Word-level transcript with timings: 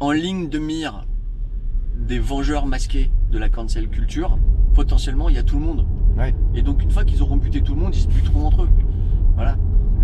en 0.00 0.12
ligne 0.12 0.48
de 0.48 0.58
mire 0.58 1.04
des 1.94 2.18
vengeurs 2.18 2.66
masqués 2.66 3.10
de 3.30 3.38
la 3.38 3.50
cancel 3.50 3.88
culture, 3.88 4.38
potentiellement 4.74 5.28
il 5.28 5.36
y 5.36 5.38
a 5.38 5.42
tout 5.42 5.58
le 5.58 5.64
monde. 5.64 5.86
Ouais. 6.16 6.34
Et 6.54 6.62
donc 6.62 6.82
une 6.82 6.90
fois 6.90 7.04
qu'ils 7.04 7.22
auront 7.22 7.36
buté 7.36 7.62
tout 7.62 7.74
le 7.74 7.80
monde, 7.82 7.94
ils 7.94 8.02
se 8.02 8.08
buteront 8.08 8.46
entre 8.46 8.62
eux. 8.62 8.70
Voilà. 9.34 9.56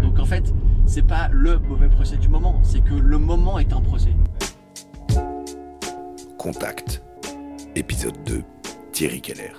Donc 0.03 0.19
en 0.19 0.27
fait, 0.27 0.54
c'est 0.85 1.06
pas 1.06 1.29
le 1.32 1.59
mauvais 1.59 1.88
procès 1.88 2.19
du 2.19 2.29
moment, 2.29 2.61
c'est 2.62 2.85
que 2.85 2.95
le 2.95 3.19
moment 3.19 3.59
est 3.59 3.72
un 3.72 3.80
procès. 3.80 4.14
Contact. 6.38 7.03
Épisode 7.74 8.17
2. 8.26 8.42
Thierry 8.92 9.21
Keller. 9.21 9.53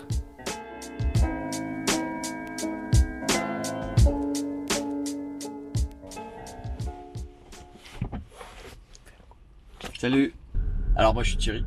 Salut. 9.98 10.34
Alors 10.96 11.14
moi 11.14 11.24
je 11.24 11.30
suis 11.30 11.38
Thierry, 11.38 11.66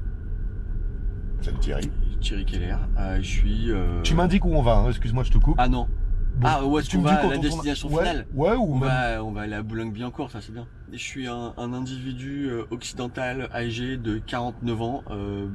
Salut 1.41 1.59
Thierry. 1.59 1.91
Thierry 2.21 2.45
Keller. 2.45 2.77
Euh, 2.98 3.16
je 3.23 3.27
suis. 3.29 3.71
euh, 3.73 4.02
Tu 4.02 4.15
m'indiques 4.15 4.45
où 4.45 4.52
on 4.55 4.61
va, 4.62 4.77
hein, 4.77 4.88
excuse-moi, 4.88 5.25
je 5.25 5.30
te 5.33 5.38
coupe. 5.38 5.55
Ah 5.59 5.69
non. 5.69 5.88
Bon, 6.37 6.47
ah, 6.48 6.61
est-ce 6.79 6.88
tu 6.91 6.98
me 6.98 7.02
dis 7.02 7.09
va 7.15 7.23
La 7.29 7.38
on- 7.38 7.41
destination 7.41 7.88
ouais, 7.88 7.98
finale 8.05 8.27
Ouais, 8.35 8.55
ou 8.57 8.74
On 8.74 8.79
même- 8.79 8.88
va, 8.88 9.24
on 9.24 9.33
va 9.33 9.41
aller 9.43 9.55
à 9.55 9.62
Boulogne-Billancourt, 9.62 10.30
ça 10.30 10.41
c'est 10.41 10.52
bien. 10.52 10.66
Je 10.93 10.98
suis 10.98 11.27
un, 11.27 11.55
un 11.57 11.73
individu 11.73 12.47
euh, 12.51 12.65
occidental 12.71 13.48
âgé 13.55 13.97
de 13.97 14.19
49 14.19 14.80
ans, 14.83 15.02
euh, 15.10 15.49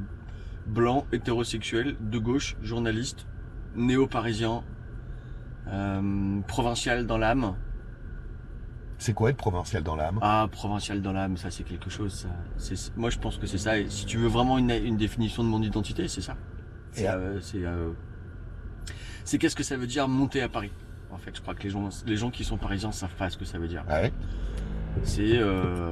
blanc, 0.68 1.06
hétérosexuel, 1.14 1.96
de 2.02 2.18
gauche, 2.18 2.58
journaliste, 2.62 3.26
néo-parisien, 3.76 4.64
euh, 5.68 6.42
provincial 6.48 7.06
dans 7.06 7.18
l'âme. 7.18 7.56
C'est 8.98 9.14
quoi 9.14 9.30
être 9.30 9.38
provincial 9.38 9.84
dans 9.84 9.96
l'âme? 9.96 10.20
Ah, 10.22 10.48
provincial 10.52 11.02
dans 11.02 11.12
l'âme, 11.12 11.38
ça 11.38 11.52
c'est 11.52 11.64
quelque 11.64 11.90
chose. 11.90 12.28
Ça. 12.58 12.76
Moi 12.96 13.10
je 13.10 13.20
pense 13.20 13.38
que 13.38 13.46
c'est 13.46 13.58
ça. 13.58 13.78
Et 13.78 13.90
si 13.90 14.06
tu 14.06 14.18
veux 14.18 14.28
vraiment 14.28 14.58
une, 14.58 14.72
une 14.72 14.98
définition 14.98 15.44
de 15.44 15.50
mon 15.50 15.62
identité, 15.62 16.08
c'est 16.08 16.22
ça. 16.22 16.36
C'est 16.92 17.08
euh, 17.08 17.40
euh, 17.56 17.92
c'est 19.26 19.38
qu'est-ce 19.38 19.56
que 19.56 19.64
ça 19.64 19.76
veut 19.76 19.88
dire 19.88 20.08
monter 20.08 20.42
à 20.42 20.50
Paris? 20.50 20.72
En 21.12 21.18
fait, 21.18 21.36
je 21.36 21.42
crois 21.42 21.56
que 21.56 21.64
les 21.64 21.70
gens, 21.70 21.90
les 22.06 22.18
gens 22.18 22.32
qui 22.32 22.44
sont 22.44 22.58
parisiens 22.58 22.92
savent 22.92 23.16
pas 23.16 23.30
ce 23.30 23.38
que 23.38 23.46
ça 23.46 23.58
veut 23.58 23.68
dire. 23.68 23.84
Ouais? 23.90 24.12
C'est 25.04 25.38
euh, 25.38 25.92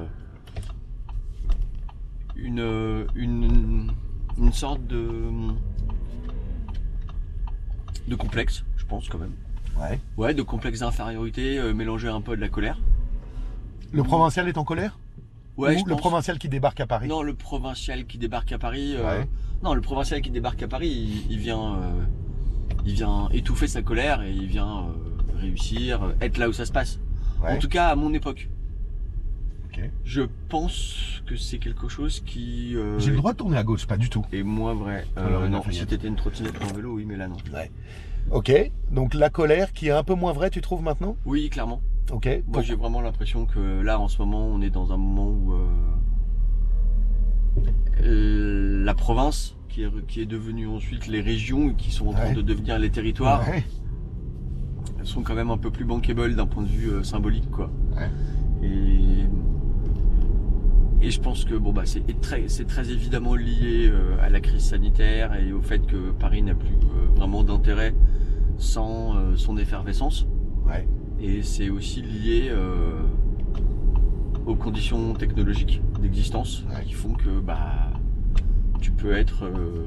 une, 2.36 3.06
une, 3.14 3.92
une 4.38 4.52
sorte 4.52 4.86
de, 4.86 5.30
de 8.08 8.14
complexe, 8.14 8.64
je 8.76 8.84
pense 8.86 9.08
quand 9.08 9.18
même. 9.18 9.34
Ouais. 9.78 10.00
Ouais, 10.16 10.34
de 10.34 10.42
complexe 10.42 10.80
d'infériorité 10.80 11.58
euh, 11.58 11.74
mélangé 11.74 12.08
un 12.08 12.20
peu 12.20 12.36
de 12.36 12.40
la 12.40 12.48
colère. 12.48 12.78
Le 13.94 14.02
provincial 14.02 14.48
est 14.48 14.58
en 14.58 14.64
colère 14.64 14.98
Ouais, 15.56 15.76
Ou 15.76 15.78
je 15.78 15.84
le 15.84 15.90
pense. 15.92 16.00
provincial 16.00 16.38
qui 16.38 16.48
débarque 16.48 16.80
à 16.80 16.86
Paris 16.86 17.06
Non, 17.06 17.22
le 17.22 17.32
provincial 17.34 18.06
qui 18.06 18.18
débarque 18.18 18.50
à 18.50 18.58
Paris. 18.58 18.94
euh, 18.96 19.20
Ouais. 19.20 19.28
Non, 19.62 19.72
le 19.74 19.80
provincial 19.80 20.20
qui 20.20 20.30
débarque 20.30 20.60
à 20.62 20.68
Paris, 20.68 20.88
il, 20.90 21.30
il 21.32 21.38
vient, 21.38 21.76
euh, 21.76 22.02
il 22.84 22.94
vient 22.94 23.28
étouffer 23.32 23.68
sa 23.68 23.80
colère 23.82 24.22
et 24.22 24.32
il 24.32 24.46
vient 24.46 24.78
euh, 24.88 25.38
réussir, 25.38 26.02
euh, 26.02 26.12
être 26.20 26.38
là 26.38 26.48
où 26.48 26.52
ça 26.52 26.66
se 26.66 26.72
passe. 26.72 26.98
Ouais. 27.42 27.52
En 27.52 27.58
tout 27.58 27.68
cas, 27.68 27.88
à 27.88 27.94
mon 27.94 28.12
époque. 28.14 28.48
Ok. 29.66 29.80
Je 30.04 30.22
pense 30.48 31.22
que 31.26 31.36
c'est 31.36 31.58
quelque 31.58 31.88
chose 31.88 32.20
qui 32.26 32.74
euh, 32.76 32.98
J'ai 32.98 33.10
le 33.12 33.16
droit 33.16 33.32
de 33.32 33.38
tourner 33.38 33.56
à 33.56 33.62
gauche, 33.62 33.86
pas 33.86 33.96
du 33.96 34.08
tout. 34.10 34.24
est 34.32 34.42
moins 34.42 34.74
vrai. 34.74 35.06
Euh, 35.18 35.26
Alors, 35.26 35.48
non, 35.48 35.62
si 35.70 35.86
t'étais 35.86 36.08
une 36.08 36.16
trottinette 36.16 36.54
ou 36.60 36.64
un 36.68 36.72
vélo, 36.72 36.94
oui, 36.94 37.04
mais 37.06 37.16
là 37.16 37.28
non. 37.28 37.36
Ok. 38.32 38.50
Donc 38.90 39.14
la 39.14 39.30
colère 39.30 39.72
qui 39.72 39.86
est 39.86 39.92
un 39.92 40.02
peu 40.02 40.14
moins 40.14 40.32
vraie, 40.32 40.50
tu 40.50 40.60
trouves 40.60 40.82
maintenant? 40.82 41.16
Oui, 41.26 41.48
clairement. 41.48 41.80
Ok. 42.12 42.28
Moi, 42.46 42.62
j'ai 42.62 42.74
vraiment 42.74 43.00
l'impression 43.00 43.46
que 43.46 43.80
là, 43.80 43.98
en 43.98 44.08
ce 44.08 44.18
moment, 44.18 44.46
on 44.46 44.60
est 44.60 44.70
dans 44.70 44.92
un 44.92 44.96
moment 44.96 45.28
où 45.30 45.52
euh, 48.02 48.84
la 48.84 48.94
province, 48.94 49.56
qui 49.68 49.82
est, 49.82 50.06
qui 50.06 50.20
est 50.20 50.26
devenue 50.26 50.66
ensuite 50.68 51.06
les 51.06 51.20
régions, 51.20 51.70
et 51.70 51.74
qui 51.74 51.90
sont 51.90 52.08
en 52.08 52.12
train 52.12 52.26
Ouais. 52.28 52.34
de 52.34 52.42
devenir 52.42 52.78
les 52.78 52.90
territoires, 52.90 53.42
Ouais. 53.48 53.64
sont 55.04 55.22
quand 55.22 55.34
même 55.34 55.50
un 55.50 55.58
peu 55.58 55.70
plus 55.70 55.84
bankable 55.84 56.34
d'un 56.34 56.46
point 56.46 56.62
de 56.62 56.68
vue 56.68 56.90
euh, 56.90 57.02
symbolique, 57.02 57.50
quoi. 57.50 57.70
Ouais. 57.96 58.10
Et 58.62 59.24
et 61.02 61.10
je 61.10 61.20
pense 61.20 61.44
que 61.44 61.54
bon 61.54 61.72
bah 61.74 61.82
c'est 61.84 62.18
très 62.22 62.48
c'est 62.48 62.64
très 62.64 62.90
évidemment 62.90 63.34
lié 63.34 63.90
euh, 63.90 64.16
à 64.22 64.30
la 64.30 64.40
crise 64.40 64.62
sanitaire 64.64 65.34
et 65.34 65.52
au 65.52 65.60
fait 65.60 65.80
que 65.86 66.12
Paris 66.12 66.40
n'a 66.42 66.54
plus 66.54 66.68
euh, 66.70 67.08
vraiment 67.14 67.42
d'intérêt 67.44 67.94
sans 68.56 69.14
euh, 69.14 69.36
son 69.36 69.58
effervescence. 69.58 70.26
Ouais. 70.66 70.88
Et 71.20 71.42
c'est 71.42 71.70
aussi 71.70 72.02
lié 72.02 72.48
euh, 72.50 73.00
aux 74.46 74.54
conditions 74.56 75.14
technologiques 75.14 75.80
d'existence 76.00 76.64
Ouais. 76.68 76.84
qui 76.84 76.92
font 76.92 77.14
que 77.14 77.40
bah 77.40 77.90
tu 78.80 78.90
peux 78.92 79.12
être. 79.12 79.44
euh, 79.46 79.86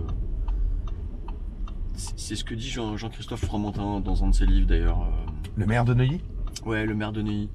c'est 1.95 2.35
ce 2.35 2.43
que 2.43 2.53
dit 2.55 2.69
Jean- 2.69 2.97
Jean-Christophe 2.97 3.45
Fromentin 3.45 3.99
dans 3.99 4.23
un 4.23 4.29
de 4.29 4.35
ses 4.35 4.45
livres 4.45 4.67
d'ailleurs. 4.67 5.01
euh, 5.01 5.31
Le 5.57 5.65
maire 5.65 5.85
de 5.85 5.93
Neuilly? 5.93 6.21
Ouais, 6.65 6.85
le 6.85 6.95
maire 6.95 7.11
de 7.11 7.21
Neuilly. 7.21 7.49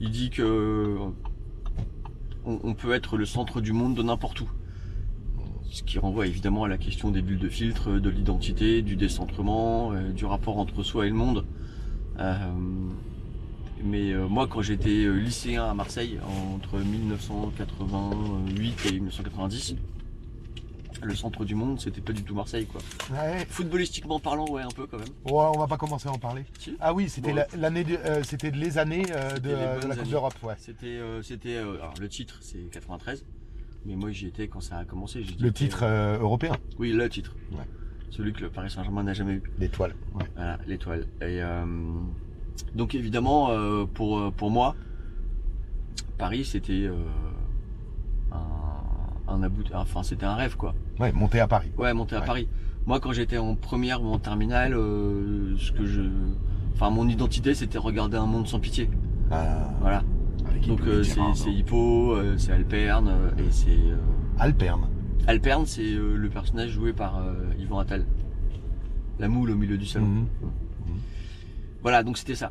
Il 0.00 0.10
dit 0.10 0.30
que 0.30 0.96
on, 2.44 2.58
on 2.62 2.74
peut 2.74 2.92
être 2.92 3.16
le 3.16 3.24
centre 3.24 3.60
du 3.60 3.72
monde 3.72 3.94
de 3.96 4.02
n'importe 4.02 4.40
où. 4.42 4.48
Ce 5.70 5.82
qui 5.82 5.98
renvoie 5.98 6.26
évidemment 6.26 6.64
à 6.64 6.68
la 6.68 6.78
question 6.78 7.10
des 7.10 7.22
bulles 7.22 7.38
de 7.40 7.48
filtre, 7.48 7.98
de 7.98 8.08
l'identité, 8.10 8.82
du 8.82 8.94
décentrement, 8.96 9.92
euh, 9.92 10.10
du 10.12 10.24
rapport 10.24 10.58
entre 10.58 10.82
soi 10.84 11.06
et 11.06 11.08
le 11.08 11.16
monde. 11.16 11.44
Euh, 12.20 12.36
mais 13.82 14.12
euh, 14.12 14.28
moi, 14.28 14.46
quand 14.46 14.62
j'étais 14.62 15.04
euh, 15.04 15.12
lycéen 15.14 15.64
à 15.64 15.74
Marseille, 15.74 16.18
entre 16.54 16.78
1988 16.78 18.86
et 18.86 18.92
1990, 18.92 19.74
le 21.02 21.14
centre 21.14 21.44
du 21.44 21.54
monde, 21.54 21.78
c'était 21.80 22.00
pas 22.00 22.14
du 22.14 22.22
tout 22.22 22.34
Marseille, 22.34 22.66
quoi. 22.66 22.80
Ouais. 23.12 23.44
Footballistiquement 23.50 24.18
parlant, 24.20 24.46
ouais, 24.48 24.62
un 24.62 24.68
peu 24.68 24.86
quand 24.86 24.96
même. 24.98 25.08
Ouais, 25.26 25.44
on 25.54 25.58
va 25.58 25.66
pas 25.66 25.76
commencer 25.76 26.08
à 26.08 26.12
en 26.12 26.18
parler. 26.18 26.44
Si. 26.58 26.76
Ah 26.80 26.94
oui, 26.94 27.10
c'était 27.10 27.34
Bon. 27.34 27.44
l'année, 27.58 27.84
de- 27.84 27.96
euh, 27.96 28.22
c'était 28.22 28.50
les 28.50 28.78
années 28.78 29.04
euh, 29.10 29.36
de, 29.38 29.48
les 29.50 29.54
euh, 29.54 29.80
la 29.88 29.96
Coupe 29.96 30.08
d'Europe, 30.08 30.34
ouais. 30.42 30.54
C'était, 30.58 30.98
c'était, 31.22 31.58
alors 31.58 31.92
le 32.00 32.08
titre 32.08 32.38
c'est 32.40 32.70
93, 32.70 33.22
mais 33.84 33.96
moi 33.96 34.12
j'y 34.12 34.28
étais 34.28 34.48
quand 34.48 34.62
ça 34.62 34.78
a 34.78 34.84
commencé. 34.86 35.22
Le 35.38 35.52
titre 35.52 35.84
européen, 35.84 36.56
Oui, 36.78 36.92
le 36.92 37.06
titre. 37.10 37.34
Ouais. 37.52 37.66
Celui 38.10 38.32
que 38.32 38.40
le 38.42 38.48
Paris 38.50 38.70
Saint-Germain 38.70 39.02
n'a 39.02 39.12
jamais 39.12 39.34
eu. 39.34 39.42
l'étoile. 39.58 39.94
Ouais. 40.14 40.24
Voilà, 40.36 40.58
l'étoile. 40.66 41.06
Et 41.20 41.42
euh, 41.42 41.66
donc 42.74 42.94
évidemment, 42.94 43.50
euh, 43.50 43.84
pour 43.92 44.18
euh, 44.18 44.30
pour 44.30 44.50
moi, 44.50 44.74
Paris 46.18 46.44
c'était 46.44 46.84
euh, 46.86 46.94
un, 48.32 49.32
un 49.32 49.42
about- 49.42 49.74
enfin 49.74 50.02
c'était 50.02 50.26
un 50.26 50.34
rêve 50.34 50.56
quoi. 50.56 50.74
Ouais, 50.98 51.12
monter 51.12 51.40
à 51.40 51.48
Paris. 51.48 51.70
Ouais, 51.78 51.92
monter 51.94 52.16
à 52.16 52.20
Ouais. 52.20 52.26
Paris. 52.26 52.48
Moi, 52.86 53.00
quand 53.00 53.12
j'étais 53.12 53.38
en 53.38 53.54
première 53.54 54.02
ou 54.02 54.08
en 54.08 54.18
terminale, 54.18 54.74
euh, 54.74 55.56
ce 55.56 55.72
que 55.72 55.86
je, 55.86 56.02
enfin 56.74 56.90
mon 56.90 57.08
identité 57.08 57.54
c'était 57.54 57.78
regarder 57.78 58.16
un 58.16 58.26
monde 58.26 58.46
sans 58.46 58.60
pitié. 58.60 58.90
Ah, 59.30 59.70
Voilà. 59.80 60.02
avec 60.48 60.66
Donc 60.66 60.80
c'est 61.02 61.50
Hippo, 61.50 62.16
c'est 62.36 62.52
Alperne 62.52 63.12
et 63.38 63.50
c'est 63.50 63.78
Alperne. 64.38 64.88
Alperne, 65.26 65.64
c'est 65.64 65.94
le 65.94 66.28
personnage 66.28 66.70
joué 66.70 66.92
par 66.92 67.18
Yvan 67.58 67.78
Attal. 67.78 68.04
La 69.18 69.28
moule 69.28 69.50
au 69.52 69.56
milieu 69.56 69.78
du 69.78 69.86
salon. 69.86 70.06
Mhm. 70.06 70.26
Voilà, 71.84 72.02
donc 72.02 72.18
c'était 72.18 72.34
ça. 72.34 72.50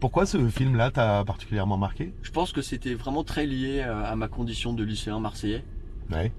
Pourquoi 0.00 0.26
ce 0.26 0.48
film-là 0.48 0.90
t'a 0.90 1.22
particulièrement 1.24 1.76
marqué? 1.76 2.12
Je 2.22 2.30
pense 2.30 2.52
que 2.52 2.62
c'était 2.62 2.94
vraiment 2.94 3.22
très 3.22 3.46
lié 3.46 3.82
euh, 3.86 4.04
à 4.04 4.16
ma 4.16 4.28
condition 4.28 4.72
de 4.72 4.82
lycéen 4.82 5.20
marseillais 5.20 5.62
Ouais. 6.10 6.32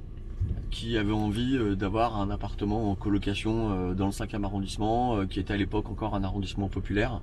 qui 0.71 0.97
avait 0.97 1.13
envie 1.13 1.55
euh, 1.57 1.75
d'avoir 1.75 2.19
un 2.19 2.29
appartement 2.31 2.91
en 2.91 2.95
colocation 2.95 3.71
euh, 3.71 3.93
dans 3.93 4.07
le 4.07 4.11
5e 4.11 4.43
arrondissement, 4.43 5.25
qui 5.27 5.39
était 5.39 5.53
à 5.53 5.57
l'époque 5.57 5.89
encore 5.89 6.15
un 6.15 6.23
arrondissement 6.23 6.67
populaire, 6.69 7.21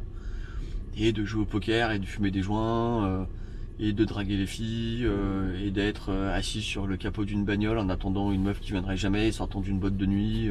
et 0.96 1.12
de 1.12 1.24
jouer 1.24 1.42
au 1.42 1.46
poker 1.46 1.90
et 1.90 1.98
de 1.98 2.06
fumer 2.06 2.30
des 2.30 2.42
joints, 2.42 3.26
et 3.80 3.92
de 3.92 4.04
draguer 4.04 4.36
les 4.36 4.46
filles, 4.46 5.08
et 5.60 5.72
d'être 5.72 6.12
assis 6.12 6.62
sur 6.62 6.86
le 6.86 6.96
capot 6.96 7.24
d'une 7.24 7.44
bagnole 7.44 7.78
en 7.78 7.88
attendant 7.88 8.30
une 8.30 8.44
meuf 8.44 8.60
qui 8.60 8.70
viendrait 8.70 8.96
jamais, 8.96 9.32
sortant 9.32 9.60
d'une 9.60 9.80
boîte 9.80 9.96
de 9.96 10.06
nuit. 10.06 10.50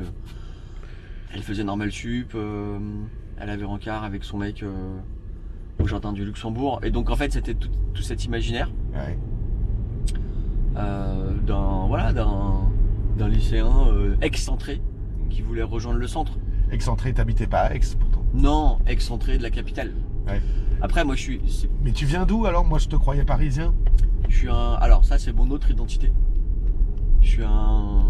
Elle 1.33 1.43
faisait 1.43 1.63
normal 1.63 1.93
sup, 1.93 2.35
elle 3.43 3.49
avait 3.49 3.65
rencard 3.65 4.03
avec 4.05 4.23
son 4.23 4.37
mec 4.37 4.63
euh, 4.63 4.71
au 5.81 5.85
jardin 5.85 6.13
du 6.13 6.23
Luxembourg, 6.23 6.79
et 6.83 6.91
donc 6.91 7.09
en 7.09 7.15
fait 7.17 7.33
c'était 7.33 7.53
tout, 7.53 7.67
tout 7.93 8.01
cet 8.01 8.23
imaginaire 8.23 8.71
Ouais. 8.93 9.17
euh, 10.77 11.33
d'un 11.45 11.85
voilà 11.87 12.13
d'un 12.13 13.27
lycéen 13.27 13.87
euh, 13.89 14.15
excentré 14.21 14.81
qui 15.29 15.41
voulait 15.41 15.63
rejoindre 15.63 15.99
le 15.99 16.07
centre. 16.07 16.33
Excentré, 16.71 17.13
t'habitais 17.13 17.47
pas 17.47 17.61
à 17.63 17.73
Aix 17.75 17.81
pourtant. 17.99 18.23
Non, 18.33 18.79
excentré 18.87 19.37
de 19.37 19.43
la 19.43 19.49
capitale. 19.51 19.91
Ouais. 20.27 20.41
Après, 20.81 21.03
moi, 21.05 21.15
je 21.15 21.21
suis, 21.21 21.41
Mais 21.83 21.91
tu 21.91 22.05
viens 22.05 22.25
d'où 22.25 22.45
alors? 22.45 22.65
Moi 22.65 22.79
je 22.79 22.87
te 22.87 22.95
croyais 22.95 23.23
parisien. 23.25 23.73
je 24.29 24.37
suis 24.37 24.49
un. 24.49 24.73
Alors 24.79 25.03
ça, 25.05 25.17
c'est 25.17 25.33
mon 25.33 25.49
autre 25.51 25.69
identité. 25.69 26.11
Je 27.21 27.27
suis 27.27 27.43
un 27.43 28.03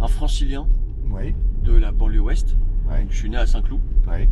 un 0.00 0.06
francilien 0.08 0.66
Oui. 1.10 1.34
de 1.64 1.72
la 1.72 1.90
banlieue 1.92 2.20
ouest. 2.20 2.56
Ouais. 2.88 3.02
Donc, 3.02 3.10
je 3.10 3.16
suis 3.16 3.28
né 3.30 3.36
à 3.36 3.46
Saint-Cloud 3.46 3.80
Ouais. 4.08 4.28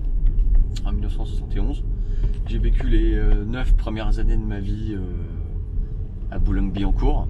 en 0.85 0.93
1971. 0.93 1.85
J'ai 2.47 2.59
vécu 2.59 2.87
les 2.89 3.15
euh, 3.15 3.45
neuf 3.45 3.75
premières 3.75 4.19
années 4.19 4.37
de 4.37 4.43
ma 4.43 4.61
vie 4.61 4.95
euh, 4.95 5.01
à 6.31 6.39
Boulogne-Billancourt. 6.39 7.29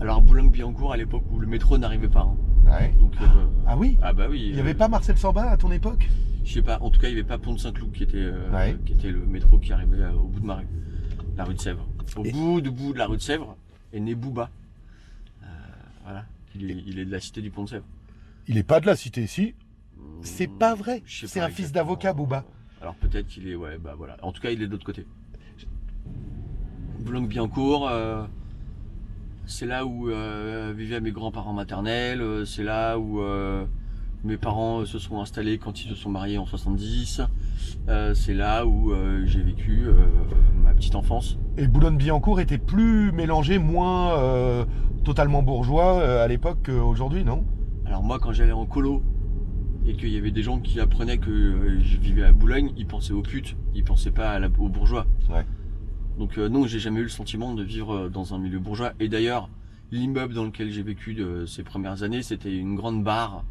Alors 0.00 0.22
Boulogne-Billancourt 0.22 0.92
à 0.92 0.96
l'époque 0.96 1.24
où 1.30 1.38
le 1.38 1.46
métro 1.46 1.78
n'arrivait 1.78 2.08
pas. 2.08 2.22
hein. 2.22 2.36
Ouais. 2.70 2.94
Donc 2.98 3.12
euh, 3.20 3.26
Ah 3.66 3.76
oui? 3.76 3.98
Ah 4.02 4.12
bah 4.12 4.26
oui. 4.30 4.42
Il 4.48 4.54
n'y 4.54 4.60
avait 4.60 4.70
euh, 4.70 4.78
pas 4.78 4.88
Marcel 4.88 5.18
Samba 5.18 5.50
à 5.50 5.56
ton 5.56 5.70
époque? 5.72 6.08
Je 6.44 6.52
sais 6.54 6.62
pas. 6.62 6.78
En 6.80 6.90
tout 6.90 7.00
cas, 7.00 7.08
il 7.08 7.14
n'y 7.14 7.20
avait 7.20 7.28
pas 7.28 7.38
Pont 7.38 7.54
de 7.54 7.58
Saint-Cloud 7.58 7.92
qui 7.92 8.02
était 8.04 8.16
euh, 8.18 8.50
Ouais. 8.52 8.76
qui 8.86 8.92
était 8.92 9.10
le 9.10 9.24
métro 9.26 9.58
qui 9.58 9.72
arrivait 9.72 10.04
au 10.08 10.24
bout 10.24 10.40
de 10.40 10.46
ma 10.46 10.56
rue, 10.56 10.66
la 11.36 11.44
rue 11.44 11.54
de 11.54 11.60
Sèvres. 11.60 11.86
Au 12.16 12.24
Et- 12.24 12.32
bout 12.32 12.60
de 12.60 12.70
bout 12.70 12.92
de 12.92 12.98
la 12.98 13.06
rue 13.06 13.16
de 13.16 13.22
Sèvres 13.22 13.56
est 13.92 14.00
né 14.00 14.14
Bouba. 14.14 14.50
Voilà. 16.04 16.24
Il 16.54 16.70
est, 16.70 16.76
il 16.86 16.98
est 16.98 17.04
de 17.06 17.10
la 17.10 17.18
cité 17.20 17.40
du 17.40 17.50
Pont 17.50 17.64
de 17.64 17.68
Sèvres. 17.70 17.84
Il 18.46 18.58
est 18.58 18.62
pas 18.62 18.78
de 18.80 18.86
la 18.86 18.94
cité, 18.94 19.26
si. 19.26 19.54
C'est 20.22 20.46
pas 20.48 20.74
vrai. 20.74 21.02
C'est 21.06 21.40
un 21.40 21.48
fils 21.48 21.72
d'avocat, 21.72 22.12
Bouba. 22.12 22.44
Alors 22.80 22.94
peut-être 22.96 23.26
qu'il 23.26 23.48
est, 23.48 23.54
ouais, 23.54 23.78
bah 23.78 23.94
voilà. 23.96 24.16
En 24.22 24.32
tout 24.32 24.40
cas, 24.42 24.50
il 24.50 24.62
est 24.62 24.66
de 24.66 24.72
l'autre 24.72 24.84
côté. 24.84 25.06
Boulogne-Billancourt, 27.00 27.88
euh, 27.90 28.24
c'est 29.46 29.66
là 29.66 29.84
où 29.84 30.08
euh, 30.08 30.72
vivaient 30.76 31.00
mes 31.00 31.12
grands-parents 31.12 31.52
maternels. 31.52 32.20
euh, 32.20 32.44
c'est 32.44 32.62
là 32.64 32.98
où 32.98 33.20
euh, 33.20 33.64
mes 34.22 34.36
parents 34.38 34.84
se 34.86 34.98
sont 34.98 35.20
installés 35.20 35.58
quand 35.58 35.84
ils 35.84 35.88
se 35.88 35.94
sont 35.94 36.08
mariés 36.10 36.38
en 36.38 36.46
70. 36.46 37.20
euh, 37.88 38.14
c'est 38.14 38.32
là 38.34 38.64
où 38.66 38.92
j'ai 39.26 39.42
vécu 39.42 39.86
ma 40.62 40.72
petite 40.72 40.94
enfance. 40.94 41.38
Et 41.58 41.66
Boulogne-Billancourt 41.66 42.40
était 42.40 42.58
plus 42.58 43.12
mélangé, 43.12 43.58
moins 43.58 44.66
totalement 45.04 45.42
bourgeois 45.42 46.22
à 46.22 46.26
l'époque 46.28 46.58
qu'aujourd'hui, 46.64 47.24
non? 47.24 47.44
Alors 47.84 48.02
moi, 48.02 48.18
quand 48.18 48.32
j'allais 48.32 48.52
en 48.52 48.64
colo 48.64 49.02
et 49.86 49.94
qu'il 49.94 50.08
y 50.08 50.16
avait 50.16 50.30
des 50.30 50.42
gens 50.42 50.60
qui 50.60 50.80
apprenaient 50.80 51.18
que 51.18 51.30
euh, 51.30 51.80
je 51.82 51.98
vivais 51.98 52.24
à 52.24 52.32
Boulogne, 52.32 52.72
ils 52.76 52.86
pensaient 52.86 53.12
aux 53.12 53.22
putes, 53.22 53.54
ils 53.74 53.84
pensaient 53.84 54.10
pas 54.10 54.30
à 54.30 54.38
la- 54.38 54.48
aux 54.58 54.68
bourgeois. 54.68 55.06
Ouais. 55.30 55.44
Donc 56.18 56.38
euh, 56.38 56.48
non, 56.48 56.66
j'ai 56.66 56.78
jamais 56.78 57.00
eu 57.00 57.04
le 57.04 57.08
sentiment 57.08 57.54
de 57.54 57.62
vivre 57.62 57.94
euh, 57.94 58.08
dans 58.08 58.34
un 58.34 58.38
milieu 58.38 58.58
bourgeois. 58.58 58.92
Et 59.00 59.08
d'ailleurs, 59.08 59.48
l'immeuble 59.92 60.32
dans 60.34 60.44
lequel 60.44 60.70
j'ai 60.70 60.82
vécu 60.82 61.14
de 61.14 61.44
ces 61.46 61.62
premières 61.62 62.02
années, 62.02 62.22
c'était 62.22 62.56
une 62.56 62.76
grande 62.76 63.02
barre 63.04 63.44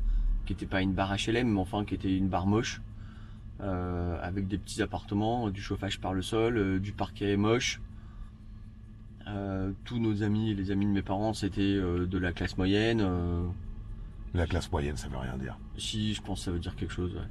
qui 0.45 0.53
n'était 0.53 0.65
pas 0.65 0.81
une 0.81 0.93
barre 0.93 1.13
HLM, 1.15 1.47
mais 1.53 1.59
enfin 1.59 1.85
qui 1.85 1.93
était 1.93 2.15
une 2.17 2.27
barre 2.29 2.47
moche, 2.47 2.81
euh, 3.61 4.17
avec 4.21 4.47
des 4.47 4.57
petits 4.57 4.81
appartements, 4.81 5.49
du 5.49 5.61
chauffage 5.61 5.99
par 5.99 6.13
le 6.13 6.21
sol, 6.21 6.57
euh, 6.57 6.79
du 6.79 6.91
parquet 6.93 7.37
moche. 7.37 7.79
Euh, 9.27 9.71
tous 9.85 9.99
nos 9.99 10.21
amis 10.23 10.49
et 10.51 10.53
les 10.53 10.71
amis 10.71 10.85
de 10.85 10.91
mes 10.91 11.01
parents, 11.01 11.33
c'était 11.33 11.75
de 11.79 12.17
la 12.17 12.33
classe 12.33 12.57
moyenne. 12.57 13.01
La 14.33 14.47
classe 14.47 14.71
moyenne, 14.71 14.97
ça 14.97 15.07
veut 15.07 15.17
rien 15.17 15.37
dire. 15.37 15.57
si, 15.77 16.13
je 16.13 16.21
pense 16.21 16.39
que 16.39 16.45
ça 16.45 16.51
veut 16.51 16.59
dire 16.59 16.75
quelque 16.75 16.93
chose. 16.93 17.13
ouais. 17.13 17.27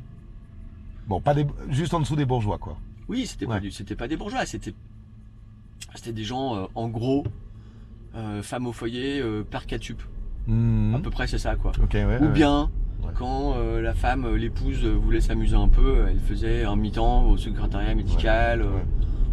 Bon, 1.09 1.21
pas 1.21 1.35
des... 1.35 1.47
juste 1.71 1.95
en 1.95 2.01
dessous 2.01 2.15
des 2.17 2.25
bourgeois, 2.25 2.59
quoi. 2.59 2.77
Oui, 3.09 3.27
c'était 3.27 3.47
Ouais. 3.47 3.61
pas 3.61 3.95
pas 3.97 4.09
des 4.09 4.17
bourgeois, 4.17 4.47
c'était, 4.47 4.73
c'était 5.95 6.13
des 6.13 6.23
gens 6.25 6.55
euh, 6.57 6.67
en 6.77 6.89
gros, 6.89 7.25
euh, 8.15 8.43
femmes 8.43 8.67
au 8.69 8.73
foyer, 8.73 9.21
euh, 9.21 9.43
père 9.43 9.67
catup. 9.67 10.01
Mhm. 10.47 10.95
À 10.95 10.99
peu 11.01 11.11
près 11.11 11.27
c'est 11.27 11.39
ça 11.39 11.57
quoi. 11.57 11.73
Ouais. 11.93 12.19
Ou 12.21 12.29
bien 12.29 12.71
quand 13.17 13.55
euh, 13.57 13.81
la 13.83 13.95
femme, 13.95 14.37
l'épouse 14.37 14.85
voulait 14.85 15.21
s'amuser 15.21 15.57
un 15.57 15.67
peu, 15.69 16.07
elle 16.09 16.21
faisait 16.21 16.65
un 16.65 16.77
mi-temps 16.77 17.25
au 17.27 17.37
secrétariat 17.37 17.95
médical, 17.97 18.65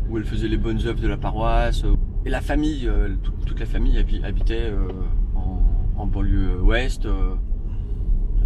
où 0.09 0.17
elle 0.17 0.25
faisait 0.25 0.47
les 0.47 0.57
bonnes 0.57 0.79
œuvres 0.87 0.99
de 0.99 1.07
la 1.07 1.17
paroisse. 1.17 1.83
Et 2.25 2.29
la 2.31 2.41
famille, 2.41 2.89
tout- 3.23 3.31
toute 3.45 3.59
la 3.59 3.67
famille 3.67 3.97
habi- 3.99 4.23
habitait 4.23 4.73
en, 5.35 5.61
en 5.95 6.05
banlieue 6.07 6.59
ouest, 6.61 7.07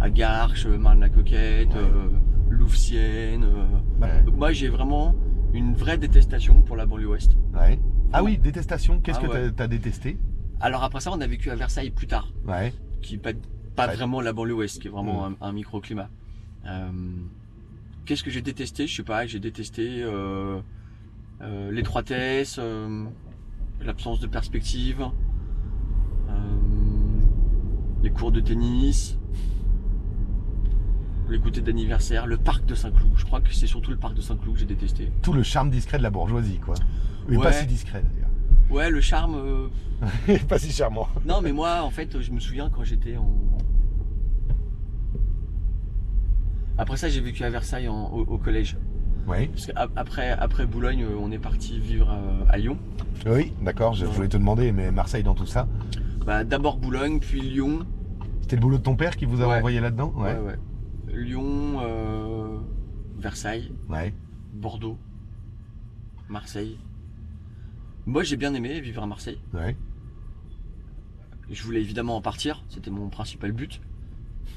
à 0.04 0.10
Garches, 0.10 0.66
Marne-la-Coquette, 0.66 1.70
Ouais. 1.72 1.76
euh, 1.80 2.08
Louvciennes. 2.50 3.44
euh, 3.44 4.22
donc 4.22 4.36
moi 4.36 4.52
j'ai 4.52 4.68
vraiment 4.68 5.14
une 5.54 5.74
vraie 5.74 5.96
détestation 5.96 6.60
pour 6.62 6.76
la 6.76 6.84
banlieue 6.84 7.08
ouest. 7.08 7.36
Ouais. 7.54 7.78
Ah 8.12 8.22
oui, 8.22 8.36
détestation. 8.36 9.00
Qu'est-ce 9.00 9.18
Ah 9.22 9.26
que 9.26 9.32
t'as- 9.32 9.50
t'as 9.50 9.66
détesté? 9.66 10.18
Alors 10.60 10.84
après 10.84 11.00
ça 11.00 11.10
on 11.10 11.20
a 11.22 11.26
vécu 11.26 11.50
à 11.50 11.54
Versailles 11.56 11.90
plus 11.90 12.06
tard, 12.06 12.28
Ouais. 12.46 12.72
qui 13.00 13.14
est 13.14 13.18
pas, 13.18 13.32
pas 13.76 13.88
Ouais. 13.88 13.94
vraiment 13.96 14.20
la 14.20 14.32
banlieue 14.34 14.54
ouest, 14.54 14.78
qui 14.80 14.88
est 14.88 14.90
vraiment 14.90 15.24
un, 15.26 15.36
un 15.40 15.52
microclimat. 15.52 16.10
Euh, 16.66 16.90
Qu'est-ce 18.04 18.22
que 18.22 18.30
j'ai 18.30 18.42
détesté? 18.42 18.86
Je 18.86 18.94
sais 18.96 19.02
pas, 19.02 19.24
j'ai 19.26 19.40
détesté 19.40 20.02
euh, 20.02 20.60
euh, 21.40 21.70
l'étroitesse, 21.72 22.56
euh, 22.58 23.04
l'absence 23.80 24.20
de 24.20 24.26
perspective, 24.26 25.00
euh, 26.28 26.32
les 28.02 28.10
cours 28.10 28.30
de 28.32 28.40
tennis, 28.40 29.18
les 31.30 31.38
goûters 31.38 31.62
d'anniversaire, 31.62 32.26
le 32.26 32.36
parc 32.36 32.64
de 32.66 32.74
Saint-Cloud. 32.74 33.12
Je 33.16 33.24
crois 33.24 33.40
que 33.40 33.52
c'est 33.52 33.66
surtout 33.66 33.90
le 33.90 33.96
parc 33.96 34.14
de 34.14 34.20
Saint-Cloud 34.20 34.54
que 34.54 34.60
j'ai 34.60 34.66
détesté. 34.66 35.10
Tout 35.22 35.32
le 35.32 35.42
charme 35.42 35.70
discret 35.70 35.98
de 35.98 36.02
la 36.02 36.10
bourgeoisie, 36.10 36.58
quoi. 36.58 36.74
Mais 37.28 37.38
pas 37.38 37.52
si 37.52 37.66
discret, 37.66 38.02
d'ailleurs. 38.02 38.28
Ouais, 38.70 38.90
le 38.90 39.00
charme. 39.00 39.34
euh, 39.36 40.38
pas 40.48 40.58
si 40.58 40.70
charmant. 40.72 41.08
Non, 41.26 41.40
mais 41.42 41.52
moi, 41.52 41.82
en 41.82 41.90
fait, 41.90 42.20
je 42.20 42.30
me 42.32 42.40
souviens 42.40 42.70
quand 42.70 42.84
j'étais 42.84 43.16
en. 43.16 43.30
Après 46.76 46.96
ça, 46.96 47.08
j'ai 47.08 47.20
vécu 47.20 47.44
à 47.44 47.50
Versailles 47.50 47.88
en- 47.88 48.08
au, 48.12 48.20
au 48.22 48.38
collège. 48.38 48.76
Oui. 49.26 49.46
Parce 49.48 49.66
qu'après 49.66 50.30
après 50.32 50.66
Boulogne, 50.66 51.04
euh, 51.04 51.16
on 51.18 51.30
est 51.30 51.38
parti 51.38 51.78
vivre 51.78 52.10
euh, 52.10 52.44
à 52.48 52.58
Lyon. 52.58 52.76
Oui, 53.26 53.52
d'accord, 53.62 53.94
je 53.94 54.04
voulais 54.04 54.28
te 54.28 54.36
demander, 54.36 54.72
mais 54.72 54.90
Marseille 54.90 55.22
dans 55.22 55.34
tout 55.34 55.46
ça. 55.46 55.66
Bah, 56.26 56.44
D'abord 56.44 56.76
Boulogne, 56.76 57.20
puis 57.20 57.40
Lyon. 57.40 57.80
C'était 58.42 58.56
le 58.56 58.60
boulot 58.62 58.78
de 58.78 58.82
ton 58.82 58.96
père 58.96 59.16
qui 59.16 59.24
vous 59.24 59.40
a 59.40 59.46
Ouais. 59.48 59.56
envoyé 59.58 59.80
là-dedans? 59.80 60.12
Ouais, 60.16 60.34
ouais. 60.36 60.56
Lyon, 61.14 61.80
euh, 61.80 62.58
Versailles, 63.18 63.72
Ouais. 63.88 64.14
Bordeaux, 64.52 64.98
Marseille. 66.28 66.78
Moi, 68.06 68.22
j'ai 68.22 68.36
bien 68.36 68.52
aimé 68.54 68.80
vivre 68.80 69.02
à 69.02 69.06
Marseille. 69.06 69.38
Ouais. 69.52 69.76
Je 71.50 71.62
voulais 71.62 71.80
évidemment 71.80 72.16
en 72.16 72.20
partir, 72.22 72.64
c'était 72.68 72.90
mon 72.90 73.08
principal 73.08 73.52
but. 73.52 73.80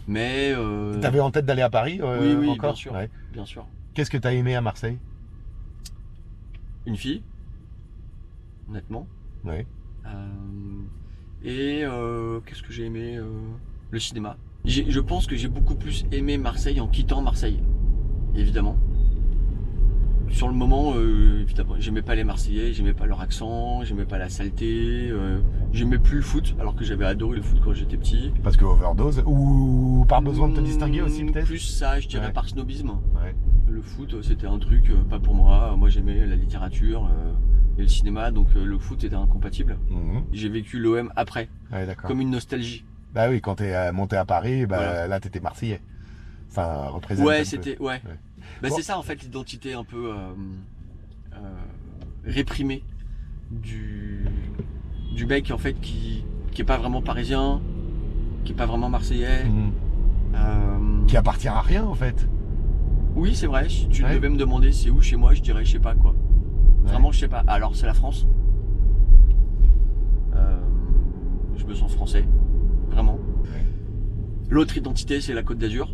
Mais. 0.07 0.53
euh, 0.55 0.99
T'avais 0.99 1.19
en 1.19 1.31
tête 1.31 1.45
d'aller 1.45 1.61
à 1.61 1.69
Paris 1.69 1.99
euh, 2.01 2.21
Oui, 2.21 2.45
oui, 2.47 2.49
encore 2.49 2.71
bien 2.71 2.75
sûr. 2.75 2.93
Ouais. 2.93 3.09
Bien 3.33 3.45
sûr. 3.45 3.65
Qu'est-ce 3.93 4.09
que 4.11 4.17
t'as 4.17 4.33
aimé 4.33 4.55
à 4.55 4.61
Marseille? 4.61 4.97
Une 6.85 6.95
fille, 6.95 7.23
honnêtement. 8.69 9.07
Ouais. 9.43 9.65
Euh, 10.05 10.27
et 11.43 11.83
qu'est-ce 12.45 12.63
que 12.63 12.71
j'ai 12.71 12.85
aimé 12.85 13.19
Le 13.91 13.99
cinéma. 13.99 14.37
Je 14.67 14.99
pense 14.99 15.27
que 15.27 15.35
j'ai 15.35 15.47
beaucoup 15.47 15.75
plus 15.75 16.05
aimé 16.11 16.37
Marseille 16.37 16.79
en 16.81 16.87
quittant 16.87 17.21
Marseille, 17.21 17.59
évidemment. 18.35 18.75
Sur 20.29 20.49
le 20.49 20.53
moment, 20.53 20.91
euh, 20.97 21.41
évidemment, 21.41 21.75
j'aimais 21.79 22.01
pas 22.01 22.13
les 22.13 22.25
Marseillais, 22.25 22.73
j'aimais 22.73 22.93
pas 22.93 23.05
leur 23.05 23.21
accent, 23.21 23.85
j'aimais 23.85 24.03
pas 24.03 24.17
la 24.17 24.27
saleté, 24.27 25.07
euh, 25.09 25.39
j'aimais 25.71 25.97
plus 25.99 26.17
le 26.17 26.21
foot, 26.21 26.53
alors 26.59 26.75
que 26.75 26.83
j'avais 26.83 27.05
adoré 27.05 27.37
le 27.37 27.41
foot 27.43 27.61
quand 27.63 27.71
j'étais 27.73 27.95
petit. 27.95 28.33
Parce 28.43 28.57
que 28.57 28.65
overdose 28.65 29.23
Ou 29.25 30.05
par 30.09 30.21
besoin 30.21 30.49
de 30.49 30.55
te 30.55 30.59
distinguer 30.59 31.01
aussi, 31.01 31.23
Mmh, 31.23 31.31
peut-être? 31.31 31.45
Plus 31.45 31.59
ça, 31.59 32.01
je 32.01 32.09
dirais 32.09 32.27
Ouais. 32.27 32.33
par 32.33 32.49
snobisme. 32.49 32.89
Ouais. 33.15 33.33
Le 33.69 33.81
foot, 33.81 34.13
euh, 34.15 34.21
c'était 34.21 34.47
un 34.47 34.59
truc 34.59 34.89
euh, 34.89 35.01
pas 35.09 35.19
pour 35.19 35.33
moi. 35.33 35.73
Moi, 35.77 35.87
j'aimais 35.87 36.25
la 36.25 36.35
littérature 36.35 37.09
et 37.77 37.81
le 37.83 37.87
cinéma, 37.87 38.31
donc 38.31 38.47
le 38.53 38.77
foot 38.79 39.01
était 39.05 39.15
incompatible. 39.15 39.77
Mhm. 39.89 40.23
J'ai 40.33 40.49
vécu 40.49 40.77
l'OM 40.77 41.09
après, 41.15 41.47
Ouais, 41.71 41.87
comme 42.05 42.19
une 42.19 42.31
nostalgie. 42.31 42.83
Bah 43.13 43.29
oui, 43.29 43.41
quand 43.41 43.55
t'es 43.55 43.73
euh, 43.75 43.91
monté 43.91 44.15
à 44.15 44.25
Paris, 44.25 44.65
bah 44.65 44.77
Voilà. 44.77 45.07
là 45.07 45.19
t'étais 45.19 45.39
Marseillais. 45.39 45.81
Enfin, 46.49 46.87
représente. 46.89 47.25
un 47.25 47.29
Ouais, 47.29 47.45
c'était 47.45 47.77
ouais. 47.79 47.85
Ouais. 48.05 48.17
Bah, 48.61 48.69
Bon. 48.69 48.75
c'est 48.75 48.81
ça 48.83 48.97
en 48.97 49.01
fait 49.01 49.21
l'identité 49.23 49.73
un 49.73 49.83
peu 49.83 50.11
euh, 50.11 50.15
euh, 51.33 51.37
réprimée 52.25 52.83
du 53.51 54.25
du 55.15 55.25
mec 55.25 55.51
en 55.51 55.57
fait 55.57 55.73
qui 55.73 56.25
qui 56.51 56.61
est 56.61 56.65
pas 56.65 56.77
vraiment 56.77 57.01
parisien, 57.01 57.61
qui 58.45 58.51
est 58.53 58.55
pas 58.55 58.65
vraiment 58.65 58.89
marseillais. 58.89 59.45
Mhm. 59.45 59.71
Euh, 60.35 61.05
Qui 61.07 61.17
appartient 61.17 61.47
à 61.47 61.61
rien 61.61 61.83
en 61.85 61.95
fait. 61.95 62.27
Oui, 63.15 63.33
c'est 63.35 63.47
vrai. 63.47 63.67
Si 63.69 63.87
tu 63.89 64.03
Ouais. 64.03 64.13
devais 64.15 64.29
me 64.29 64.37
demander 64.37 64.71
c'est 64.71 64.89
où 64.89 65.01
chez 65.01 65.15
moi, 65.15 65.33
je 65.33 65.41
dirais 65.41 65.65
je 65.65 65.71
sais 65.73 65.79
pas 65.79 65.95
quoi. 65.95 66.11
Ouais. 66.11 66.91
Vraiment, 66.91 67.11
je 67.11 67.19
sais 67.19 67.27
pas. 67.27 67.43
Alors 67.47 67.75
c'est 67.75 67.85
la 67.87 67.93
France. 67.93 68.27
Euh, 70.35 70.59
je 71.57 71.65
me 71.65 71.73
sens 71.73 71.93
français, 71.93 72.25
vraiment. 72.97 73.19
Ouais. 73.43 73.63
L'autre 74.49 74.75
identité, 74.77 75.21
c'est 75.21 75.33
la 75.33 75.43
Côte 75.43 75.59
d'Azur. 75.59 75.93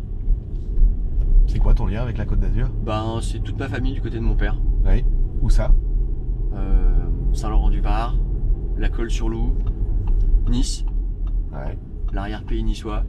C'est 1.46 1.58
quoi 1.58 1.74
ton 1.74 1.86
lien 1.86 2.00
avec 2.02 2.16
la 2.16 2.24
Côte 2.24 2.40
d'Azur? 2.40 2.68
Ben, 2.84 3.18
c'est 3.20 3.40
toute 3.40 3.58
ma 3.58 3.68
famille 3.68 3.92
du 3.92 4.00
côté 4.00 4.16
de 4.16 4.22
mon 4.22 4.34
père. 4.36 4.56
Oui. 4.86 5.04
Où 5.42 5.50
ça? 5.50 5.70
Euh, 6.54 7.04
Saint-Laurent-du-Var, 7.34 8.16
la 8.78 8.88
Colle-sur-Loup, 8.88 9.52
Nice, 10.48 10.84
Ouais. 11.52 11.76
l'arrière-pays 12.12 12.62
niçois, 12.64 13.04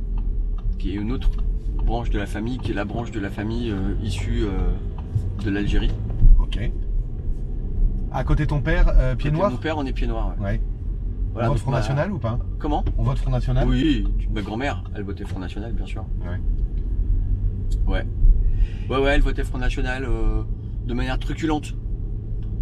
qui 0.77 0.91
est 0.91 0.95
une 0.95 1.11
autre 1.11 1.29
branche 1.77 2.09
de 2.09 2.19
la 2.19 2.25
famille, 2.25 2.57
qui 2.57 2.71
est 2.71 2.75
la 2.75 2.85
branche 2.85 3.11
de 3.11 3.19
la 3.19 3.29
famille 3.29 3.71
euh, 3.71 3.93
issue 4.03 4.43
euh, 4.43 4.49
de 5.43 5.49
l'Algérie. 5.49 5.91
Ok. 6.39 6.59
À 8.11 8.23
côté 8.23 8.43
de 8.43 8.49
ton 8.49 8.61
père, 8.61 8.93
pied 9.17 9.31
noir? 9.31 9.51
Mon 9.51 9.57
père, 9.57 9.77
on 9.77 9.85
est 9.85 9.93
pied 9.93 10.07
noir. 10.07 10.35
ouais. 10.39 10.43
Ouais. 10.45 10.61
Voilà, 11.35 11.49
on 11.49 11.51
vote 11.53 11.61
Front 11.61 11.71
ma- 11.71 11.77
National 11.79 12.11
ou 12.11 12.17
pas? 12.17 12.39
Comment? 12.57 12.83
On 12.97 13.03
vote 13.03 13.17
Front 13.19 13.29
National? 13.31 13.67
Oui, 13.67 14.07
ma 14.33 14.41
grand-mère, 14.41 14.83
elle 14.95 15.03
votait 15.03 15.25
Front 15.25 15.39
National, 15.39 15.71
bien 15.73 15.85
sûr. 15.85 16.03
Ouais. 16.21 16.39
Ouais. 17.85 18.05
Ouais, 18.89 18.97
ouais, 19.03 19.11
elle 19.15 19.21
votait 19.21 19.43
Front 19.43 19.57
National 19.59 20.05
euh, 20.05 20.41
de 20.87 20.93
manière 20.93 21.19
truculente. 21.19 21.75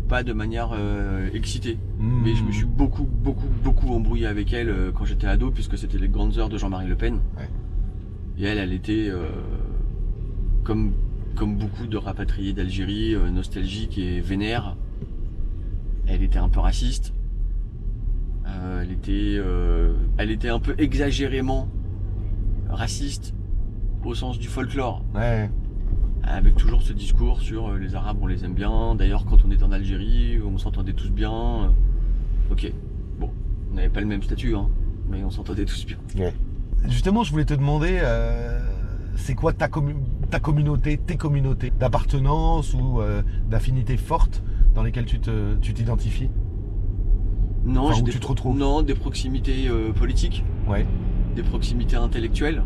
pas 0.09 0.21
de 0.23 0.33
manière 0.33 0.71
euh, 0.73 1.29
excitée. 1.33 1.77
Hmm. 1.99 2.21
Mais 2.23 2.35
je 2.35 2.43
me 2.43 2.51
suis 2.51 2.65
beaucoup, 2.65 3.03
beaucoup, 3.05 3.47
beaucoup 3.63 3.93
embrouillé 3.93 4.25
avec 4.27 4.51
elle 4.53 4.69
euh, 4.69 4.91
quand 4.91 5.05
j'étais 5.05 5.27
ado, 5.27 5.49
puisque 5.51 5.77
c'était 5.77 5.97
les 5.97 6.09
grandes 6.09 6.37
heures 6.37 6.49
de 6.49 6.57
Jean-Marie 6.57 6.87
Le 6.87 6.95
Pen. 6.95 7.15
Ouais. 7.37 7.49
Et 8.37 8.43
elle, 8.45 8.57
elle 8.57 8.73
était 8.73 9.07
euh, 9.09 9.29
comme, 10.63 10.93
comme 11.35 11.55
beaucoup 11.57 11.85
de 11.87 11.97
rapatriés 11.97 12.53
d'Algérie, 12.53 13.13
euh, 13.15 13.29
nostalgique 13.29 13.97
et 13.97 14.19
vénère. 14.19 14.75
Elle 16.07 16.21
était 16.23 16.39
un 16.39 16.49
peu 16.49 16.59
raciste. 16.59 17.13
Euh, 18.53 18.81
elle 18.83 18.91
était, 18.91 19.35
euh, 19.37 19.93
elle 20.17 20.31
était 20.31 20.49
un 20.49 20.59
peu 20.59 20.75
exagérément 20.77 21.67
raciste 22.69 23.33
au 24.03 24.13
sens 24.15 24.37
du 24.39 24.47
folklore 24.47 25.03
Ouais. 25.15 25.49
avec 26.23 26.55
toujours 26.55 26.81
ce 26.81 26.93
discours 26.93 27.39
sur 27.41 27.69
euh, 27.69 27.77
les 27.77 27.95
Arabes, 27.95 28.17
on 28.21 28.27
les 28.27 28.43
aime 28.45 28.53
bien. 28.53 28.95
D'ailleurs, 28.95 29.25
quand 29.25 29.43
on 29.45 29.51
était 29.51 29.63
en 29.63 29.71
Algérie, 29.71 30.39
on 30.45 30.57
s'entendait 30.57 30.93
tous 30.93 31.09
bien. 31.09 31.73
Ok, 32.51 32.71
bon, 33.19 33.29
on 33.71 33.75
n'avait 33.75 33.89
pas 33.89 34.01
le 34.01 34.07
même 34.07 34.21
statut, 34.23 34.55
hein, 34.55 34.67
mais 35.09 35.23
on 35.23 35.31
s'entendait 35.31 35.65
tous 35.65 35.85
bien. 35.85 35.97
Justement, 36.87 37.23
je 37.23 37.31
voulais 37.31 37.45
te 37.45 37.53
demander, 37.53 38.01
c'est 39.15 39.35
quoi 39.35 39.53
ta, 39.53 39.69
ta 40.29 40.39
communauté, 40.39 40.97
tes 40.97 41.15
communautés 41.15 41.71
d'appartenance 41.79 42.73
ou 42.73 42.99
d'affinité 43.49 43.95
forte 43.97 44.43
dans 44.75 44.83
lesquelles 44.83 45.05
tu 45.05 45.19
t'identifies? 45.73 46.29
Non, 47.65 47.85
Enfin, 47.85 47.93
j'ai 47.95 48.01
où 48.01 48.05
des, 48.05 48.11
tu 48.11 48.19
te 48.19 48.27
retrouves 48.27 48.57
non, 48.57 48.81
des 48.81 48.93
proximités 48.95 49.67
euh, 49.69 49.91
politiques, 49.93 50.43
Ouais. 50.67 50.85
des 51.35 51.43
proximités 51.43 51.95
intellectuelles, 51.95 52.63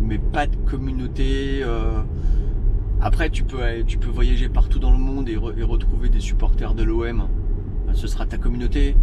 mais 0.00 0.18
pas 0.18 0.46
de 0.46 0.56
communauté. 0.56 1.60
euh, 1.62 2.02
Après, 3.00 3.30
tu 3.30 3.42
peux, 3.42 3.60
aller- 3.62 3.84
tu 3.84 3.98
peux 3.98 4.08
voyager 4.10 4.48
partout 4.48 4.78
dans 4.78 4.92
le 4.92 4.98
monde 4.98 5.28
et, 5.28 5.36
re- 5.36 5.58
et 5.58 5.62
retrouver 5.64 6.08
des 6.08 6.20
supporters 6.20 6.74
de 6.74 6.82
l'OM. 6.84 7.26
Ce 7.94 8.06
sera 8.06 8.26
ta 8.26 8.38
communauté. 8.38 8.96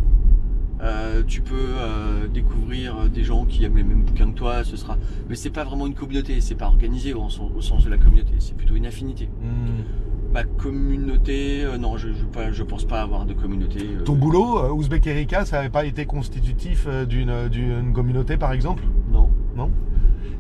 Euh, 0.81 1.21
tu 1.27 1.41
peux 1.41 1.55
euh, 1.57 2.27
découvrir 2.29 3.09
des 3.09 3.23
gens 3.25 3.43
qui 3.43 3.65
aiment 3.65 3.75
les 3.75 3.83
mêmes 3.83 4.03
bouquins 4.03 4.31
que 4.31 4.37
toi. 4.37 4.63
Ce 4.63 4.77
sera, 4.77 4.97
mais 5.27 5.35
c'est 5.35 5.49
pas 5.49 5.65
vraiment 5.65 5.85
une 5.85 5.93
communauté. 5.95 6.39
C'est 6.39 6.55
pas 6.55 6.67
organisé 6.67 7.13
au, 7.13 7.27
sens- 7.29 7.51
au 7.55 7.61
sens 7.61 7.83
de 7.83 7.89
la 7.89 7.97
communauté. 7.97 8.31
C'est 8.39 8.55
plutôt 8.55 8.75
une 8.75 8.85
affinité. 8.85 9.25
Hmm. 9.41 9.83
Ma 10.31 10.43
communauté, 10.43 11.63
euh, 11.65 11.77
non, 11.77 11.98
je, 11.98 12.09
je, 12.13 12.24
pas- 12.25 12.51
je 12.51 12.62
pense 12.63 12.86
pas 12.86 13.01
avoir 13.01 13.25
de 13.25 13.33
communauté. 13.33 13.79
euh, 13.81 14.03
Ton 14.03 14.13
boulot, 14.15 14.59
euh, 14.59 14.71
Ouzbek 14.71 15.07
Erika, 15.07 15.43
ça 15.45 15.57
n'avait 15.57 15.69
pas 15.71 15.86
été 15.86 16.05
constitutif 16.05 16.88
d'une 17.07 17.91
communauté, 17.93 18.38
par 18.38 18.51
exemple? 18.53 18.83
Non. 19.12 19.29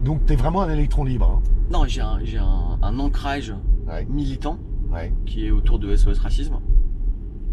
Donc, 0.03 0.25
tu 0.25 0.31
es 0.31 0.35
vraiment 0.37 0.61
un 0.61 0.69
électron 0.69 1.03
libre. 1.03 1.41
Non, 1.71 1.83
j'ai 1.85 1.99
un, 1.99 2.19
j'ai 2.23 2.37
un, 2.37 2.77
un 2.81 2.99
ancrage 2.99 3.49
hein. 3.51 3.59
Ouais. 3.85 4.05
militant 4.09 4.57
Ouais. 4.89 5.11
qui 5.25 5.45
est 5.45 5.51
autour 5.51 5.77
de 5.77 5.93
SOS 5.93 6.19
Racisme, 6.19 6.55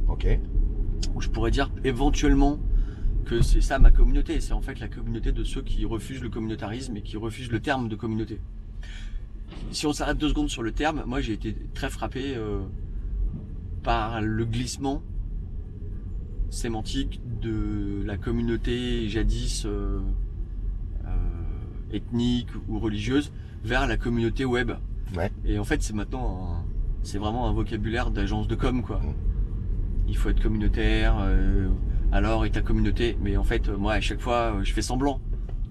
Ok. 0.08 0.26
où 1.16 1.20
je 1.20 1.28
pourrais 1.28 1.50
dire 1.50 1.70
éventuellement 1.84 2.58
que 3.24 3.42
c'est 3.42 3.60
ça 3.60 3.78
ma 3.80 3.90
communauté. 3.90 4.40
C'est 4.40 4.52
en 4.52 4.60
fait 4.60 4.78
la 4.78 4.86
communauté 4.88 5.32
de 5.32 5.42
ceux 5.42 5.60
qui 5.62 5.84
refusent 5.84 6.22
le 6.22 6.28
communautarisme 6.28 6.96
et 6.96 7.02
qui 7.02 7.16
refusent 7.16 7.50
le 7.50 7.58
terme 7.60 7.88
de 7.88 7.96
communauté. 7.96 8.40
Si 9.70 9.86
on 9.86 9.92
s'arrête 9.92 10.18
deux 10.18 10.28
secondes 10.28 10.48
sur 10.48 10.62
le 10.62 10.72
terme, 10.72 11.02
moi 11.06 11.20
j'ai 11.20 11.32
été 11.34 11.54
très 11.74 11.90
frappé 11.90 12.34
euh, 12.36 12.60
par 13.82 14.20
le 14.22 14.44
glissement 14.44 15.02
sémantique 16.50 17.20
de 17.40 18.02
la 18.04 18.16
communauté 18.16 19.08
jadis 19.08 19.64
euh, 19.66 20.00
euh, 21.04 21.08
ethnique 21.92 22.48
ou 22.68 22.78
religieuse 22.78 23.32
vers 23.64 23.86
la 23.86 23.96
communauté 23.96 24.44
web. 24.44 24.72
Ouais. 25.16 25.30
Et 25.44 25.58
en 25.58 25.64
fait, 25.64 25.82
c'est 25.82 25.92
maintenant, 25.94 26.54
un- 26.54 26.64
c'est 27.02 27.18
vraiment 27.18 27.48
un 27.48 27.52
vocabulaire 27.52 28.10
d'agence 28.10 28.48
de 28.48 28.54
com, 28.54 28.82
quoi. 28.82 28.98
Mm. 28.98 29.14
Il 30.08 30.16
faut 30.16 30.28
être 30.30 30.42
communautaire. 30.42 31.16
euh, 31.20 31.68
alors, 32.12 32.44
et 32.46 32.50
ta 32.50 32.62
communauté. 32.62 33.16
Mais 33.20 33.36
en 33.36 33.44
fait, 33.44 33.68
moi, 33.68 33.94
à 33.94 34.00
chaque 34.00 34.20
fois, 34.20 34.60
je 34.62 34.72
fais 34.72 34.82
semblant 34.82 35.20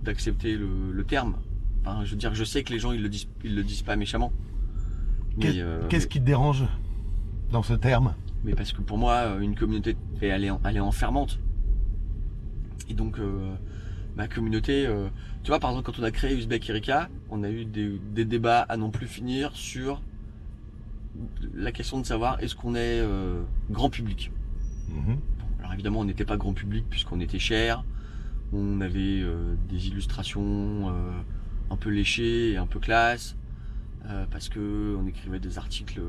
d'accepter 0.04 0.56
le, 0.58 0.68
le 0.92 1.04
terme. 1.06 1.36
Je 2.04 2.12
veux 2.12 2.18
dire, 2.18 2.34
je 2.34 2.44
sais 2.44 2.64
que 2.64 2.74
les 2.74 2.80
gens, 2.80 2.92
ils 2.92 3.02
le 3.02 3.10
disent, 3.10 3.28
ils 3.44 3.56
le 3.56 3.64
disent 3.64 3.84
pas 3.84 3.96
méchamment. 3.96 4.32
Euh, 5.44 5.88
Qu'est-ce 5.90 6.08
qui 6.08 6.20
te 6.20 6.26
dérange 6.26 6.64
dans 7.52 7.64
ce 7.64 7.74
terme? 7.74 8.16
Mais 8.44 8.54
parce 8.54 8.72
que 8.72 8.82
pour 8.82 8.98
moi, 8.98 9.14
euh, 9.14 9.40
une 9.40 9.56
communauté, 9.56 9.98
elle 10.22 10.46
est, 10.46 10.52
elle 10.64 10.78
est 10.78 10.82
enfermante. 10.82 11.40
Et 12.90 12.94
donc, 12.94 13.20
euh, 13.20 13.54
ma 14.16 14.28
communauté, 14.28 14.86
euh, 14.86 15.10
tu 15.44 15.50
vois, 15.50 15.60
par 15.60 15.72
exemple, 15.72 15.92
quand 15.92 16.00
on 16.00 16.04
a 16.04 16.12
créé 16.12 16.36
Uzbek 16.38 16.70
Erika, 16.70 17.10
on 17.30 17.44
a 17.44 17.50
eu 17.50 17.66
des, 17.66 18.00
des 18.14 18.26
débats 18.26 18.62
à 18.62 18.78
non 18.78 18.92
plus 18.92 19.08
finir 19.08 19.56
sur 19.56 20.02
la 21.54 21.72
question 21.72 22.00
de 22.00 22.06
savoir 22.06 22.42
est-ce 22.44 22.56
qu'on 22.56 22.76
est 22.76 23.02
grand 23.72 23.90
public? 23.90 24.32
Mhm. 24.90 25.18
Alors 25.60 25.74
évidemment, 25.74 26.02
on 26.02 26.06
n'était 26.06 26.26
pas 26.26 26.38
grand 26.38 26.54
public 26.54 26.86
puisqu'on 26.90 27.20
était 27.22 27.40
cher. 27.40 27.86
On 28.54 28.82
avait 28.82 29.24
des 29.70 29.88
illustrations 29.88 30.92
un 31.70 31.76
peu 31.78 31.90
léchées 31.90 32.52
et 32.52 32.58
un 32.58 32.68
peu 32.68 32.80
classe. 32.80 33.36
euh, 34.08 34.26
parce 34.30 34.50
que 34.50 34.96
on 35.02 35.08
écrivait 35.08 35.40
des 35.40 35.58
articles 35.58 36.00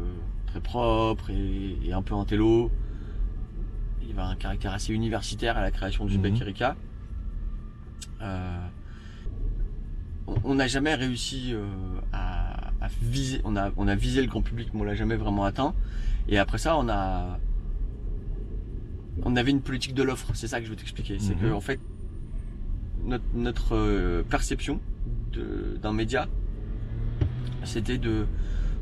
très 0.47 0.61
propres 0.61 1.31
et, 1.31 1.79
et 1.83 1.93
un 1.95 2.03
peu 2.03 2.15
intello. 2.15 2.71
Il 4.03 4.09
y 4.09 4.13
avait 4.13 4.21
un 4.23 4.37
caractère 4.37 4.73
assez 4.75 4.93
universitaire 4.93 5.57
à 5.57 5.63
la 5.63 5.71
création 5.71 6.05
du 6.05 6.19
Erika. 6.43 6.77
Euh, 8.23 8.67
on- 10.45 10.55
n'a 10.55 10.67
jamais 10.67 10.95
réussi 10.95 11.53
euh, 11.55 11.67
à, 12.13 12.69
à 12.81 12.89
viser. 13.03 13.41
On 13.45 13.57
a, 13.57 13.71
on 13.77 13.89
a 13.89 13.95
visé 13.95 14.21
le 14.23 14.29
grand 14.29 14.43
public, 14.43 14.69
mais 14.75 14.81
on 14.81 14.85
l'a 14.85 14.95
jamais 14.95 15.17
vraiment 15.17 15.45
atteint. 15.45 15.75
Et 16.29 16.39
après 16.39 16.59
ça, 16.59 16.77
on 16.77 16.89
a 16.89 17.39
on 19.23 19.35
avait 19.37 19.51
une 19.51 19.63
politique 19.63 19.95
de 19.95 20.03
l'offre, 20.03 20.33
c'est 20.35 20.47
ça 20.49 20.59
que 20.61 20.67
je 20.67 20.71
veux 20.71 20.77
t'expliquer. 20.77 21.19
C'est 21.19 21.35
Mhm. 21.35 21.41
que 21.41 21.53
en 21.55 21.61
fait, 21.61 21.81
notre, 23.07 23.25
notre 23.35 24.23
perception 24.29 24.81
d'un 25.83 25.93
média, 25.93 26.29
c'était 27.65 27.99
de, 27.99 28.27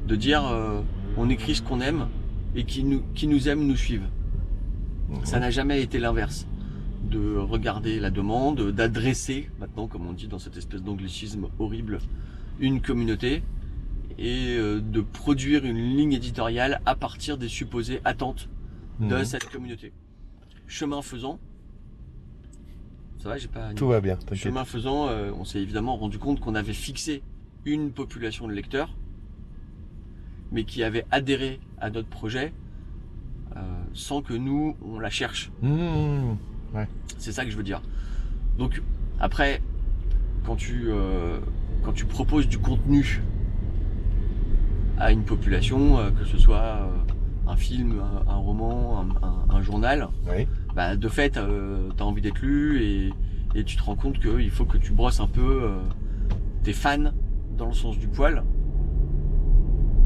de 0.06 0.16
dire 0.16 0.46
euh, 0.46 0.80
on 1.16 1.28
écrit 1.30 1.54
ce 1.54 1.62
qu'on 1.62 1.80
aime 1.80 2.06
et 2.54 2.64
qui 2.64 2.84
nous, 2.84 3.02
qui 3.14 3.26
nous 3.26 3.48
aiment 3.48 3.66
nous 3.66 3.76
suivent. 3.76 4.08
Mhm. 5.08 5.24
Ça 5.24 5.40
n'a 5.40 5.50
jamais 5.50 5.82
été 5.82 5.98
l'inverse. 5.98 6.46
De 7.10 7.36
regarder 7.36 8.00
la 8.00 8.10
demande, 8.10 8.70
d'adresser, 8.70 9.50
maintenant 9.60 9.88
comme 9.88 10.06
on 10.06 10.12
dit 10.12 10.26
dans 10.28 10.38
cette 10.38 10.56
espèce 10.56 10.82
d'anglicisme 10.82 11.48
horrible, 11.58 11.98
une 12.60 12.80
communauté 12.80 13.42
et 14.18 14.56
euh, 14.56 14.80
de 14.80 15.00
produire 15.00 15.64
une 15.64 15.76
ligne 15.96 16.12
éditoriale 16.12 16.80
à 16.86 16.94
partir 16.94 17.36
des 17.36 17.48
supposées 17.48 18.00
attentes 18.04 18.48
de 19.00 19.16
Mhm. 19.16 19.24
cette 19.24 19.50
communauté. 19.50 19.92
Chemin 20.66 21.02
faisant, 21.02 21.40
ça 23.24 23.28
va, 23.30 23.38
j'ai 23.38 23.48
pas. 23.48 23.72
Tout 23.74 23.88
va 23.88 24.00
bien. 24.00 24.16
Chemin 24.34 24.64
faisant, 24.64 25.08
euh, 25.08 25.32
on 25.38 25.44
s'est 25.44 25.60
évidemment 25.60 25.96
rendu 25.96 26.18
compte 26.18 26.38
qu'on 26.40 26.54
avait 26.54 26.72
fixé 26.74 27.22
une 27.64 27.90
population 27.90 28.46
de 28.46 28.52
lecteurs, 28.52 28.94
mais 30.52 30.64
qui 30.64 30.82
avait 30.84 31.06
adhéré 31.10 31.58
à 31.80 31.90
notre 31.90 32.08
projet 32.08 32.52
euh, 33.56 33.60
sans 33.94 34.20
que 34.22 34.34
nous 34.34 34.76
on 34.86 34.98
la 34.98 35.10
cherche. 35.10 35.50
Mhm. 35.62 36.36
C'est 37.18 37.32
ça 37.32 37.44
que 37.44 37.50
je 37.50 37.56
veux 37.56 37.62
dire. 37.62 37.80
Donc 38.58 38.82
après, 39.20 39.62
quand 40.44 40.56
tu 40.56 40.86
euh, 40.88 41.38
quand 41.82 41.92
tu 41.92 42.04
proposes 42.04 42.46
du 42.48 42.58
contenu 42.58 43.22
à 44.98 45.12
une 45.12 45.22
population, 45.24 45.98
que 46.18 46.24
ce 46.24 46.36
soit 46.38 46.88
un 47.46 47.56
film, 47.56 48.00
un, 48.00 48.30
un 48.30 48.36
roman, 48.36 49.00
un, 49.00 49.26
un- 49.26 49.56
un 49.56 49.62
journal, 49.62 50.08
Oui. 50.28 50.46
Bah, 50.74 50.96
de 50.96 51.08
fait, 51.08 51.36
euh, 51.36 51.88
t'as 51.96 52.04
envie 52.04 52.20
d'être 52.22 52.40
lu 52.42 52.82
et, 52.82 53.12
et 53.54 53.64
tu 53.64 53.76
te 53.76 53.82
rends 53.82 53.96
compte 53.96 54.18
qu'il 54.18 54.50
faut 54.50 54.64
que 54.64 54.78
tu 54.78 54.92
brosses 54.92 55.20
un 55.20 55.26
peu 55.28 55.62
euh, 55.62 55.78
tes 56.62 56.72
fans 56.72 57.12
dans 57.56 57.66
le 57.66 57.72
sens 57.74 57.98
du 57.98 58.08
poil. 58.08 58.42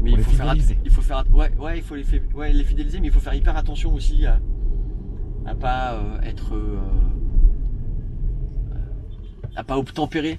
Mais 0.01 0.11
il 0.11 0.19
faut 0.19 0.31
faire, 0.31 0.55
il 0.85 0.91
faut 0.91 1.01
faire, 1.01 1.23
ouais, 1.33 1.51
ouais, 1.59 1.77
il 1.77 1.83
faut 1.83 1.95
les, 1.95 2.03
fi- 2.03 2.21
ouais, 2.33 2.53
les 2.53 2.63
fidéliser, 2.63 2.99
mais 3.01 3.07
il 3.07 3.13
faut 3.13 3.19
faire 3.19 3.33
hyper 3.33 3.57
attention 3.57 3.93
aussi 3.93 4.25
à, 4.25 4.39
à 5.45 5.55
pas 5.55 5.93
euh, 5.95 6.21
être, 6.21 6.55
euh, 6.55 6.77
à 9.55 9.63
pas 9.63 9.77
obtempérer 9.77 10.37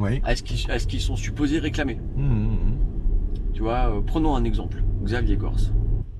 Oui. 0.00 0.20
à 0.24 0.34
ce 0.34 0.42
qu'ils, 0.42 1.00
sont 1.00 1.14
supposés 1.16 1.58
réclamer. 1.60 1.98
Mhm. 2.16 2.56
Tu 3.52 3.62
vois, 3.62 3.90
euh, 3.96 4.00
prenons 4.04 4.34
un 4.34 4.44
exemple. 4.44 4.82
Xavier 5.04 5.36
Gorce. 5.36 5.72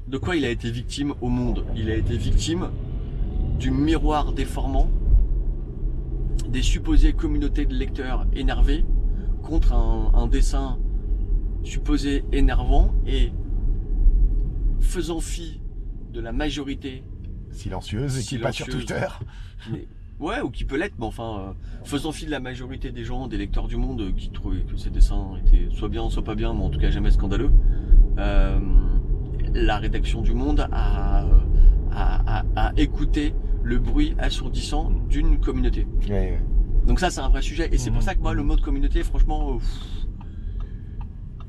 De 0.06 0.18
quoi 0.18 0.36
il 0.36 0.44
a 0.44 0.50
été 0.50 0.70
victime 0.70 1.14
au 1.20 1.28
monde? 1.28 1.64
Il 1.76 1.90
a 1.90 1.96
été 1.96 2.16
victime 2.16 2.68
du 3.58 3.70
miroir 3.70 4.32
déformant 4.32 4.88
des 6.48 6.62
supposées 6.62 7.12
communautés 7.12 7.66
de 7.66 7.74
lecteurs 7.74 8.26
énervés 8.34 8.84
contre 9.42 9.72
un, 9.74 10.12
un 10.14 10.26
dessin 10.26 10.78
supposé 11.64 12.24
énervant 12.32 12.94
et 13.06 13.32
faisant 14.80 15.20
fi 15.20 15.60
de 16.12 16.20
la 16.20 16.32
majorité, 16.32 17.04
Silencieuse 17.50 18.18
et 18.18 18.22
qui 18.22 18.38
passe 18.38 18.56
sur. 18.56 18.66
Twitter. 18.68 19.06
mais- 19.72 19.88
ouais, 20.20 20.40
ou 20.40 20.50
qui 20.50 20.64
peut 20.64 20.76
l'être, 20.78 20.94
mais 20.98 21.06
enfin, 21.06 21.38
euh, 21.38 21.52
faisant 21.84 22.12
fi 22.12 22.26
de 22.26 22.30
la 22.30 22.40
majorité 22.40 22.90
des 22.92 23.04
gens, 23.04 23.26
des 23.26 23.36
lecteurs 23.38 23.66
du 23.68 23.76
monde 23.76 24.00
euh, 24.00 24.12
qui 24.12 24.30
trouvaient 24.30 24.60
que 24.62 24.76
ces 24.76 24.90
dessins 24.90 25.32
étaient 25.44 25.68
soit 25.74 25.88
bien, 25.88 26.08
soit 26.10 26.24
pas 26.24 26.34
bien, 26.34 26.54
mais 26.54 26.62
en 26.62 26.70
tout 26.70 26.78
cas 26.78 26.90
jamais 26.90 27.10
scandaleux, 27.10 27.50
euh, 28.18 28.58
la 29.54 29.78
rédaction 29.78 30.20
du 30.22 30.34
Monde 30.34 30.66
a, 30.72 31.24
a, 31.92 32.22
a- 32.36 32.44
a 32.56 32.72
écouté 32.76 33.34
le 33.68 33.78
bruit 33.78 34.14
assourdissant 34.18 34.90
d'une 35.10 35.38
communauté. 35.40 35.86
Ouais, 36.08 36.10
ouais. 36.10 36.42
Donc 36.86 37.00
ça, 37.00 37.10
c'est 37.10 37.20
un 37.20 37.28
vrai 37.28 37.42
sujet. 37.42 37.68
Et 37.70 37.76
c'est 37.78 37.90
pour 37.90 37.98
Mhm. 38.00 38.04
ça 38.06 38.14
que 38.14 38.20
moi, 38.20 38.32
le 38.32 38.42
mot 38.42 38.56
de 38.56 38.62
communauté, 38.62 39.02
franchement, 39.02 39.54
euh, 39.54 39.58
pff, 39.58 39.68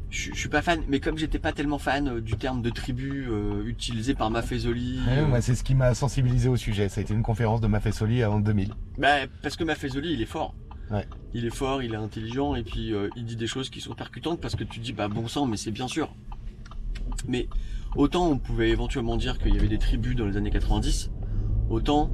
je 0.10 0.32
je 0.34 0.38
suis 0.40 0.50
pas 0.50 0.62
fan. 0.62 0.82
Mais 0.90 1.00
comme 1.00 1.18
j'étais 1.18 1.40
pas 1.40 1.52
tellement 1.54 1.78
fan 1.80 2.08
euh, 2.08 2.22
du 2.22 2.36
terme 2.36 2.62
de 2.62 2.70
tribu 2.70 3.28
euh, 3.30 3.64
utilisé 3.66 4.16
par 4.16 4.30
Maffezoli, 4.32 5.00
Ouais, 5.08 5.26
moi, 5.26 5.40
c'est 5.42 5.56
ce 5.56 5.64
qui 5.64 5.76
m'a 5.76 5.94
sensibilisé 5.94 6.50
au 6.50 6.58
sujet. 6.58 6.90
Ça 6.90 7.00
a 7.00 7.04
été 7.04 7.14
une 7.14 7.24
conférence 7.24 7.62
de 7.62 7.68
Maffesoli 7.68 8.24
en 8.26 8.40
2000. 8.40 8.74
bah, 8.98 9.28
parce 9.42 9.56
que 9.56 9.64
Maffezoli, 9.64 10.14
il 10.14 10.22
est 10.22 10.26
fort. 10.26 10.56
Ouais. 10.92 11.06
Il 11.36 11.46
est 11.46 11.56
fort, 11.56 11.84
il 11.84 11.94
est 11.94 11.98
intelligent, 11.98 12.56
et 12.56 12.64
puis 12.64 12.94
euh, 12.94 13.10
il 13.16 13.24
dit 13.24 13.36
des 13.36 13.46
choses 13.48 13.70
qui 13.70 13.80
sont 13.80 13.94
percutantes 13.94 14.42
parce 14.42 14.56
que 14.56 14.64
tu 14.64 14.80
dis, 14.80 14.92
bah 14.92 15.08
bon 15.08 15.28
sang, 15.28 15.46
mais 15.46 15.56
c'est 15.56 15.70
bien 15.72 15.88
sûr. 15.88 16.14
Mais 17.28 17.48
autant 17.96 18.28
on 18.28 18.40
pouvait 18.40 18.70
éventuellement 18.72 19.16
dire 19.16 19.38
qu'il 19.38 19.54
y 19.54 19.58
avait 19.60 19.68
des 19.68 19.78
tribus 19.78 20.16
dans 20.16 20.26
les 20.26 20.36
années 20.36 20.50
90, 20.50 21.12
autant 21.70 22.10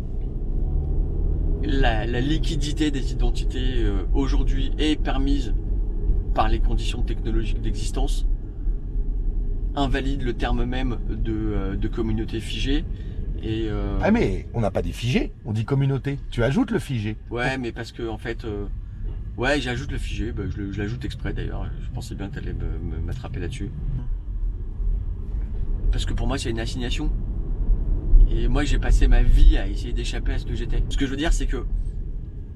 la, 1.64 2.06
la 2.06 2.22
liquidité 2.22 2.92
des 2.92 3.12
identités 3.12 3.84
euh, 3.84 4.04
aujourd'hui 4.14 4.72
est 4.78 5.02
permise 5.02 5.54
par 6.34 6.48
les 6.50 6.60
conditions 6.60 7.02
technologiques 7.02 7.62
d'existence, 7.62 8.28
invalide 9.76 10.22
le 10.22 10.34
terme 10.34 10.66
même 10.66 10.98
de, 11.10 11.34
euh, 11.34 11.76
de 11.76 11.88
communauté 11.88 12.40
figée. 12.40 12.86
Et, 13.42 13.68
euh, 13.70 13.98
Ah, 14.02 14.12
mais 14.12 14.48
on 14.54 14.62
n'a 14.62 14.72
pas 14.72 14.82
des 14.82 14.92
figés, 14.92 15.32
on 15.46 15.54
dit 15.54 15.66
communauté. 15.66 16.20
Tu 16.30 16.44
ajoutes 16.44 16.72
le 16.72 16.80
figé. 16.80 17.18
Ouais, 17.32 17.58
mais 17.58 17.72
parce 17.72 17.92
que 17.92 18.08
en 18.08 18.18
fait, 18.18 18.44
euh, 18.46 18.66
ouais, 19.38 19.60
j'ajoute 19.62 19.92
le 19.92 19.98
figé. 19.98 20.32
Bah, 20.32 20.44
je 20.50 20.78
l'ajoute 20.80 21.04
exprès 21.06 21.34
d'ailleurs. 21.34 21.66
Je 21.82 21.90
pensais 21.94 22.16
bien 22.16 22.30
que 22.30 22.40
me- 22.40 23.00
m'attraper 23.06 23.40
là-dessus. 23.40 23.70
Parce 25.92 26.06
que 26.06 26.14
pour 26.14 26.28
moi, 26.28 26.38
c'est 26.38 26.50
une 26.50 26.60
assignation. 26.60 27.10
Et 28.30 28.48
moi, 28.48 28.64
j'ai 28.64 28.80
passé 28.80 29.08
ma 29.08 29.22
vie 29.24 29.58
à 29.58 29.68
essayer 29.68 29.94
d'échapper 29.94 30.34
à 30.34 30.40
ce 30.40 30.46
que 30.46 30.56
j'étais. 30.56 30.84
Ce 30.90 30.98
que 30.98 31.06
je 31.06 31.12
veux 31.12 31.18
dire, 31.18 31.32
c'est 31.34 31.46
que 31.46 31.66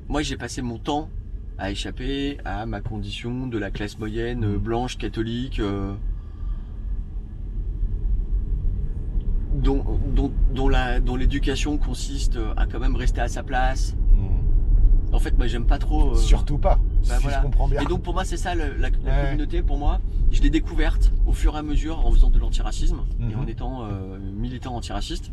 moi, 0.07 0.21
j'ai 0.21 0.35
passé 0.37 0.61
mon 0.61 0.77
temps 0.77 1.09
à 1.57 1.71
échapper 1.71 2.37
à 2.45 2.65
ma 2.65 2.81
condition 2.81 3.47
de 3.47 3.57
la 3.57 3.69
classe 3.71 3.99
moyenne 3.99 4.43
euh, 4.45 4.57
blanche 4.57 4.97
catholique. 4.97 5.59
euh, 5.59 5.93
dont, 9.53 9.83
dont, 10.15 10.31
dont 10.53 10.69
la 10.69 10.99
dont 11.01 11.15
l'éducation 11.15 11.77
consiste 11.77 12.37
à 12.55 12.65
quand 12.65 12.79
même 12.79 12.95
rester 12.95 13.19
à 13.21 13.27
sa 13.27 13.43
place, 13.43 13.95
en 15.11 15.17
fait, 15.19 15.35
moi, 15.37 15.47
j'aime 15.47 15.65
pas 15.65 15.79
trop. 15.79 16.11
euh, 16.11 16.15
Surtout 16.15 16.59
pas, 16.59 16.75
bah, 17.07 17.15
si 17.17 17.23
voilà. 17.23 17.37
je 17.39 17.41
comprends 17.43 17.67
bien. 17.67 17.81
Et 17.81 17.85
donc, 17.85 18.03
pour 18.03 18.13
moi, 18.13 18.23
c'est 18.25 18.37
ça 18.37 18.53
le- 18.53 18.75
la, 18.77 18.89
la 18.89 18.97
Ouais. 19.21 19.25
communauté. 19.25 19.63
Pour 19.63 19.77
moi, 19.79 19.99
je 20.31 20.39
l'ai 20.43 20.51
découverte 20.51 21.11
au 21.25 21.33
fur 21.33 21.55
et 21.55 21.57
à 21.57 21.63
mesure 21.63 22.05
en 22.05 22.11
faisant 22.11 22.29
de 22.29 22.37
l'antiracisme 22.37 23.01
et 23.19 23.23
Mhm. 23.35 23.39
en 23.39 23.47
étant 23.47 23.85
euh, 23.85 24.19
militant 24.19 24.75
antiraciste. 24.75 25.31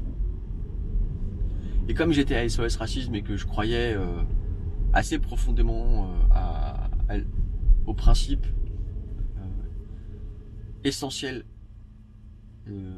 Et 1.88 1.94
comme 1.94 2.12
j'étais 2.12 2.34
à 2.36 2.48
SOS 2.48 2.76
Racisme 2.76 3.14
et 3.14 3.22
que 3.22 3.36
je 3.36 3.46
croyais 3.46 3.94
euh, 3.94 4.22
assez 4.92 5.18
profondément 5.18 6.10
euh, 6.10 6.34
à, 6.34 6.88
à- 7.08 7.18
au 7.86 7.94
principe 7.94 8.44
euh, 9.38 9.40
essentiel, 10.84 11.44
euh, 12.68 12.92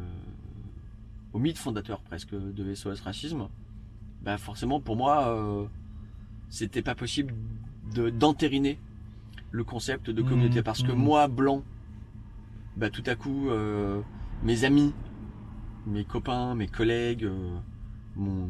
au 1.33 1.39
mythe 1.39 1.59
fondateur 1.59 2.01
presque 2.01 2.35
de 2.35 2.75
SOS 2.75 3.01
Racisme, 3.01 3.49
bah 4.23 4.39
forcément 4.39 4.81
pour 4.81 4.97
moi, 4.97 5.29
euh, 5.29 5.67
c'était 6.49 6.83
pas 6.83 6.95
possible 6.95 7.35
de- 7.95 8.09
d'entériner 8.11 8.79
le 9.51 9.65
concept 9.65 10.09
de 10.11 10.23
communauté 10.23 10.59
Mhm, 10.59 10.65
parce 10.65 10.83
que 10.83 10.93
mhm. 10.93 10.99
moi 10.99 11.29
blanc 11.29 11.63
bah 12.77 12.91
tout 12.91 13.03
à 13.07 13.15
coup 13.17 13.49
euh, 13.51 14.01
mes 14.43 14.65
amis 14.65 14.93
mes 15.87 16.05
copains 16.05 16.55
mes 16.55 16.69
collègues 16.69 17.25
euh, 17.25 17.57
mon 18.15 18.47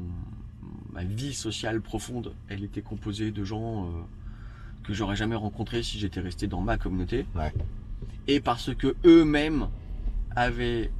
ma 0.98 1.04
vie 1.04 1.32
sociale 1.32 1.80
profonde 1.80 2.34
elle 2.48 2.64
était 2.64 2.82
composée 2.82 3.30
de 3.30 3.44
gens 3.44 3.84
euh, 3.84 3.88
que 4.82 4.92
j'aurais 4.92 5.14
jamais 5.14 5.36
rencontrés 5.36 5.84
si 5.84 5.96
j'étais 6.00 6.18
resté 6.20 6.48
dans 6.48 6.60
ma 6.60 6.76
communauté 6.76 7.24
Ouais. 7.36 7.52
et 8.26 8.40
parce 8.40 8.74
que 8.74 8.96
eux-mêmes 9.04 9.68
avaient 10.34 10.90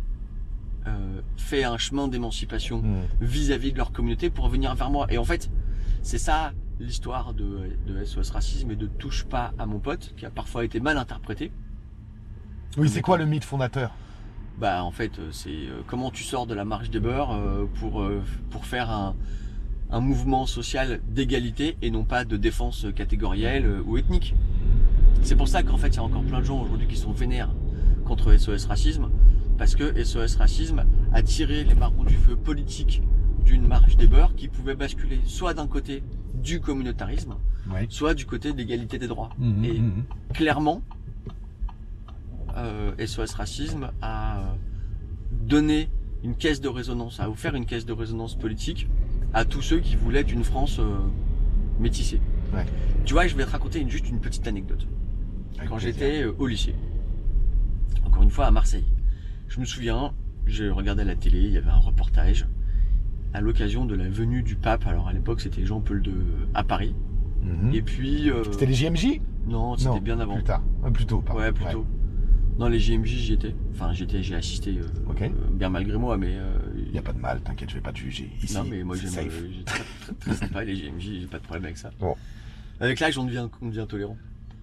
euh, 0.87 1.20
fait 1.37 1.64
un 1.64 1.79
chemin 1.79 2.07
d'émancipation 2.07 2.79
Hmm. 2.81 3.01
vis-à-vis 3.20 3.72
de 3.72 3.79
leur 3.79 3.90
communauté 3.92 4.31
pour 4.31 4.49
venir 4.49 4.75
vers 4.77 4.90
moi. 4.90 5.07
Et 5.11 5.18
en 5.18 5.25
fait, 5.25 5.51
c'est 6.03 6.18
ça 6.18 6.53
l'histoire 6.79 7.35
de, 7.35 7.49
de 7.88 8.05
SOS 8.05 8.31
Racisme 8.31 8.70
et 8.70 8.77
de 8.77 8.87
Touche 8.87 9.25
pas 9.25 9.53
à 9.59 9.66
mon 9.66 9.81
pote, 9.81 10.14
qui 10.16 10.25
a 10.27 10.31
parfois 10.31 10.64
été 10.64 10.79
mal 10.81 10.96
interprété. 10.96 11.51
Oui, 12.77 12.88
c'est 12.88 13.03
quoi 13.03 13.18
le 13.18 13.27
mythe 13.27 13.44
fondateur? 13.44 13.90
Bah 14.61 14.83
en 14.85 14.92
fait, 14.92 15.18
euh, 15.18 15.29
c'est 15.33 15.59
comment 15.88 16.11
tu 16.12 16.22
sors 16.22 16.46
de 16.46 16.55
la 16.55 16.64
marche 16.64 16.88
des 16.90 17.01
beurs 17.01 17.31
pour, 17.81 18.09
pour 18.51 18.64
faire 18.64 18.90
un, 18.90 19.14
un 19.90 20.01
mouvement 20.01 20.46
social 20.46 21.01
d'égalité 21.09 21.77
et 21.83 21.90
non 21.90 22.05
pas 22.05 22.24
de 22.24 22.37
défense 22.37 22.87
catégorielle 22.94 23.64
euh, 23.66 23.83
ou 23.87 23.96
ethnique. 23.96 24.35
C'est 25.22 25.37
pour 25.37 25.48
ça 25.48 25.62
qu'en 25.62 25.77
fait, 25.77 25.88
il 25.88 25.96
y 25.96 25.98
a 25.98 26.03
encore 26.03 26.22
plein 26.22 26.40
de 26.40 26.44
gens 26.44 26.62
aujourd'hui 26.62 26.87
qui 26.87 26.96
sont 26.96 27.12
vénères 27.12 27.51
contre 28.05 28.35
SOS 28.37 28.66
Racisme, 28.66 29.11
parce 29.59 29.74
que 29.74 30.03
SOS 30.03 30.37
Racisme 30.37 30.85
a 31.12 31.22
tiré 31.22 31.64
les 31.64 31.74
marrons 31.74 32.05
du 32.05 32.14
feu 32.14 32.37
politique 32.37 33.03
d'une 33.44 33.66
marche 33.66 33.96
des 33.96 34.07
beurs 34.07 34.35
qui 34.35 34.48
pouvait 34.48 34.74
basculer 34.74 35.20
soit 35.24 35.55
d'un 35.55 35.66
côté 35.66 36.03
du 36.35 36.61
communautarisme, 36.61 37.35
soit 37.88 38.14
du 38.14 38.27
côté 38.27 38.53
de 38.53 38.59
l'égalité 38.59 38.98
des 38.98 39.09
droits. 39.09 39.31
Mhm, 39.38 39.64
Et 39.64 39.79
mhm. 39.79 40.05
clairement, 40.33 40.83
euh, 42.57 42.92
SOS 43.05 43.35
Racisme 43.35 43.90
a 44.01 44.38
euh, 44.38 44.42
donné 45.33 45.88
une 46.24 46.35
caisse 46.35 46.61
de 46.61 46.68
résonance, 46.68 47.20
a 47.20 47.31
offert 47.31 47.55
une 47.55 47.66
caisse 47.66 47.87
de 47.87 47.92
résonance 47.92 48.35
politique 48.35 48.88
à 49.35 49.45
tous 49.45 49.62
ceux 49.62 49.79
qui 49.81 49.97
voulaient 49.97 50.23
une 50.23 50.45
France 50.45 50.79
euh, 50.81 50.97
métissée. 51.81 52.21
Ouais. 52.55 52.64
Tu 53.05 53.12
vois, 53.12 53.27
je 53.27 53.37
vais 53.37 53.45
te 53.45 53.51
raconter 53.51 53.81
une- 53.81 53.91
juste 53.91 54.09
une 54.09 54.21
petite 54.21 54.47
anecdote. 54.47 54.87
Avec 55.59 55.69
Quand 55.71 55.79
j'étais 55.79 56.23
euh, 56.23 56.33
au 56.38 56.47
lycée, 56.47 56.75
encore 58.07 58.23
une 58.23 58.31
fois 58.31 58.47
à 58.47 58.51
Marseille, 58.51 58.85
je 59.49 59.61
me 59.61 59.64
souviens, 59.64 60.12
je 60.47 60.64
regardais 60.64 61.05
la 61.05 61.14
télé, 61.14 61.41
il 61.41 61.53
y 61.53 61.57
avait 61.59 61.71
un 61.71 61.77
reportage 61.79 62.47
à 63.35 63.41
l'occasion 63.41 63.85
de 63.85 63.95
la 63.95 64.09
venue 64.09 64.43
du 64.43 64.55
pape. 64.57 64.87
Alors 64.87 65.09
à 65.09 65.12
l'époque, 65.12 65.41
c'était 65.41 65.64
Jean-Paul 65.67 66.03
II 66.07 66.12
à 66.55 66.64
Paris. 66.64 66.95
Mhm. 67.43 67.73
Et 67.75 67.83
puis, 67.83 68.31
euh, 68.31 68.43
C'était 68.53 68.67
les 68.67 68.75
JMJ 68.75 69.21
non, 69.47 69.77
c'était 69.79 69.88
Non, 69.91 69.99
bien 70.01 70.21
avant. 70.21 70.35
Plus 70.35 70.45
tard. 70.45 70.62
Euh, 70.85 70.91
plus 70.91 71.07
tôt, 71.07 71.21
pardon. 71.23 71.41
Ouais, 71.41 71.53
plutôt. 71.53 71.87
Dans 72.59 72.69
les 72.69 72.79
JMJ, 72.79 73.07
j'y 73.09 73.33
étais. 73.33 73.55
Enfin, 73.73 73.95
j'étais, 73.95 74.23
j'ai 74.23 74.35
assisté, 74.35 74.77
euh, 74.79 75.11
Ok. 75.11 75.23
euh, 75.23 75.29
bien 75.53 75.71
malgré 75.71 75.97
moi, 75.97 76.19
mais. 76.19 76.35
Il 76.88 76.92
n'y 76.92 76.98
a 76.98 77.03
pas 77.03 77.12
de 77.12 77.18
mal, 77.18 77.40
t'inquiète, 77.42 77.68
je 77.70 77.74
vais 77.74 77.81
pas 77.83 77.92
te 77.92 77.98
juger. 77.98 78.31
Ici, 78.42 78.55
non, 78.55 78.64
mais 78.64 78.83
moi 78.83 78.96
j'aime. 78.96 79.11
safe. 79.11 79.27
euh, 79.42 79.62
très, 79.64 79.85
très, 80.01 80.14
très 80.14 80.35
sympa 80.35 80.64
les 80.64 80.74
JMJ, 80.74 81.20
j'ai 81.20 81.27
pas 81.27 81.38
de 81.38 81.42
problème 81.44 81.64
avec 81.66 81.77
ça. 81.77 81.90
Bon. 82.01 82.16
Avec 82.81 82.98
l'âge, 83.01 83.18
on 83.18 83.24
devient, 83.24 83.48
on 83.61 83.66
devient 83.68 83.87
tolérant. 83.88 84.16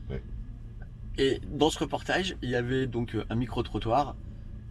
Ouais. 0.09 0.21
Et 1.17 1.39
dans 1.53 1.69
ce 1.69 1.77
reportage, 1.79 2.35
il 2.41 2.49
y 2.49 2.55
avait 2.55 2.87
donc 2.87 3.15
euh, 3.15 3.23
un 3.29 3.35
micro-trottoir. 3.35 4.15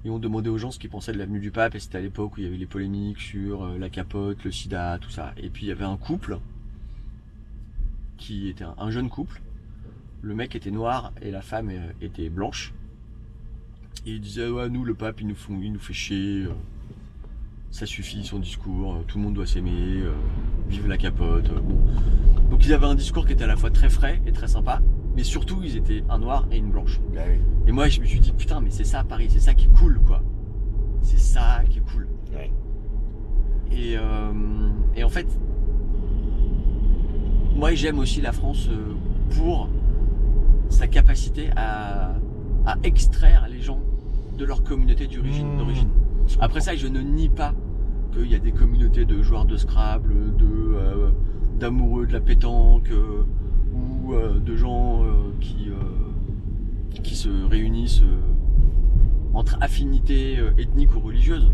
Et 0.05 0.11
on 0.11 0.19
demandait 0.19 0.51
aux 0.51 0.59
gens 0.59 0.71
ce 0.71 0.79
qu'ils 0.79 0.91
pensaient 0.91 1.13
de 1.15 1.19
l'avenue 1.19 1.41
du 1.41 1.51
pape. 1.51 1.75
Et 1.75 1.79
c'était 1.79 1.97
à 1.99 2.01
l'époque 2.01 2.37
où 2.37 2.41
il 2.41 2.45
y 2.45 2.47
avait 2.47 2.57
les 2.59 2.67
polémiques 2.67 3.21
sur 3.21 3.65
euh, 3.65 3.79
la 3.79 3.89
capote, 3.89 4.43
le 4.45 4.51
sida, 4.51 4.99
tout 5.01 5.09
ça. 5.11 5.33
Et 5.39 5.49
puis 5.49 5.65
il 5.67 5.69
y 5.69 5.73
avait 5.73 5.85
un 5.85 5.97
couple 5.97 6.39
qui 8.19 8.49
était 8.49 8.65
un, 8.65 8.75
un 8.79 8.91
jeune 8.91 9.09
couple. 9.09 9.41
Le 10.23 10.35
mec 10.35 10.55
était 10.57 10.71
noir 10.71 11.13
et 11.23 11.31
la 11.31 11.43
femme 11.43 11.71
euh, 11.71 11.93
était 12.03 12.29
blanche. 12.29 12.73
Et 14.07 14.13
il 14.13 14.21
disait 14.21 14.49
ouais 14.49 14.69
nous 14.69 14.85
le 14.85 14.95
pape 14.95 15.21
il 15.21 15.27
nous, 15.29 15.35
font, 15.35 15.59
il 15.63 15.73
nous 15.73 15.79
fait 15.79 15.95
chier. 15.95 16.47
Ça 17.75 17.87
suffit 17.87 18.23
son 18.25 18.39
discours. 18.39 18.95
euh, 18.95 19.05
tout 19.09 19.19
le 19.19 19.25
monde 19.25 19.35
doit 19.35 19.47
s'aimer. 19.47 19.73
euh, 19.73 20.13
vive 20.69 20.87
la 20.87 20.97
capote. 20.97 21.51
euh, 21.51 21.61
bon. 21.61 21.77
Donc 22.49 22.65
ils 22.65 22.73
avaient 22.73 22.87
un 22.87 22.95
discours 22.95 23.27
qui 23.27 23.33
était 23.33 23.43
à 23.43 23.49
la 23.49 23.57
fois 23.57 23.71
très 23.71 23.89
frais 23.91 24.23
et 24.27 24.33
très 24.33 24.47
sympa. 24.47 24.81
Mais 25.17 25.25
surtout 25.25 25.61
ils 25.65 25.77
étaient 25.77 26.05
un 26.09 26.19
noir 26.19 26.47
et 26.53 26.57
une 26.59 26.71
blanche. 26.71 27.01
Bah 27.13 27.23
oui. 27.29 27.39
Et 27.67 27.73
moi, 27.73 27.89
je 27.89 28.01
me 28.01 28.07
suis 28.07 28.21
dit, 28.21 28.33
putain, 28.33 28.61
mais 28.61 28.71
c'est 28.71 28.85
ça 28.85 29.03
Paris, 29.03 29.27
c'est 29.29 29.41
ça 29.41 29.55
qui 29.55 29.67
est 29.67 29.79
cool, 29.79 29.99
quoi. 30.07 30.23
C'est 31.03 31.19
ça 31.19 31.63
qui 31.69 31.79
est 31.79 31.83
cool. 31.93 32.07
Ouais. 32.33 32.53
Et, 33.73 33.97
euh, 33.97 34.69
et 34.95 35.03
en 35.03 35.09
fait, 35.09 35.27
moi, 37.57 37.75
j'aime 37.75 37.99
aussi 37.99 38.21
la 38.21 38.33
France 38.33 38.69
pour 39.31 39.69
sa 40.69 40.87
capacité 40.87 41.51
à, 41.57 42.13
à 42.67 42.77
extraire 42.85 43.49
les 43.51 43.61
gens 43.61 43.81
de 44.39 44.45
leur 44.45 44.63
communauté 44.63 45.07
d'origine. 45.09 45.55
Mmh. 45.55 45.59
d'origine. 45.59 45.89
Après 46.41 46.61
ça, 46.61 46.75
je 46.77 46.87
ne 46.87 47.01
nie 47.01 47.29
pas 47.29 47.55
qu'il 48.15 48.31
y 48.31 48.35
a 48.35 48.39
des 48.39 48.53
communautés 48.53 49.05
de 49.05 49.23
joueurs 49.23 49.45
de 49.45 49.57
Scrabble, 49.57 50.37
de 50.37 50.47
euh, 50.75 51.11
d'amoureux 51.59 52.07
de 52.07 52.13
la 52.13 52.21
pétanque, 52.21 52.91
euh, 52.91 53.25
ou 53.75 54.15
euh, 54.15 54.39
de 54.39 54.57
gens 54.57 55.05
qui 55.41 55.69
qui 57.03 57.17
se 57.17 57.29
réunissent 57.29 58.03
entre 59.35 59.57
affinités 59.61 60.39
ethniques 60.59 60.95
ou 60.95 61.01
religieuses. 61.01 61.51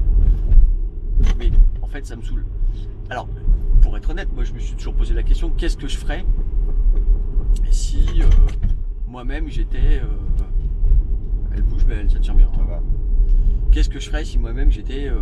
Mais 1.38 1.50
en 1.82 1.86
fait, 1.86 2.06
ça 2.06 2.16
me 2.16 2.22
saoule. 2.22 2.44
Alors, 3.08 3.28
pour 3.82 3.96
être 3.96 4.10
honnête, 4.10 4.28
moi, 4.34 4.44
je 4.44 4.52
me 4.52 4.58
suis 4.58 4.76
toujours 4.76 4.94
posé 4.94 5.14
la 5.14 5.22
question 5.22 5.50
qu'est-ce 5.50 5.76
que 5.76 5.88
je 5.88 5.96
ferais 5.96 6.24
si 7.70 8.22
euh, 8.22 8.26
moi-même 9.08 9.48
j'étais. 9.48 10.00
euh, 10.02 10.44
elle 11.54 11.62
bouge, 11.62 11.84
mais 11.88 11.94
elle 11.96 12.10
ça 12.10 12.18
tient 12.18 12.34
bien. 12.34 12.50
Va. 12.68 12.80
qu'est-ce 13.72 13.88
que 13.88 13.98
je 13.98 14.08
ferais 14.08 14.24
si 14.24 14.38
moi-même 14.38 14.70
j'étais 14.70 15.08
euh, 15.08 15.20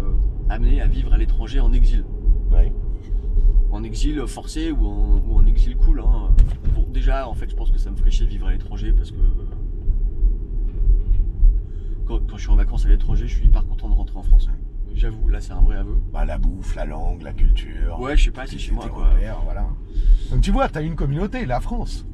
amené 0.49 0.81
à 0.81 0.87
vivre 0.87 1.13
à 1.13 1.19
l'étranger 1.19 1.61
en 1.61 1.73
exil 1.73 2.05
Ouais. 2.51 2.73
En 3.71 3.83
exil 3.83 4.23
forcé 4.27 4.71
ou 4.71 4.87
en, 4.87 5.23
ou 5.29 5.37
en 5.37 5.47
exil 5.47 5.77
cool. 5.77 6.01
Hein. 6.01 6.31
Bon, 6.75 6.87
déjà, 6.91 7.29
en 7.29 7.35
fait, 7.35 7.51
je 7.51 7.55
pense 7.57 7.71
que 7.71 7.79
ça 7.79 7.91
me 7.91 7.97
ferait 7.97 8.11
chier 8.11 8.25
de 8.27 8.31
vivre 8.31 8.47
à 8.47 8.53
l'étranger 8.53 8.93
parce 8.93 9.11
que 9.11 9.17
quand, 12.07 12.21
quand 12.27 12.37
je 12.37 12.43
suis 12.43 12.51
en 12.51 12.57
vacances 12.57 12.87
à 12.87 12.89
l'étranger, 12.89 13.27
je 13.29 13.35
suis 13.37 13.47
hyper 13.47 13.67
content 13.67 13.89
de 13.89 13.95
rentrer 13.95 14.17
en 14.19 14.23
France. 14.23 14.49
J'avoue, 14.95 15.29
là, 15.29 15.41
c'est 15.41 15.53
un 15.53 15.61
vrai 15.61 15.77
aveu. 15.77 15.97
Bah, 16.13 16.25
la 16.25 16.39
bouffe, 16.39 16.75
la 16.75 16.85
langue, 16.87 17.23
la 17.23 17.33
culture. 17.33 18.01
Ouais, 18.01 18.17
je 18.17 18.25
sais 18.25 18.31
pas, 18.31 18.47
c'est 18.47 18.59
chez 18.59 18.73
moi, 18.73 18.89
quoi. 18.89 19.11
repères, 19.11 19.41
voilà. 19.45 19.67
Donc 20.31 20.41
tu 20.41 20.51
vois, 20.51 20.69
t'as 20.69 20.83
une 20.83 20.97
communauté, 20.97 21.47
la 21.47 21.61
France. 21.61 22.05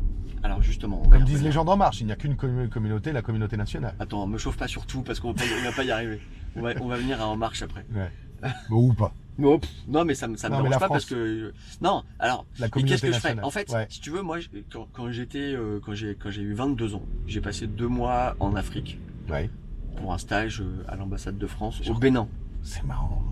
Alors 0.43 0.61
justement, 0.61 1.01
on 1.05 1.09
Comme 1.09 1.25
disent 1.25 1.43
les 1.43 1.53
gens 1.53 1.65
d'En 1.65 1.77
Marche, 1.79 2.03
il 2.03 2.07
n'y 2.07 2.13
a 2.13 2.17
qu'une 2.17 2.35
commu- 2.35 2.69
communauté, 2.69 3.13
la 3.13 3.23
communauté 3.23 3.57
nationale. 3.57 3.95
Attends, 3.99 4.27
me 4.27 4.37
chauffe 4.37 4.59
pas 4.59 4.69
sur 4.69 4.85
tout 4.85 5.01
parce 5.01 5.19
qu'on 5.19 5.33
va, 5.33 5.43
va 5.65 5.73
pas 5.75 5.85
y 5.85 5.91
arriver. 5.91 6.21
On 6.57 6.61
va, 6.61 6.73
on 6.83 6.87
va 6.89 6.97
venir 6.99 7.23
à 7.23 7.27
En 7.27 7.37
Marche 7.37 7.63
après. 7.63 7.87
Ouais. 7.95 8.11
Ou 8.71 8.93
pas. 8.93 9.13
Non, 9.37 9.59
pff, 9.59 9.69
non, 9.89 10.05
mais 10.05 10.15
ça, 10.15 10.29
ça 10.37 10.49
me 10.49 10.55
Non, 10.55 10.63
dérange 10.63 10.79
pas 10.79 10.87
parce 10.87 11.07
que 11.07 11.53
non. 11.83 12.05
Alors, 12.21 12.47
qu'est-ce 12.57 13.03
que 13.03 13.09
je 13.09 13.13
nationale. 13.15 13.45
En 13.45 13.51
fait, 13.51 13.69
Ouais. 13.73 13.85
si 13.89 14.01
tu 14.01 14.11
veux, 14.11 14.23
moi, 14.23 14.39
quand, 14.73 14.87
quand 14.93 15.11
j'étais, 15.11 15.55
euh, 15.57 15.81
quand 15.85 15.93
j'ai, 15.93 16.15
quand 16.15 16.31
j'ai 16.31 16.43
eu 16.43 16.55
22 16.55 16.95
ans, 16.95 17.03
j'ai 17.27 17.41
passé 17.41 17.67
deux 17.67 17.89
mois 17.89 18.37
en 18.39 18.55
Afrique 18.55 19.01
Ouais. 19.29 19.51
pour 19.97 20.13
un 20.13 20.19
stage 20.19 20.61
euh, 20.61 20.85
à 20.87 20.95
l'ambassade 20.95 21.37
de 21.37 21.47
France 21.49 21.83
au 21.91 21.95
Bénin. 21.95 22.29
C'est 22.63 22.85
marrant. 22.85 23.25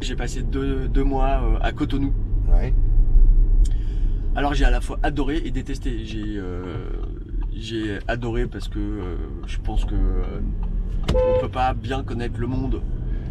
J'ai 0.00 0.16
passé 0.16 0.42
deux, 0.42 0.88
deux 0.88 1.04
mois 1.04 1.40
euh, 1.44 1.58
à 1.62 1.70
Cotonou. 1.70 2.12
Ouais. 2.48 2.74
Alors 4.34 4.52
j'ai 4.52 4.64
à 4.64 4.70
la 4.72 4.80
fois 4.80 4.98
adoré 5.04 5.42
et 5.44 5.52
détesté. 5.52 6.04
J'ai 6.04 6.42
j'ai 7.54 8.00
adoré 8.08 8.46
parce 8.48 8.66
que 8.68 9.16
je 9.46 9.58
pense 9.58 9.84
que 9.84 9.94
on 11.14 11.40
peut 11.40 11.48
pas 11.48 11.72
bien 11.72 12.02
connaître 12.02 12.38
le 12.40 12.48
monde 12.48 12.82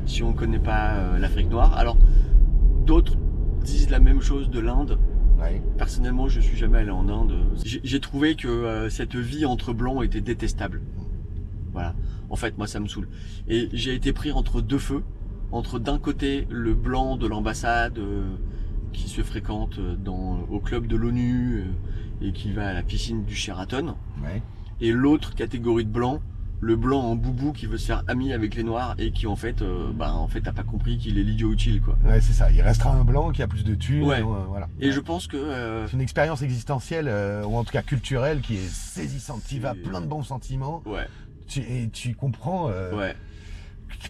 si 0.05 0.23
on 0.23 0.33
connaît 0.33 0.59
pas 0.59 0.95
euh, 0.95 1.19
l'Afrique 1.19 1.49
noire. 1.49 1.77
Alors 1.77 1.97
d'autres 2.85 3.15
disent 3.63 3.89
la 3.89 3.99
même 3.99 4.21
chose 4.21 4.49
de 4.49 4.59
l'Inde. 4.59 4.97
Ouais. 5.39 5.61
Personnellement, 5.77 6.27
je 6.29 6.39
suis 6.39 6.55
jamais 6.57 6.79
allé 6.79 6.91
en 6.91 7.09
Inde. 7.09 7.33
J'ai 7.63 7.99
trouvé 7.99 8.35
que 8.35 8.47
euh, 8.47 8.89
cette 8.89 9.15
vie 9.15 9.45
entre 9.45 9.73
blancs 9.73 10.03
était 10.03 10.21
détestable. 10.21 10.81
Voilà. 11.73 11.93
En 12.29 12.35
fait, 12.37 12.57
moi, 12.57 12.67
ça 12.67 12.79
me 12.79 12.87
saoule. 12.87 13.09
Et 13.47 13.67
j'ai 13.73 13.93
été 13.95 14.13
pris 14.13 14.31
entre 14.31 14.61
deux 14.61 14.77
feux. 14.77 15.03
Entre 15.51 15.77
d'un 15.79 15.99
côté 15.99 16.47
le 16.49 16.73
blanc 16.73 17.17
de 17.17 17.27
l'ambassade 17.27 17.97
euh, 17.99 18.23
qui 18.93 19.09
se 19.09 19.21
fréquente 19.21 19.79
dans, 20.03 20.39
au 20.49 20.59
club 20.59 20.87
de 20.87 20.95
l'ONU 20.95 21.63
et 22.21 22.31
qui 22.31 22.51
va 22.51 22.67
à 22.69 22.73
la 22.73 22.81
piscine 22.81 23.25
du 23.25 23.35
Sheraton, 23.35 23.95
Ouais. 24.23 24.41
et 24.79 24.91
l'autre 24.93 25.35
catégorie 25.35 25.83
de 25.85 25.89
blanc, 25.91 26.21
le 26.61 26.75
blanc 26.75 27.01
en 27.01 27.15
boubou 27.15 27.51
qui 27.51 27.65
veut 27.67 27.77
se 27.77 27.85
faire 27.87 28.03
ami 28.07 28.33
avec 28.33 28.55
les 28.55 28.63
noirs 28.63 28.95
et 28.97 29.11
qui 29.11 29.27
en 29.27 29.35
fait, 29.35 29.61
euh, 29.61 29.91
bah, 29.93 30.13
en 30.13 30.27
fait, 30.27 30.41
t'as 30.41 30.51
pas 30.53 30.63
compris 30.63 30.97
qu'il 30.97 31.17
est 31.19 31.23
l'idiot 31.23 31.51
utile, 31.51 31.81
quoi. 31.81 31.97
Ouais, 32.05 32.21
c'est 32.21 32.33
ça. 32.33 32.49
Il 32.51 32.61
restera 32.61 32.91
un 32.91 33.03
blanc 33.03 33.31
qui 33.31 33.41
a 33.43 33.47
plus 33.47 33.63
de 33.63 33.75
thunes. 33.75 34.03
Ouais. 34.03 34.21
euh, 34.21 34.23
voilà. 34.47 34.67
Et 34.79 34.87
Ouais. 34.87 34.91
je 34.91 34.99
pense 34.99 35.27
que 35.27 35.37
euh, 35.37 35.85
C'est 35.87 35.93
une 35.93 36.01
expérience 36.01 36.41
existentielle, 36.41 37.07
euh, 37.07 37.43
ou 37.45 37.55
en 37.57 37.63
tout 37.63 37.71
cas 37.71 37.81
culturelle, 37.83 38.41
qui 38.41 38.55
est 38.55 38.67
saisissante. 38.69 39.41
Tu 39.47 39.59
vas 39.59 39.75
plein 39.75 40.01
de 40.01 40.07
bons 40.07 40.23
sentiments. 40.23 40.81
ouais, 40.85 41.07
Tu, 41.47 41.59
et 41.59 41.89
tu 41.91 42.15
comprends, 42.15 42.67
ouais. 42.67 43.15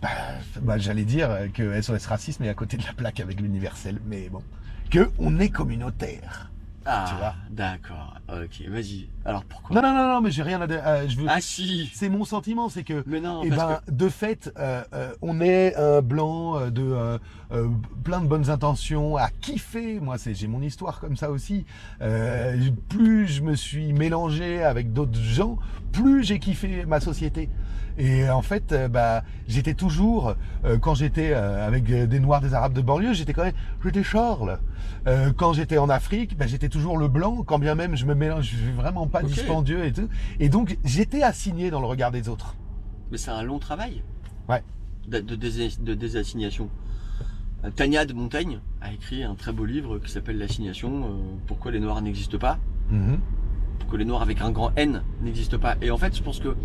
bah, 0.02 0.10
bah, 0.62 0.78
j'allais 0.78 1.06
dire 1.06 1.30
que 1.54 1.82
SOS 1.82 2.06
Racisme 2.06 2.44
est 2.44 2.50
à 2.50 2.54
côté 2.54 2.78
de 2.78 2.84
la 2.84 2.94
plaque 2.94 3.20
avec 3.20 3.42
l'universel, 3.42 4.00
mais 4.06 4.30
bon, 4.30 4.42
que 4.92 5.10
on 5.20 5.40
est 5.40 5.50
communautaire. 5.50 6.52
Ah, 6.86 7.06
Tu 7.10 7.16
vois. 7.16 7.34
d'accord. 7.50 8.14
Ok, 8.30 8.68
vas-y. 8.70 9.08
Alors 9.26 9.44
pourquoi 9.44 9.76
Non, 9.76 9.82
non, 9.82 9.94
non, 9.94 10.08
non, 10.16 10.22
mais 10.22 10.30
j'ai 10.32 10.44
rien 10.44 10.62
à 10.62 10.68
dire. 10.68 10.82
euh, 10.86 11.08
je 11.08 11.18
veux. 11.18 11.26
Ah 11.28 11.42
si. 11.42 11.90
C'est 11.94 12.10
mon 12.10 12.26
sentiment, 12.26 12.70
c'est 12.70 12.84
que 12.84 13.04
Mais 13.08 13.20
non, 13.20 13.42
parce 13.50 13.82
ben, 13.88 13.94
de 13.96 14.10
fait, 14.10 14.52
euh, 14.60 14.84
euh, 14.94 15.14
on 15.22 15.42
est 15.42 15.76
un 15.76 16.02
blanc 16.02 16.60
euh, 16.60 16.70
de 16.70 17.20
plein 18.04 18.22
de 18.22 18.28
bonnes 18.28 18.50
intentions, 18.50 19.18
à 19.18 19.30
kiffer. 19.30 20.00
Moi, 20.00 20.18
c'est 20.18 20.34
j'ai 20.36 20.48
mon 20.48 20.62
histoire 20.62 21.00
comme 21.00 21.16
ça 21.18 21.32
aussi. 21.32 21.66
Plus 22.90 23.28
je 23.28 23.42
me 23.42 23.56
suis 23.56 23.94
mélangé 23.94 24.64
avec 24.64 24.94
d'autres 24.94 25.20
gens, 25.20 25.58
plus 25.92 26.24
j'ai 26.24 26.40
kiffé 26.40 26.86
ma 26.86 27.00
société. 27.00 27.50
Et 27.98 28.30
en 28.30 28.42
fait, 28.42 28.72
euh, 28.72 28.88
bah, 28.88 29.24
j'étais 29.48 29.74
toujours, 29.74 30.36
euh, 30.66 30.78
quand 30.78 30.96
j'étais 30.96 31.32
euh, 31.34 31.66
avec 31.66 31.90
euh, 31.90 32.06
des 32.08 32.20
Noirs, 32.20 32.42
des 32.42 32.54
Arabes 32.54 32.74
de 32.74 32.82
banlieue, 32.82 33.14
j'étais 33.14 33.32
quand 33.34 33.44
même, 33.44 33.54
j'étais 33.84 34.04
Charles. 34.04 34.60
Euh, 35.08 35.32
quand 35.36 35.54
j'étais 35.54 35.78
en 35.78 35.88
Afrique, 35.90 36.38
bah, 36.38 36.46
j'étais 36.48 36.68
toujours 36.70 36.98
le 36.98 37.08
blanc, 37.08 37.44
quand 37.46 37.58
bien 37.60 37.74
même 37.76 37.96
je 37.96 38.06
me 38.06 38.14
mélange, 38.16 38.46
je 38.52 38.58
suis 38.58 38.72
vraiment 38.72 39.08
pas 39.08 39.22
Ok. 39.22 39.28
dispendieux 39.28 39.86
et 39.86 39.94
tout. 39.94 40.10
Et 40.40 40.50
donc, 40.50 40.78
j'étais 40.84 41.24
assigné 41.24 41.72
dans 41.72 41.80
le 41.80 41.88
regard 41.88 42.12
des 42.12 42.28
autres. 42.28 42.56
mais 43.12 43.18
c'est 43.18 43.32
un 43.32 43.44
long 43.44 43.60
travail. 43.60 44.04
Ouais. 44.50 44.62
De, 45.08 45.20
de, 45.20 45.36
dés- 45.36 45.78
de 45.80 45.94
désassignation. 45.94 46.70
Euh, 47.64 47.70
Tania 47.70 48.06
de 48.06 48.14
Montaigne 48.14 48.60
a 48.82 48.92
écrit 48.92 49.24
un 49.24 49.36
très 49.36 49.54
beau 49.54 49.64
livre 49.66 50.00
qui 50.00 50.12
s'appelle 50.12 50.38
L'assignation. 50.38 51.04
euh, 51.06 51.08
pourquoi 51.48 51.72
les 51.72 51.80
Noirs 51.80 52.02
n'existent 52.02 52.38
pas? 52.40 52.58
Mhm. 52.90 53.20
Pourquoi 53.80 54.00
les 54.00 54.06
Noirs 54.06 54.22
avec 54.24 54.42
un 54.42 54.52
grand 54.52 54.72
N 54.76 55.04
n'existent 55.22 55.60
pas? 55.60 55.76
Et 55.82 55.92
en 55.92 55.98
fait, 55.98 56.16
je 56.16 56.24
pense 56.24 56.40
que 56.40 56.56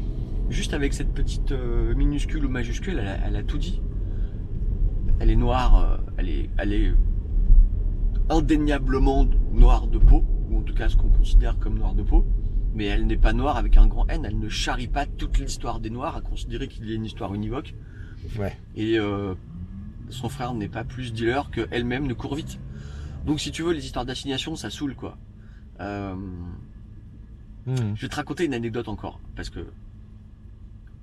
juste 0.50 0.74
avec 0.74 0.92
cette 0.92 1.12
petite 1.14 1.52
euh, 1.52 1.94
minuscule 1.94 2.44
ou 2.44 2.48
majuscule, 2.48 2.98
elle 2.98 3.08
a, 3.08 3.16
elle 3.26 3.36
a 3.36 3.42
tout 3.42 3.58
dit. 3.58 3.80
Elle 5.18 5.30
est 5.30 5.36
noire, 5.36 5.76
euh, 5.76 5.96
elle 6.18 6.28
est, 6.28 6.50
elle 6.58 6.72
est 6.72 6.92
indéniablement 8.28 9.26
noire 9.52 9.86
de 9.86 9.98
peau, 9.98 10.24
ou 10.50 10.58
en 10.58 10.62
tout 10.62 10.74
cas 10.74 10.88
ce 10.88 10.96
qu'on 10.96 11.08
considère 11.08 11.58
comme 11.58 11.78
noire 11.78 11.94
de 11.94 12.02
peau, 12.02 12.24
mais 12.74 12.84
elle 12.84 13.06
n'est 13.06 13.16
pas 13.16 13.32
noire 13.32 13.56
avec 13.56 13.76
un 13.76 13.86
grand 13.86 14.06
N, 14.08 14.24
elle 14.24 14.38
ne 14.38 14.48
charrie 14.48 14.86
pas 14.86 15.06
toute 15.06 15.38
l'histoire 15.38 15.80
des 15.80 15.90
Noirs 15.90 16.16
à 16.16 16.20
considérer 16.20 16.68
qu'il 16.68 16.88
y 16.88 16.92
a 16.92 16.94
une 16.94 17.04
histoire 17.04 17.34
univoque, 17.34 17.74
Ouais. 18.38 18.56
et 18.76 18.98
euh, 18.98 19.34
son 20.10 20.28
frère 20.28 20.54
n'est 20.54 20.68
pas 20.68 20.84
plus 20.84 21.12
dealer 21.12 21.50
qu'elle-même 21.50 22.06
ne 22.06 22.12
court 22.14 22.34
vite. 22.34 22.60
Donc 23.26 23.40
si 23.40 23.50
tu 23.50 23.62
veux, 23.62 23.72
les 23.72 23.84
histoires 23.84 24.04
d'assignation, 24.06 24.54
ça 24.56 24.70
saoule 24.70 24.94
quoi. 24.94 25.16
Euh, 25.80 26.14
Mhm. 27.66 27.94
je 27.94 28.02
vais 28.02 28.08
te 28.08 28.16
raconter 28.16 28.44
une 28.46 28.54
anecdote 28.54 28.88
encore, 28.88 29.20
parce 29.36 29.50
que 29.50 29.60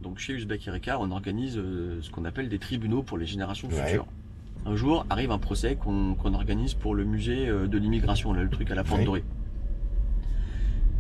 donc 0.02 0.20
chez 0.20 0.34
Uzbek 0.34 0.68
Ereka, 0.68 1.00
on 1.00 1.12
organise 1.12 1.58
euh, 1.58 2.00
ce 2.02 2.10
qu'on 2.12 2.26
appelle 2.26 2.50
des 2.50 2.60
tribunaux 2.60 3.04
pour 3.04 3.18
les 3.18 3.26
générations 3.26 3.68
Ouais. 3.70 3.86
futures. 3.88 4.06
Un 4.66 4.76
jour 4.76 5.06
arrive 5.10 5.32
un 5.32 5.38
procès 5.38 5.76
qu'on 5.76 6.16
organise 6.34 6.74
pour 6.74 6.94
le 6.94 7.04
musée 7.06 7.48
euh, 7.48 7.68
de 7.68 7.78
l'immigration, 7.78 8.34
le 8.34 8.50
truc 8.50 8.70
à 8.72 8.76
la 8.76 8.84
Porte 8.84 9.00
Ouais. 9.00 9.06
Dorée. 9.06 9.24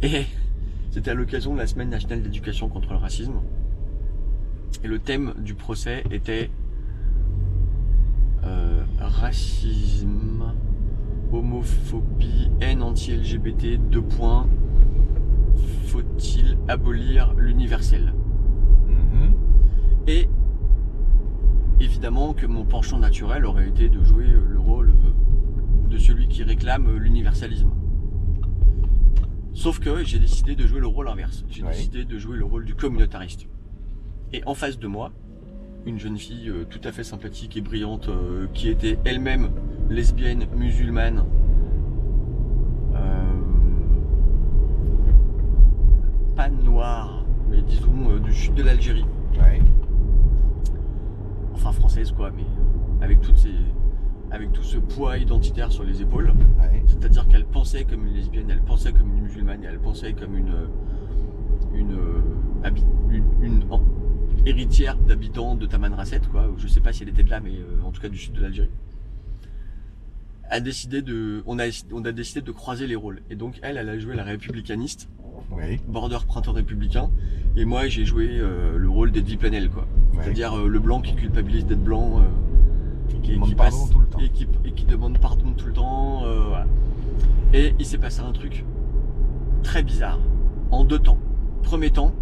Et 0.02 0.26
c'était 0.92 1.12
à 1.12 1.14
l'occasion 1.14 1.54
de 1.54 1.60
la 1.60 1.68
semaine 1.68 1.90
nationale 1.90 2.22
d'éducation 2.22 2.70
contre 2.70 2.92
le 2.92 2.98
racisme. 2.98 3.34
Et 4.84 4.88
le 4.88 5.00
thème 5.00 5.34
du 5.40 5.54
procès 5.54 6.04
était 6.12 6.50
euh, 8.44 8.84
racisme, 9.00 10.54
homophobie, 11.32 12.50
haine 12.62 12.82
anti-LGBT, 12.84 13.78
deux 13.90 14.02
points. 14.02 14.48
Faut-il 15.88 16.58
abolir 16.68 17.34
l'universel? 17.36 18.14
Et 20.08 20.30
évidemment 21.82 22.34
que 22.34 22.46
mon 22.46 22.64
penchant 22.64 22.98
naturel 22.98 23.46
aurait 23.46 23.68
été 23.68 23.90
de 23.90 24.04
jouer 24.04 24.26
euh, 24.26 24.42
le 24.48 24.60
rôle 24.60 24.90
euh, 24.90 25.90
de 25.90 25.98
celui 25.98 26.28
qui 26.28 26.44
réclame 26.44 26.88
euh, 26.88 26.98
l'universalisme. 26.98 27.72
Sauf 29.54 29.80
que 29.80 30.04
j'ai 30.04 30.20
décidé 30.20 30.56
de 30.56 30.66
jouer 30.66 30.80
le 30.80 30.88
rôle 30.88 31.08
inverse. 31.10 31.44
J'ai 31.50 31.64
décidé 31.64 32.06
de 32.06 32.18
jouer 32.18 32.38
le 32.38 32.46
rôle 32.46 32.64
du 32.64 32.76
communautariste. 32.76 33.48
Et 34.32 34.44
en 34.46 34.54
face 34.54 34.78
de 34.80 34.88
moi, 34.88 35.12
une 35.86 36.00
jeune 36.00 36.18
fille 36.18 36.52
tout 36.70 36.82
à 36.84 36.92
fait 36.92 37.04
sympathique 37.04 37.58
et 37.58 37.62
brillante 37.62 38.10
qui 38.54 38.70
était 38.70 39.00
elle-même 39.04 39.50
lesbienne, 39.90 40.46
musulmane. 40.56 41.26
euh, 42.94 43.42
pas 46.36 46.50
noire, 46.50 47.24
mais 47.50 47.62
disons 47.62 48.18
du 48.24 48.34
sud 48.34 48.54
de 48.56 48.64
l'Algérie. 48.64 49.06
Enfin 51.58 51.72
française 51.72 52.12
quoi, 52.12 52.30
mais 52.30 52.44
euh, 52.44 53.04
avec 53.04 53.20
toutes 53.22 53.38
ces, 53.38 53.56
avec 54.30 54.54
tout 54.54 54.62
ce 54.62 54.78
poids 54.78 55.18
identitaire 55.18 55.72
sur 55.72 55.84
les 55.84 56.04
épaules. 56.04 56.32
Ouais. 56.60 56.84
C'est-à-dire 56.86 57.28
qu'elle 57.28 57.46
pensait 57.46 57.84
comme 57.84 58.06
une 58.06 58.14
lesbienne, 58.14 58.50
elle 58.52 58.62
pensait 58.62 58.94
comme 58.94 59.12
une 59.16 59.24
musulmane, 59.24 59.64
elle 59.64 59.80
pensait 59.80 60.14
comme 60.14 60.38
une, 60.38 60.52
euh, 60.52 60.68
une, 61.74 61.94
euh, 61.94 62.70
une, 63.10 63.24
une 63.42 63.64
héritière 64.46 64.98
d'habitants 64.98 65.56
de 65.56 65.66
Tamanrasset, 65.66 66.22
quoi. 66.32 66.48
Je 66.58 66.68
sais 66.68 66.80
pas 66.80 66.94
si 66.94 67.04
elle 67.04 67.10
était 67.10 67.24
de 67.24 67.30
là, 67.32 67.40
mais 67.40 67.54
en 67.84 67.92
tout 67.92 68.02
cas 68.02 68.10
du 68.10 68.18
sud 68.18 68.34
de 68.34 68.42
l'Algérie. 68.42 68.70
A 70.50 70.60
décidé 70.62 71.02
de, 71.02 71.44
on 71.46 71.60
a, 71.60 71.66
on 71.92 72.06
a 72.06 72.12
décidé 72.12 72.42
de 72.42 72.52
croiser 72.52 72.88
les 72.88 72.96
rôles. 72.96 73.22
Et 73.30 73.36
donc 73.36 73.60
elle, 73.62 73.78
elle 73.78 73.90
a 73.90 74.00
joué 74.00 74.16
la 74.16 74.24
républicaniste, 74.24 75.10
Oui. 75.52 75.80
border 75.88 76.20
printemps 76.26 76.54
républicain, 76.54 77.10
et 77.58 77.66
moi 77.66 77.88
j'ai 77.90 78.06
joué 78.06 78.30
euh, 78.40 78.78
le 78.78 78.90
rôle 78.90 79.12
d'Edwy 79.12 79.36
Plenel, 79.38 79.70
quoi. 79.70 79.86
Ouais. 80.14 80.20
C'est-à-dire 80.24 80.58
euh, 80.58 80.68
le 80.68 80.80
blanc 80.80 81.02
qui 81.02 81.16
culpabilise 81.16 81.66
d'être 81.66 81.84
blanc, 81.84 82.20
euh, 82.22 83.20
Qui 83.24 83.32
et 83.32 83.36
demande 83.36 83.50
qui 83.50 83.56
pardon 83.56 83.78
passe- 83.78 83.90
tout 83.92 84.00
le 84.00 84.08
temps. 84.08 84.20
et 84.20 84.30
qui, 84.30 84.48
et 84.66 84.72
qui 84.72 84.86
demande 84.86 85.18
pardon 85.20 85.52
tout 85.56 85.66
le 85.68 85.74
temps. 85.74 86.24
euh, 86.26 86.46
voilà. 86.48 86.66
Et 87.54 87.74
il 87.78 87.86
s'est 87.86 87.98
passé 87.98 88.22
un 88.22 88.32
truc 88.32 88.64
très 89.64 89.84
bizarre 89.84 90.20
en 90.72 90.84
deux 90.86 91.00
temps. 91.00 91.18
Premier 91.64 91.90
temps, 91.92 92.14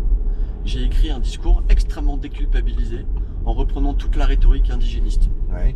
j'ai 0.65 0.83
écrit 0.83 1.11
un 1.11 1.19
discours 1.19 1.63
extrêmement 1.69 2.17
déculpabilisé 2.17 3.05
en 3.45 3.53
reprenant 3.53 3.93
toute 3.93 4.15
la 4.15 4.25
rhétorique 4.25 4.71
indigéniste. 4.71 5.29
Ouais. 5.53 5.75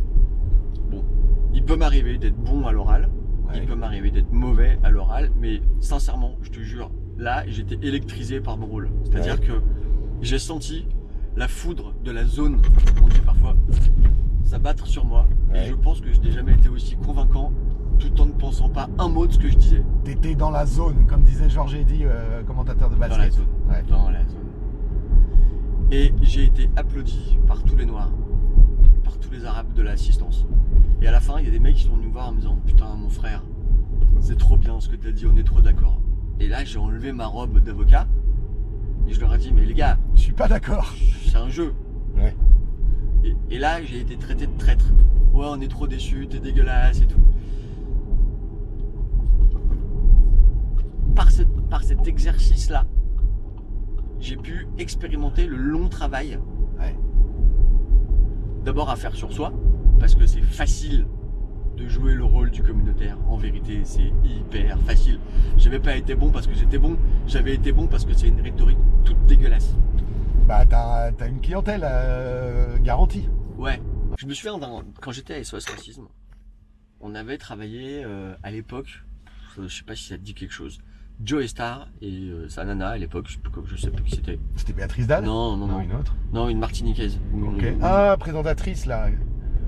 Il 1.52 1.64
peut 1.64 1.76
m'arriver 1.76 2.18
d'être 2.18 2.36
bon 2.36 2.66
à 2.66 2.72
l'oral, 2.72 3.08
ouais. 3.48 3.58
il 3.58 3.66
peut 3.66 3.74
m'arriver 3.74 4.10
d'être 4.10 4.32
mauvais 4.32 4.78
à 4.82 4.90
l'oral, 4.90 5.30
mais 5.38 5.60
sincèrement, 5.80 6.36
je 6.42 6.50
te 6.50 6.60
jure, 6.60 6.90
là, 7.18 7.44
j'étais 7.46 7.78
électrisé 7.86 8.40
par 8.40 8.56
mon 8.56 8.66
rôle. 8.66 8.88
C'est-à-dire 9.04 9.40
Ouais. 9.40 9.46
que 9.46 9.52
j'ai 10.22 10.38
senti 10.38 10.86
la 11.36 11.48
foudre 11.48 11.94
de 12.04 12.10
la 12.10 12.24
zone, 12.24 12.60
on 13.02 13.08
dit 13.08 13.20
parfois, 13.20 13.54
s'abattre 14.44 14.86
sur 14.86 15.04
moi. 15.04 15.26
Ouais. 15.52 15.66
Et 15.66 15.70
je 15.70 15.74
pense 15.74 16.00
que 16.00 16.12
je 16.12 16.20
n'ai 16.20 16.30
jamais 16.32 16.52
été 16.52 16.68
aussi 16.68 16.96
convaincant 16.96 17.52
tout 17.98 18.20
en 18.20 18.26
ne 18.26 18.32
pensant 18.32 18.68
pas 18.68 18.88
un 18.98 19.08
mot 19.08 19.26
de 19.26 19.32
ce 19.32 19.38
que 19.38 19.48
je 19.50 19.56
disais. 19.56 19.82
T'étais 20.04 20.34
dans 20.34 20.50
la 20.50 20.64
zone, 20.66 21.06
comme 21.06 21.22
disait 21.22 21.50
Georges 21.50 21.74
Eddy, 21.74 22.00
euh, 22.04 22.42
commentateur 22.44 22.88
de 22.90 22.96
basket. 22.96 23.18
Dans 23.18 23.24
la 23.24 23.30
zone. 23.30 23.46
Ouais. 23.68 23.82
Dans 23.88 24.10
la 24.10 24.20
zone. 24.26 24.36
Et 25.92 26.14
j'ai 26.22 26.44
été 26.44 26.70
applaudi 26.76 27.38
par 27.46 27.62
tous 27.64 27.76
les 27.76 27.84
noirs, 27.84 28.10
par 29.04 29.18
tous 29.18 29.30
les 29.32 29.44
arabes 29.44 29.72
de 29.74 29.82
l'assistance. 29.82 30.46
Et 31.02 31.06
à 31.06 31.10
la 31.10 31.20
fin, 31.20 31.38
il 31.38 31.46
y 31.46 31.48
a 31.48 31.50
des 31.50 31.58
mecs 31.58 31.76
qui 31.76 31.84
sont 31.84 31.94
venus 31.94 32.08
me 32.08 32.12
voir 32.12 32.28
en 32.28 32.32
me 32.32 32.38
disant 32.38 32.58
Putain, 32.66 32.94
mon 32.94 33.08
frère, 33.08 33.42
c'est 34.20 34.36
trop 34.38 34.56
bien 34.56 34.80
ce 34.80 34.88
que 34.88 34.96
t'as 34.96 35.12
dit, 35.12 35.26
on 35.26 35.36
est 35.36 35.44
trop 35.44 35.60
d'accord. 35.60 36.00
Et 36.40 36.48
là, 36.48 36.64
j'ai 36.64 36.78
enlevé 36.78 37.12
ma 37.12 37.26
robe 37.26 37.58
d'avocat 37.60 38.06
et 39.08 39.12
je 39.12 39.20
leur 39.20 39.34
ai 39.34 39.38
dit 39.38 39.52
Mais 39.52 39.64
les 39.64 39.74
gars, 39.74 39.98
Je 40.14 40.20
suis 40.20 40.32
pas 40.32 40.48
d'accord. 40.48 40.92
c'est 41.26 41.36
un 41.38 41.48
jeu. 41.48 41.74
Ouais. 42.16 42.34
Et, 43.24 43.34
et 43.50 43.58
là, 43.58 43.82
j'ai 43.82 44.00
été 44.00 44.16
traité 44.16 44.46
de 44.46 44.56
traître. 44.58 44.86
Ouais, 45.32 45.46
on 45.48 45.60
est 45.60 45.68
trop 45.68 45.86
déçus, 45.86 46.26
t'es 46.28 46.38
dégueulasse 46.40 47.00
et 47.02 47.06
tout. 47.06 47.20
Par, 51.14 51.30
ce- 51.30 51.42
par 51.42 51.82
cet 51.82 52.06
exercice-là, 52.06 52.84
j'ai 54.18 54.36
pu 54.36 54.66
expérimenter 54.78 55.46
le 55.46 55.56
long 55.56 55.88
travail. 55.88 56.38
Ouais. 56.78 56.94
D'abord 58.64 58.90
à 58.90 58.96
faire 58.96 59.14
sur 59.14 59.32
soi, 59.32 59.52
parce 60.00 60.14
que 60.14 60.26
c'est 60.26 60.40
facile 60.42 61.06
de 61.76 61.86
jouer 61.88 62.14
le 62.14 62.24
rôle 62.24 62.50
du 62.50 62.62
communautaire. 62.62 63.16
En 63.28 63.36
vérité, 63.36 63.82
c'est 63.84 64.12
hyper 64.24 64.78
facile. 64.80 65.18
J'avais 65.56 65.78
pas 65.78 65.96
été 65.96 66.14
bon 66.14 66.30
parce 66.30 66.46
que 66.46 66.54
j'étais 66.54 66.78
bon, 66.78 66.96
j'avais 67.26 67.54
été 67.54 67.72
bon 67.72 67.86
parce 67.86 68.04
que 68.04 68.12
c'est 68.14 68.28
une 68.28 68.40
rhétorique 68.40 68.78
toute 69.04 69.24
dégueulasse. 69.26 69.74
Bah, 70.48 70.66
t'as 70.66 71.12
une 71.28 71.40
clientèle 71.40 71.82
euh, 71.84 72.76
garantie. 72.78 73.28
Ouais. 73.56 73.80
Je 74.18 74.26
me 74.26 74.34
souviens 74.34 74.58
quand 75.00 75.12
j'étais 75.12 75.34
à 75.34 75.44
SOS 75.44 75.66
Racisme, 75.70 76.08
on 77.00 77.14
avait 77.14 77.38
travaillé 77.38 78.02
euh, 78.04 78.34
à 78.42 78.50
l'époque, 78.50 79.04
je 79.62 79.68
sais 79.68 79.84
pas 79.84 79.94
si 79.94 80.08
ça 80.08 80.16
te 80.16 80.22
dit 80.22 80.34
quelque 80.34 80.52
chose, 80.52 80.78
Joe 81.22 81.46
Star 81.46 81.88
et 82.02 82.28
euh, 82.30 82.48
sa 82.48 82.64
nana 82.64 82.88
à 82.88 82.98
l'époque, 82.98 83.26
je 83.28 83.34
sais 83.34 83.38
plus, 83.38 83.50
je 83.66 83.76
sais 83.76 83.90
plus 83.90 84.02
qui 84.04 84.16
c'était. 84.16 84.38
C'était 84.56 84.72
Béatrice 84.72 85.06
Dalle 85.06 85.24
Non, 85.24 85.56
non, 85.56 85.66
non, 85.68 85.80
une 85.80 85.92
autre. 85.92 86.16
non, 86.32 86.48
une 86.48 86.58
Martiniquaise. 86.58 87.18
Une- 87.32 87.44
Ok. 87.54 87.62
une- 87.62 87.78
Ah, 87.82 88.16
présentatrice 88.18 88.86
là. 88.86 89.08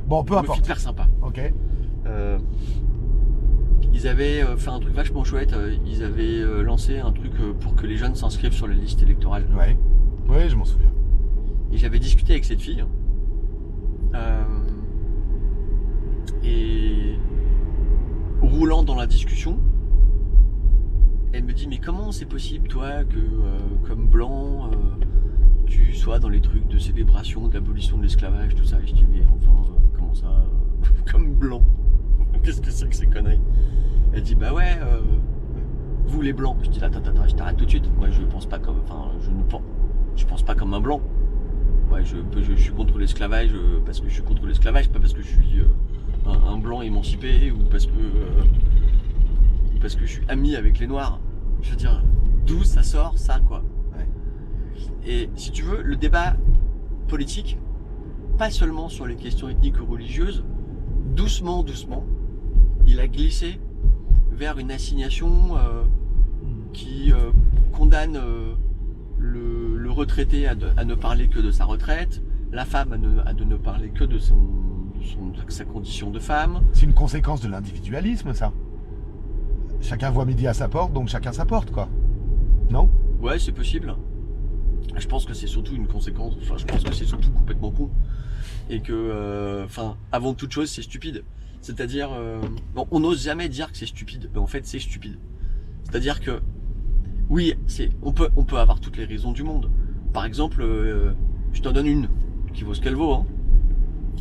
Bon, 0.06 0.24
peu 0.24 0.36
importe. 0.36 0.58
hyper 0.58 0.78
sympa. 0.78 1.06
Ok. 1.22 1.40
Euh, 2.06 2.38
ils 3.92 4.08
avaient 4.08 4.42
euh, 4.42 4.56
fait 4.56 4.70
un 4.70 4.80
truc 4.80 4.94
vachement 4.94 5.24
chouette. 5.24 5.52
euh, 5.52 5.74
Ils 5.86 6.02
avaient 6.02 6.42
lancé 6.62 6.98
un 6.98 7.12
truc 7.12 7.32
pour 7.60 7.74
que 7.74 7.86
les 7.86 7.96
jeunes 7.96 8.14
s'inscrivent 8.14 8.52
sur 8.52 8.66
les 8.66 8.74
listes 8.76 9.02
électorales. 9.02 9.46
Ouais. 9.56 9.76
Ouais, 10.28 10.48
je 10.48 10.56
m'en 10.56 10.64
souviens. 10.64 10.92
Et 11.72 11.76
j'avais 11.78 11.98
discuté 11.98 12.32
avec 12.32 12.44
cette 12.44 12.60
fille. 12.60 12.84
Euh, 14.14 14.44
et 16.44 17.16
roulant 18.40 18.82
dans 18.82 18.94
la 18.96 19.06
discussion, 19.06 19.58
elle 21.32 21.44
me 21.44 21.52
dit 21.52 21.66
mais 21.68 21.78
comment 21.78 22.12
c'est 22.12 22.26
possible 22.26 22.68
toi 22.68 23.04
que 23.04 23.16
euh, 23.16 23.58
comme 23.86 24.06
blanc 24.06 24.68
euh, 24.70 24.76
tu 25.66 25.94
sois 25.94 26.18
dans 26.18 26.28
les 26.28 26.40
trucs 26.42 26.66
de 26.68 26.78
célébration 26.78 27.48
de 27.48 27.54
l'abolition 27.54 27.96
de 27.96 28.02
l'esclavage 28.02 28.54
tout 28.54 28.64
ça? 28.64 28.78
Et 28.82 28.86
je 28.86 28.92
dis 28.92 29.06
mais 29.10 29.22
enfin 29.32 29.64
ça 30.14 30.44
comme 31.10 31.34
blanc. 31.34 31.62
Qu'est-ce 32.42 32.60
que 32.60 32.70
c'est 32.70 32.88
que 32.88 32.96
ces 32.96 33.06
conneries? 33.06 33.40
Elle 34.12 34.22
dit 34.22 34.34
bah 34.34 34.52
ouais 34.52 34.78
euh, 34.80 35.00
vous 36.06 36.20
les 36.20 36.32
blancs. 36.32 36.56
Je 36.62 36.70
dis 36.70 36.82
attends 36.82 37.00
attends 37.00 37.26
je 37.26 37.34
t'arrête 37.34 37.56
tout 37.56 37.64
de 37.64 37.70
suite. 37.70 37.88
Moi 37.98 38.10
je 38.10 38.22
pense 38.22 38.46
pas 38.46 38.58
comme 38.58 38.80
enfin 38.84 39.10
je 39.20 39.30
ne 39.30 39.42
pense 39.42 39.62
je 40.16 40.26
pense 40.26 40.42
pas 40.42 40.54
comme 40.54 40.74
un 40.74 40.80
blanc. 40.80 41.00
Ouais, 41.90 42.04
je, 42.04 42.16
je, 42.40 42.54
je 42.54 42.62
suis 42.62 42.72
contre 42.72 42.98
l'esclavage 42.98 43.50
euh, 43.54 43.80
parce 43.84 44.00
que 44.00 44.08
je 44.08 44.14
suis 44.14 44.22
contre 44.22 44.46
l'esclavage, 44.46 44.88
pas 44.88 44.98
parce 44.98 45.12
que 45.12 45.22
je 45.22 45.28
suis 45.28 45.60
euh, 45.60 46.32
un, 46.46 46.56
blanc 46.56 46.80
émancipé 46.80 47.50
ou 47.50 47.58
parce 47.64 47.86
que 47.86 47.92
parce 49.80 49.96
que 49.96 50.06
je 50.06 50.12
suis 50.12 50.22
ami 50.28 50.56
avec 50.56 50.78
les 50.78 50.86
noirs. 50.86 51.20
Je 51.60 51.70
veux 51.70 51.76
dire, 51.76 52.02
d'où 52.46 52.64
ça 52.64 52.82
sort 52.82 53.18
ça 53.18 53.40
quoi. 53.40 53.62
Et 55.04 55.30
si 55.34 55.50
tu 55.50 55.62
veux, 55.62 55.82
le 55.82 55.96
débat 55.96 56.36
politique, 57.08 57.58
pas 58.38 58.50
seulement 58.50 58.88
sur 58.88 59.06
les 59.06 59.16
questions 59.16 59.48
ethniques 59.48 59.80
ou 59.80 59.86
religieuses, 59.86 60.44
doucement, 61.14 61.62
doucement, 61.62 62.04
il 62.86 63.00
a 63.00 63.06
glissé 63.08 63.60
vers 64.32 64.58
une 64.58 64.70
assignation 64.70 65.56
euh, 65.56 65.84
qui 66.72 67.12
euh, 67.12 67.30
condamne 67.72 68.16
euh, 68.16 68.54
le, 69.18 69.76
le 69.76 69.90
retraité 69.90 70.48
à, 70.48 70.54
de- 70.54 70.68
à 70.76 70.84
ne 70.84 70.94
parler 70.94 71.28
que 71.28 71.38
de 71.40 71.50
sa 71.50 71.64
retraite, 71.64 72.22
la 72.50 72.64
femme 72.64 72.92
à, 72.92 72.98
ne, 72.98 73.20
à 73.24 73.32
de 73.34 73.44
ne 73.44 73.56
parler 73.56 73.90
que 73.90 74.04
de, 74.04 74.18
son, 74.18 74.34
de 74.36 75.04
son- 75.04 75.28
de 75.28 75.50
sa 75.50 75.64
condition 75.64 76.10
de 76.10 76.18
femme. 76.18 76.60
C'est 76.72 76.86
une 76.86 76.94
conséquence 76.94 77.40
de 77.40 77.48
l'individualisme, 77.48 78.32
ça. 78.34 78.52
Chacun 79.80 80.10
voit 80.10 80.24
midi 80.24 80.46
à 80.46 80.54
sa 80.54 80.68
porte, 80.68 80.92
donc 80.92 81.08
chacun 81.08 81.32
sa 81.32 81.44
porte, 81.44 81.70
quoi. 81.70 81.88
Non? 82.70 82.88
Ouais, 83.20 83.38
c'est 83.38 83.52
possible. 83.52 83.94
Je 84.96 85.06
pense 85.06 85.24
que 85.24 85.34
c'est 85.34 85.46
surtout 85.46 85.74
une 85.74 85.86
conséquence. 85.86 86.34
Enfin, 86.40 86.56
je 86.56 86.64
pense 86.64 86.84
que 86.84 86.94
c'est 86.94 87.06
surtout 87.06 87.30
complètement 87.30 87.70
con. 87.70 87.90
Et 88.70 88.80
que, 88.80 88.92
euh, 88.92 89.64
enfin, 89.64 89.96
avant 90.12 90.34
toute 90.34 90.52
chose, 90.52 90.70
c'est 90.70 90.82
stupide. 90.82 91.24
C'est-à-dire, 91.60 92.10
euh, 92.12 92.40
bon, 92.74 92.86
on 92.90 93.00
n'ose 93.00 93.22
jamais 93.22 93.48
dire 93.48 93.70
que 93.70 93.78
c'est 93.78 93.86
stupide, 93.86 94.30
mais 94.32 94.40
en 94.40 94.46
fait, 94.46 94.66
c'est 94.66 94.78
stupide. 94.78 95.18
C'est-à-dire 95.84 96.20
que, 96.20 96.40
oui, 97.28 97.54
c'est, 97.66 97.90
on 98.02 98.12
peut, 98.12 98.30
on 98.36 98.44
peut 98.44 98.58
avoir 98.58 98.80
toutes 98.80 98.96
les 98.96 99.04
raisons 99.04 99.32
du 99.32 99.42
monde. 99.42 99.70
Par 100.12 100.24
exemple, 100.24 100.60
euh, 100.62 101.12
je 101.52 101.62
t'en 101.62 101.72
donne 101.72 101.86
une 101.86 102.08
qui 102.52 102.64
vaut 102.64 102.74
ce 102.74 102.80
qu'elle 102.80 102.94
vaut. 102.96 103.12
Hein. 103.12 103.26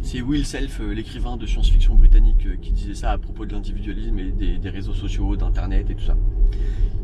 C'est 0.01 0.21
Will 0.21 0.45
Self, 0.45 0.81
euh, 0.81 0.93
l'écrivain 0.93 1.37
de 1.37 1.45
science-fiction 1.45 1.95
britannique, 1.95 2.45
euh, 2.45 2.55
qui 2.61 2.71
disait 2.71 2.95
ça 2.95 3.11
à 3.11 3.17
propos 3.17 3.45
de 3.45 3.53
l'individualisme 3.53 4.17
et 4.19 4.31
des, 4.31 4.57
des 4.57 4.69
réseaux 4.69 4.93
sociaux, 4.93 5.35
d'internet 5.35 5.89
et 5.89 5.95
tout 5.95 6.03
ça. 6.03 6.17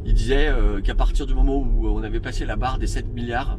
Il 0.05 0.13
disait 0.13 0.47
euh, 0.47 0.81
qu'à 0.81 0.95
partir 0.95 1.25
du 1.25 1.33
moment 1.33 1.57
où 1.57 1.87
on 1.87 2.01
avait 2.03 2.19
passé 2.19 2.45
la 2.45 2.55
barre 2.55 2.79
des 2.79 2.87
7 2.87 3.13
milliards, 3.13 3.57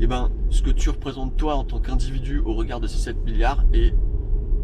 eh 0.00 0.06
ben, 0.06 0.30
ce 0.50 0.62
que 0.62 0.70
tu 0.70 0.88
représentes 0.88 1.36
toi 1.36 1.56
en 1.56 1.64
tant 1.64 1.78
qu'individu 1.78 2.38
au 2.38 2.54
regard 2.54 2.80
de 2.80 2.86
ces 2.86 2.98
7 2.98 3.24
milliards 3.24 3.64
est 3.72 3.94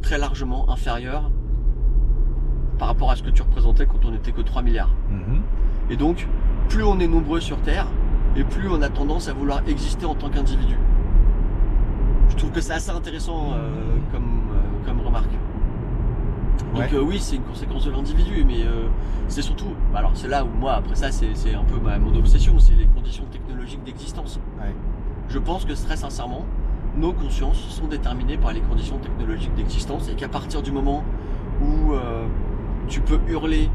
très 0.02 0.18
largement 0.18 0.70
inférieur 0.70 1.30
par 2.78 2.88
rapport 2.88 3.10
à 3.10 3.16
ce 3.16 3.22
que 3.22 3.30
tu 3.30 3.42
représentais 3.42 3.86
quand 3.86 4.04
on 4.04 4.12
n'était 4.12 4.32
que 4.32 4.40
3 4.40 4.62
milliards. 4.62 4.94
Mhm. 5.10 5.42
Et 5.90 5.96
donc, 5.96 6.26
plus 6.68 6.84
on 6.84 6.98
est 7.00 7.08
nombreux 7.08 7.40
sur 7.40 7.60
Terre, 7.62 7.86
et 8.36 8.44
plus 8.44 8.68
on 8.68 8.80
a 8.82 8.88
tendance 8.88 9.28
à 9.28 9.32
vouloir 9.32 9.62
exister 9.68 10.06
en 10.06 10.14
tant 10.14 10.30
qu'individu. 10.30 10.76
Je 12.28 12.36
trouve 12.36 12.50
que 12.50 12.60
c'est 12.60 12.72
assez 12.72 12.90
intéressant 12.90 13.52
euh, 13.52 13.96
comme, 14.12 14.42
euh, 14.52 14.86
comme 14.86 15.00
remarque. 15.00 15.30
Donc 16.74 16.82
Ouais. 16.82 16.90
euh, 16.94 17.00
oui, 17.02 17.18
c'est 17.18 17.36
une 17.36 17.42
conséquence 17.42 17.84
de 17.86 17.90
l'individu, 17.90 18.44
mais 18.46 18.62
euh, 18.62 18.88
c'est 19.28 19.42
surtout, 19.42 19.68
bah 19.92 20.00
alors 20.00 20.10
c'est 20.14 20.28
là 20.28 20.44
où 20.44 20.48
moi, 20.58 20.74
après 20.74 20.94
ça, 20.94 21.10
c'est 21.10 21.34
c'est 21.34 21.54
un 21.54 21.64
peu 21.64 21.78
ma, 21.80 21.98
mon 21.98 22.14
obsession, 22.16 22.58
c'est 22.58 22.74
les 22.74 22.86
conditions 22.86 23.24
technologiques 23.30 23.82
d'existence. 23.84 24.38
Ouais. 24.60 24.74
Je 25.28 25.38
pense 25.38 25.64
que 25.64 25.72
très 25.72 25.96
sincèrement, 25.96 26.44
nos 26.96 27.12
consciences 27.12 27.58
sont 27.58 27.86
déterminées 27.86 28.36
par 28.36 28.52
les 28.52 28.60
conditions 28.60 28.98
technologiques 28.98 29.54
d'existence 29.54 30.08
et 30.10 30.14
qu'à 30.14 30.28
partir 30.28 30.62
du 30.62 30.70
moment 30.72 31.04
où 31.62 31.92
euh, 31.94 32.26
tu 32.88 33.00
peux 33.00 33.18
hurler 33.28 33.70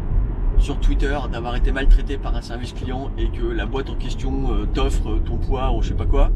sur 0.58 0.80
Twitter 0.80 1.18
d'avoir 1.32 1.56
été 1.56 1.72
maltraité 1.72 2.18
par 2.18 2.36
un 2.36 2.42
service 2.42 2.74
client 2.74 3.10
et 3.18 3.30
que 3.30 3.44
la 3.46 3.66
boîte 3.66 3.90
en 3.90 3.96
question 3.96 4.52
euh, 4.52 4.66
t'offre 4.66 5.18
ton 5.26 5.38
poids 5.38 5.72
ou 5.76 5.82
je 5.82 5.90
sais 5.90 5.94
pas 5.96 6.06
quoi, 6.06 6.32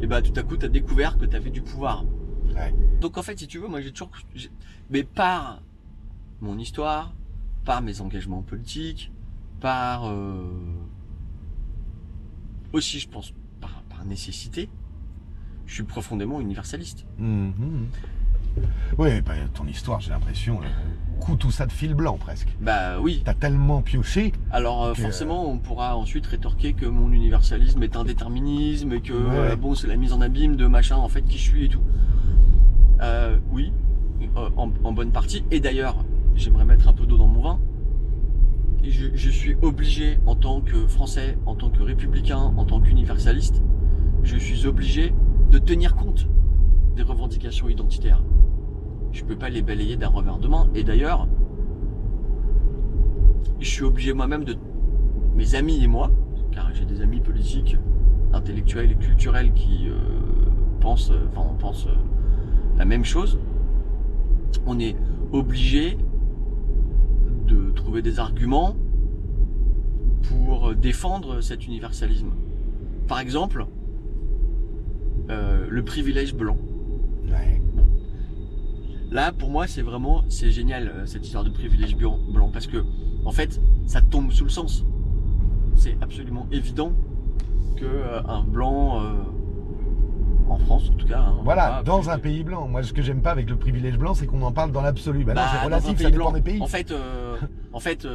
et 0.00 0.06
bah 0.06 0.22
tout 0.22 0.32
à 0.36 0.42
coup 0.42 0.56
tu 0.56 0.66
as 0.66 0.68
découvert 0.68 1.18
que 1.18 1.26
tu 1.26 1.36
avais 1.36 1.50
du 1.50 1.62
pouvoir. 1.62 2.04
Ouais. 2.54 2.74
Donc 3.00 3.16
en 3.18 3.22
fait, 3.22 3.38
si 3.38 3.46
tu 3.46 3.58
veux, 3.58 3.68
moi 3.68 3.80
j'ai 3.80 3.92
toujours 3.92 4.10
mais 4.90 5.04
par 5.04 5.62
mon 6.40 6.58
histoire, 6.58 7.14
par 7.64 7.82
mes 7.82 8.00
engagements 8.00 8.42
politiques, 8.42 9.12
par 9.60 10.08
euh, 10.08 10.48
aussi 12.72 12.98
je 12.98 13.08
pense 13.08 13.32
par, 13.60 13.82
par 13.84 14.04
nécessité, 14.04 14.68
je 15.66 15.74
suis 15.74 15.84
profondément 15.84 16.40
universaliste. 16.40 17.06
Mhm. 17.18 17.88
Oui, 18.98 19.20
bah, 19.20 19.34
ton 19.54 19.66
histoire, 19.66 20.00
j'ai 20.00 20.10
l'impression, 20.10 20.60
euh, 20.60 20.66
tout 21.38 21.50
ça 21.50 21.66
de 21.66 21.72
fil 21.72 21.94
blanc 21.94 22.16
presque. 22.18 22.48
Bah 22.60 22.98
oui. 23.00 23.22
T'as 23.24 23.34
tellement 23.34 23.82
pioché. 23.82 24.32
Alors 24.50 24.84
euh, 24.84 24.92
Que- 24.94 25.02
forcément, 25.02 25.48
on 25.50 25.58
pourra 25.58 25.96
ensuite 25.96 26.26
rétorquer 26.26 26.72
que 26.72 26.86
mon 26.86 27.12
universalisme 27.12 27.82
est 27.82 27.96
un 27.96 28.04
déterminisme 28.04 28.92
et 28.92 29.00
que 29.00 29.12
Ouais. 29.12 29.52
euh, 29.52 29.56
bon, 29.56 29.74
c'est 29.74 29.86
la 29.86 29.96
mise 29.96 30.12
en 30.12 30.20
abîme 30.20 30.56
de 30.56 30.66
machin 30.66 30.96
en 30.96 31.08
fait 31.08 31.22
qui 31.22 31.38
je 31.38 31.42
suis 31.42 31.64
et 31.66 31.68
tout. 31.68 31.80
Euh, 33.02 33.38
oui, 33.52 33.72
en, 34.36 34.70
en 34.84 34.92
bonne 34.92 35.10
partie. 35.10 35.44
Et 35.50 35.60
d'ailleurs, 35.60 35.96
j'aimerais 36.34 36.64
mettre 36.64 36.88
un 36.88 36.92
peu 36.92 37.06
d'eau 37.06 37.16
dans 37.16 37.26
mon 37.28 37.40
vin. 37.42 37.58
Et 38.82 38.90
je, 38.90 39.06
je 39.14 39.30
suis 39.30 39.56
obligé 39.62 40.18
en 40.26 40.34
tant 40.34 40.60
que 40.60 40.86
Français, 40.86 41.36
en 41.46 41.54
tant 41.54 41.70
que 41.70 41.82
républicain, 41.82 42.52
en 42.56 42.64
tant 42.64 42.80
qu'universaliste, 42.80 43.62
je 44.22 44.36
suis 44.36 44.66
obligé 44.66 45.12
de 45.50 45.58
tenir 45.58 45.94
compte 45.96 46.26
des 46.96 47.02
revendications 47.02 47.68
identitaires. 47.68 48.22
Je 49.12 49.24
peux 49.24 49.36
pas 49.36 49.48
les 49.48 49.62
balayer 49.62 49.96
d'un 49.96 50.08
revers 50.08 50.38
de 50.38 50.48
main. 50.48 50.68
Et 50.74 50.84
d'ailleurs, 50.84 51.26
je 53.60 53.68
suis 53.68 53.84
obligé 53.84 54.12
moi-même 54.12 54.44
de, 54.44 54.56
mes 55.34 55.54
amis 55.54 55.82
et 55.82 55.86
moi, 55.86 56.10
car 56.52 56.72
j'ai 56.74 56.84
des 56.84 57.00
amis 57.00 57.20
politiques, 57.20 57.76
intellectuels 58.32 58.92
et 58.92 58.96
culturels 58.96 59.52
qui 59.52 59.88
euh, 59.88 59.94
pensent, 60.80 61.10
euh, 61.10 61.26
enfin 61.30 61.48
on 61.50 61.56
pense 61.56 61.86
euh, 61.86 61.94
la 62.76 62.84
même 62.84 63.04
chose. 63.04 63.38
On 64.66 64.78
est 64.78 64.96
obligé 65.32 65.96
de 67.46 67.70
trouver 67.70 68.02
des 68.02 68.18
arguments 68.18 68.76
pour 70.22 70.74
défendre 70.74 71.40
cet 71.40 71.66
universalisme. 71.66 72.30
Par 73.08 73.20
exemple, 73.20 73.66
euh, 75.30 75.66
le 75.68 75.82
privilège 75.84 76.34
blanc. 76.34 76.56
Ouais. 77.26 77.60
Là, 79.10 79.32
pour 79.32 79.50
moi, 79.50 79.66
c'est 79.66 79.82
vraiment, 79.82 80.24
c'est 80.28 80.50
génial 80.50 80.88
euh, 80.88 81.06
cette 81.06 81.24
histoire 81.26 81.44
de 81.44 81.50
privilège 81.50 81.96
blanc, 81.96 82.18
parce 82.52 82.66
que, 82.66 82.84
en 83.24 83.32
fait, 83.32 83.60
ça 83.86 84.00
tombe 84.00 84.30
sous 84.30 84.44
le 84.44 84.50
sens. 84.50 84.84
C'est 85.74 85.96
absolument 86.00 86.46
évident 86.52 86.92
que 87.76 87.84
euh, 87.84 88.22
un 88.28 88.42
blanc, 88.44 89.02
euh, 89.02 89.12
en 90.48 90.58
France 90.58 90.90
en 90.92 90.96
tout 90.96 91.06
cas, 91.06 91.20
hein, 91.20 91.40
Voilà, 91.42 91.82
dans 91.84 92.08
un 92.10 92.18
pays 92.18 92.44
blanc. 92.44 92.68
Moi, 92.68 92.82
ce 92.82 92.92
que 92.92 93.02
j'aime 93.02 93.22
pas 93.22 93.30
avec 93.32 93.48
le 93.50 93.56
privilège 93.56 93.98
blanc, 93.98 94.14
c'est 94.14 94.26
qu'on 94.26 94.42
en 94.42 94.52
parle 94.52 94.70
dans 94.72 94.82
l'absolu. 94.82 95.24
Bah, 95.24 95.34
Bah, 95.34 95.48
c'est 95.52 95.64
relatif, 95.64 95.98
ça 95.98 96.10
dépend 96.10 96.16
blanc. 96.16 96.32
des 96.32 96.42
pays. 96.42 96.60
En 96.60 96.66
fait, 96.66 96.92
en 97.72 97.80
fait, 97.80 98.06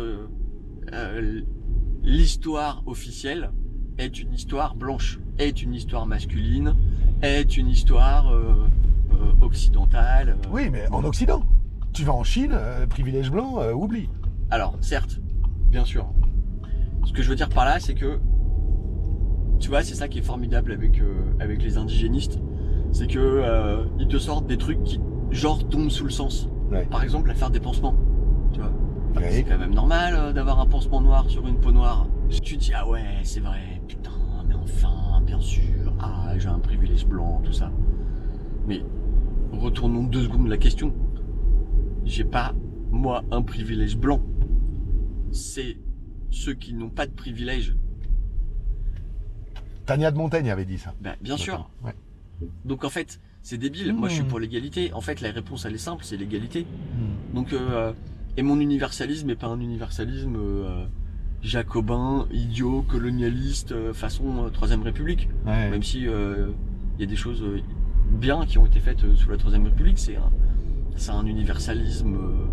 l'histoire 2.03 2.83
officielle 2.85 3.51
est 3.97 4.19
une 4.19 4.33
histoire 4.33 4.75
blanche, 4.75 5.19
est 5.39 5.61
une 5.61 5.73
histoire 5.73 6.05
masculine, 6.05 6.75
est 7.21 7.57
une 7.57 7.69
histoire 7.69 8.31
euh, 8.33 8.67
occidentale. 9.41 10.29
euh. 10.29 10.49
Oui, 10.51 10.69
mais 10.71 10.87
en 10.91 11.03
Occident. 11.03 11.43
Tu 11.93 12.03
vas 12.03 12.13
en 12.13 12.23
Chine, 12.23 12.51
euh, 12.53 12.85
privilège 12.87 13.31
blanc, 13.31 13.59
euh, 13.59 13.73
oublie. 13.73 14.09
Alors, 14.51 14.75
certes, 14.81 15.19
bien 15.69 15.85
sûr. 15.85 16.07
Ce 17.05 17.13
que 17.13 17.21
je 17.23 17.29
veux 17.29 17.35
dire 17.35 17.49
par 17.49 17.65
là, 17.65 17.79
c'est 17.79 17.93
que, 17.93 18.19
tu 19.59 19.69
vois, 19.69 19.81
c'est 19.83 19.95
ça 19.95 20.07
qui 20.07 20.19
est 20.19 20.23
formidable 20.23 20.71
avec, 20.71 20.99
euh, 20.99 21.33
avec 21.39 21.63
les 21.63 21.77
indigénistes. 21.77 22.39
C'est 22.91 23.07
que 23.07 23.19
euh, 23.19 23.85
ils 23.99 24.07
te 24.07 24.17
sortent 24.17 24.47
des 24.47 24.57
trucs 24.57 24.83
qui, 24.83 24.99
genre, 25.31 25.67
tombent 25.69 25.89
sous 25.89 26.03
le 26.05 26.09
sens. 26.09 26.49
Ouais. 26.71 26.85
Par 26.85 27.03
exemple, 27.03 27.29
l'affaire 27.29 27.49
des 27.49 27.59
pansements. 27.59 27.95
Tu 28.51 28.59
vois. 28.59 28.71
Ouais. 29.15 29.31
C'est 29.31 29.43
quand 29.43 29.57
même 29.57 29.73
normal 29.73 30.13
euh, 30.17 30.33
d'avoir 30.33 30.59
un 30.59 30.65
pansement 30.65 30.99
noir 30.99 31.29
sur 31.29 31.47
une 31.47 31.55
peau 31.57 31.71
noire. 31.71 32.07
Tu 32.29 32.57
te 32.57 32.59
dis, 32.59 32.73
ah 32.75 32.87
ouais, 32.87 33.03
c'est 33.23 33.39
vrai, 33.39 33.81
putain, 33.87 34.11
mais 34.47 34.55
enfin, 34.55 35.21
bien 35.25 35.39
sûr, 35.39 35.93
ah, 35.99 36.37
j'ai 36.37 36.49
un 36.49 36.59
privilège 36.59 37.05
blanc, 37.05 37.39
tout 37.43 37.53
ça. 37.53 37.71
Mais 38.67 38.81
retournons 39.59 40.03
deux 40.03 40.23
secondes 40.23 40.47
la 40.47 40.57
question. 40.57 40.93
J'ai 42.05 42.23
pas, 42.23 42.53
moi, 42.91 43.23
un 43.31 43.41
privilège 43.41 43.97
blanc. 43.97 44.21
C'est 45.31 45.77
ceux 46.29 46.53
qui 46.53 46.73
n'ont 46.73 46.89
pas 46.89 47.07
de 47.07 47.11
privilège. 47.11 47.75
Tania 49.85 50.11
de 50.11 50.17
Montaigne 50.17 50.49
avait 50.49 50.65
dit 50.65 50.77
ça. 50.77 50.93
Ben, 51.01 51.15
bien 51.21 51.37
sûr. 51.37 51.69
Ouais. 51.83 51.95
Donc 52.65 52.83
en 52.83 52.89
fait, 52.89 53.19
c'est 53.41 53.57
débile. 53.57 53.93
Moi, 53.93 54.09
je 54.09 54.15
suis 54.15 54.23
Mmh. 54.23 54.27
pour 54.27 54.39
l'égalité. 54.39 54.93
En 54.93 55.01
fait, 55.01 55.21
la 55.21 55.31
réponse, 55.31 55.65
elle 55.65 55.75
est 55.75 55.77
simple, 55.77 56.03
c'est 56.03 56.17
l'égalité. 56.17 56.63
Hmm. 56.63 57.35
Donc, 57.35 57.53
euh, 57.53 57.93
et 58.37 58.41
mon 58.43 58.59
universalisme 58.59 59.27
n'est 59.27 59.35
pas 59.35 59.47
un 59.47 59.59
universalisme 59.59 60.35
euh, 60.35 60.85
jacobin, 61.41 62.27
idiot, 62.31 62.83
colonialiste, 62.87 63.71
euh, 63.71 63.93
façon 63.93 64.45
euh, 64.45 64.49
Troisième 64.49 64.81
République. 64.81 65.29
Ouais. 65.45 65.69
Même 65.69 65.83
si 65.83 66.01
il 66.01 66.99
y 66.99 67.03
a 67.03 67.05
des 67.05 67.15
choses 67.15 67.43
bien 68.11 68.45
qui 68.45 68.57
ont 68.57 68.65
été 68.65 68.79
faites 68.79 69.03
euh, 69.03 69.15
sous 69.15 69.29
la 69.29 69.37
Troisième 69.37 69.65
République, 69.65 69.99
c'est 69.99 70.15
un, 70.15 71.13
un 71.13 71.25
universalisme 71.25 72.15
euh, 72.15 72.45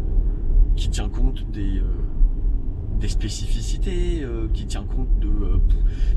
qui 0.76 0.88
tient 0.90 1.08
compte 1.08 1.44
des, 1.50 1.78
euh, 1.78 1.84
des 2.98 3.08
spécificités, 3.08 4.22
euh, 4.22 4.48
qui 4.52 4.66
tient 4.66 4.84
compte 4.84 5.18
de, 5.20 5.28
euh, 5.28 5.58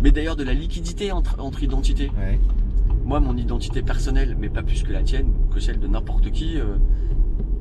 mais 0.02 0.12
d'ailleurs 0.12 0.36
de 0.36 0.44
la 0.44 0.54
liquidité 0.54 1.12
entre, 1.12 1.40
entre 1.40 1.64
identités. 1.64 2.12
Ouais. 2.18 2.40
Moi, 3.04 3.20
mon 3.20 3.38
identité 3.38 3.82
personnelle, 3.84 4.36
mais 4.40 4.50
pas 4.50 4.64
plus 4.64 4.82
que 4.84 4.92
la 4.92 5.04
tienne, 5.04 5.32
que 5.54 5.60
celle 5.60 5.80
de 5.80 5.88
n'importe 5.88 6.32
qui, 6.32 6.58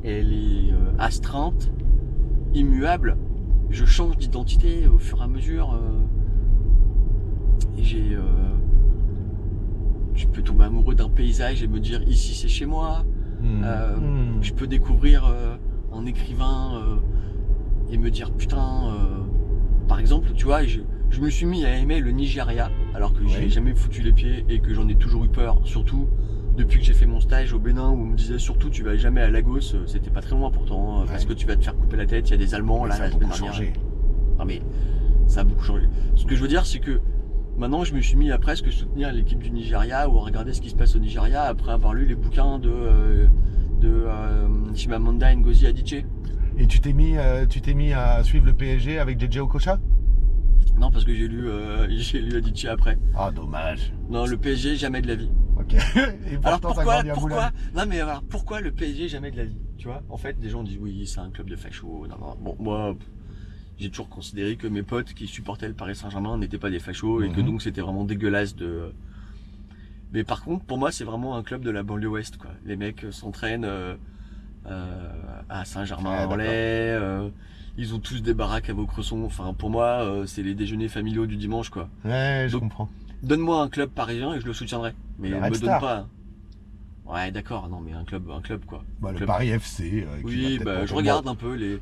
elle 0.03 0.33
est 0.33 0.73
astreinte, 0.99 1.71
immuable. 2.55 3.19
Je 3.69 3.85
change 3.85 4.17
d'identité 4.17 4.87
au 4.89 4.99
fur 4.99 5.21
et 5.21 5.25
à 5.25 5.27
mesure. 5.27 5.75
euh, 5.75 6.01
et 7.79 7.83
j'ai. 7.83 8.17
Je 10.14 10.27
peux 10.27 10.42
tomber 10.42 10.64
amoureux 10.64 10.94
d'un 10.94 11.09
paysage 11.09 11.62
et 11.62 11.66
me 11.68 11.81
dire 11.81 12.03
ici 12.07 12.35
c'est 12.35 12.48
chez 12.48 12.66
moi. 12.66 13.05
Hmm. 13.40 13.62
Euh, 13.64 13.96
Hmm. 13.96 14.42
Je 14.42 14.53
peux 14.53 14.66
découvrir 14.66 15.24
euh, 15.27 15.57
un 15.92 16.07
écrivain 16.07 16.72
euh, 16.77 16.96
et 17.92 17.98
me 17.98 18.11
dire 18.11 18.31
putain. 18.33 18.88
euh, 18.88 19.20
par 19.88 19.98
exemple, 20.00 20.31
tu 20.35 20.46
vois, 20.46 20.64
je, 20.64 20.81
je 21.11 21.20
me 21.20 21.29
suis 21.29 21.44
mis 21.46 21.64
à 21.66 21.77
aimer 21.77 22.00
le 22.00 22.11
Nigeria 22.11 22.70
alors 22.94 23.12
que 23.12 23.27
j'y 23.27 23.37
ai 23.37 23.38
Ouais. 23.40 23.48
jamais 23.50 23.74
foutu 23.74 24.00
les 24.03 24.12
pieds 24.12 24.44
et 24.48 24.61
que 24.61 24.72
j'en 24.72 24.88
ai 24.88 24.94
toujours 24.94 25.24
eu 25.24 25.29
peur. 25.29 25.61
Surtout 25.64 26.09
depuis 26.57 26.79
que 26.79 26.85
j'ai 26.87 26.94
fait 26.94 27.05
mon 27.07 27.20
stage 27.20 27.53
au 27.53 27.59
Bénin 27.59 27.90
où 27.90 27.94
on 28.00 28.07
me 28.07 28.16
disait 28.16 28.38
surtout 28.38 28.70
tu 28.70 28.83
vas 28.83 28.96
jamais 28.96 29.20
à 29.20 29.29
Lagos. 29.31 29.61
C'était 29.87 30.11
pas 30.11 30.20
très 30.22 30.35
loin 30.37 30.50
pourtant 30.50 31.05
parce 31.07 31.22
Ouais. 31.24 31.29
que 31.29 31.33
tu 31.35 31.46
vas 31.46 31.57
te 31.57 31.64
faire 31.64 31.77
couper 31.77 31.96
la 31.98 32.07
tête. 32.07 32.29
Il 32.29 32.33
y 32.33 32.35
a 32.35 32.38
des 32.38 32.55
Allemands 32.55 32.83
Mais 32.85 32.88
là 32.90 32.94
ça 32.94 33.03
a 33.05 33.09
la 33.09 33.14
beaucoup 33.16 33.33
changé. 33.33 33.72
Non 34.38 34.44
mais 34.46 34.62
ça 35.27 35.40
a 35.40 35.44
beaucoup 35.44 35.64
changé. 35.64 35.87
Ce 36.14 36.24
que 36.24 36.35
je 36.35 36.40
veux 36.42 36.48
dire, 36.48 36.64
c'est 36.64 36.79
que 36.79 37.00
maintenant, 37.59 37.85
je 37.85 37.95
me 37.95 38.01
suis 38.01 38.17
mis 38.17 38.31
à 38.31 38.38
presque 38.38 38.71
soutenir 38.73 39.12
l'équipe 39.12 39.38
du 39.38 39.51
Nigeria 39.51 40.09
ou 40.09 40.19
à 40.19 40.23
regarder 40.23 40.53
ce 40.53 40.61
qui 40.61 40.71
se 40.71 40.77
passe 40.77 40.97
au 40.97 40.99
Nigeria 40.99 41.43
après 41.45 41.73
avoir 41.73 41.95
lu 41.95 42.07
les 42.07 42.14
bouquins 42.14 42.59
de 42.59 42.71
euh, 42.71 43.27
de 43.81 43.88
euh, 43.88 44.75
Chimamanda 44.75 45.35
Ngozi 45.35 45.67
Adichie. 45.67 46.05
Et 46.57 46.67
tu 46.67 46.81
t'es 46.81 46.93
mis, 46.93 47.17
euh, 47.17 47.47
tu 47.47 47.61
t'es 47.61 47.75
mis 47.75 47.93
à 47.93 48.23
suivre 48.23 48.47
le 48.47 48.53
PSG 48.53 48.99
avec 48.99 49.21
JJ 49.21 49.38
Okocha? 49.38 49.79
Non, 50.79 50.90
parce 50.90 51.05
que 51.05 51.14
j'ai 51.14 51.29
lu 51.29 51.49
euh, 51.49 51.87
j'ai 51.99 52.21
lu 52.21 52.37
Adichie 52.37 52.69
après. 52.69 52.99
Ah, 53.14 53.31
dommage. 53.31 53.93
Non, 54.09 54.27
le 54.27 54.37
PSG 54.37 54.77
jamais 54.77 55.03
de 55.03 55.09
la 55.09 55.17
vie. 55.17 55.31
Ok. 55.59 55.75
Et 56.31 56.37
Alors 56.43 56.55
ça 56.55 56.59
pourquoi 56.61 56.95
à. 56.95 57.53
Non 57.75 57.85
mais 57.88 58.01
alors 58.01 58.23
pourquoi 58.29 58.61
le 58.61 58.73
PSG 58.73 59.09
jamais 59.09 59.31
de 59.31 59.37
la 59.37 59.45
vie? 59.45 59.59
Tu 59.79 59.88
vois 59.88 60.03
En 60.09 60.17
fait, 60.17 60.38
des 60.38 60.49
gens 60.49 60.62
disent 60.62 60.79
oui, 60.81 61.07
c'est 61.07 61.21
un 61.21 61.31
club 61.31 61.49
de 61.51 61.57
fachos. 61.57 62.07
Non, 62.09 62.17
non. 62.19 62.37
Bon, 62.40 62.57
moi, 62.59 62.97
j'ai 63.79 63.91
toujours 63.91 64.09
considéré 64.09 64.57
que 64.57 64.67
mes 64.67 64.83
potes 64.83 65.15
qui 65.15 65.27
supportaient 65.27 65.69
le 65.69 65.75
Paris 65.75 65.97
Saint-Germain 65.97 66.39
n'étaient 66.39 66.59
pas 66.59 66.71
des 66.71 66.79
fachos 66.81 67.23
et 67.23 67.31
que 67.31 67.41
Mhm. 67.41 67.47
donc 67.47 67.63
c'était 67.63 67.81
vraiment 67.81 68.05
dégueulasse 68.05 68.55
de. 68.57 68.93
Mais 70.13 70.23
par 70.25 70.43
contre, 70.43 70.65
pour 70.65 70.79
moi, 70.79 70.93
c'est 70.93 71.05
vraiment 71.05 71.37
un 71.37 71.43
club 71.43 71.63
de 71.63 71.71
la 71.71 71.83
banlieue 71.83 72.09
ouest. 72.09 72.37
Quoi. 72.37 72.51
Les 72.65 72.77
mecs 72.77 73.03
euh, 73.05 73.11
s'entraînent 73.11 73.65
euh, 73.65 73.97
euh, 74.67 75.13
à 75.49 75.61
Ah, 75.61 75.65
Saint-Germain-en-Laye. 75.65 76.47
euh, 76.49 77.29
ils 77.77 77.93
ont 77.95 77.99
tous 77.99 78.23
des 78.23 78.35
baraques 78.35 78.71
à 78.71 78.73
Vaucresson. 78.75 79.23
Enfin, 79.25 79.53
pour 79.55 79.71
moi, 79.71 80.03
euh, 80.05 80.27
c'est 80.27 80.43
les 80.45 80.55
déjeuners 80.55 80.87
familiaux 80.89 81.27
du 81.27 81.37
dimanche, 81.37 81.69
quoi. 81.71 81.89
Ouais, 82.05 82.45
je 82.47 82.53
Donc, 82.53 82.63
comprends. 82.63 82.89
Donne-moi 83.25 83.61
un 83.61 83.69
club 83.69 83.91
parisien 83.91 84.35
et 84.35 84.41
je 84.41 84.47
le 84.47 84.53
soutiendrai. 84.53 84.95
Mais 85.19 85.31
Le 85.31 85.41
me 85.41 85.51
donne 85.51 85.81
pas. 85.81 86.07
Ouais, 87.07 87.31
d'accord. 87.33 87.69
Non, 87.69 87.81
mais 87.81 87.93
un 87.93 88.05
club, 88.05 88.31
un 88.31 88.41
club, 88.41 88.65
quoi. 88.65 88.85
Bah, 89.01 89.11
le 89.11 89.17
club. 89.17 89.27
Paris 89.27 89.49
FC. 89.51 90.05
euh, 90.07 90.21
Oui, 90.23 90.61
bah, 90.65 90.87
je 90.87 90.95
regarde 90.95 91.27
un 91.27 91.35
peu 91.35 91.55
les. 91.55 91.81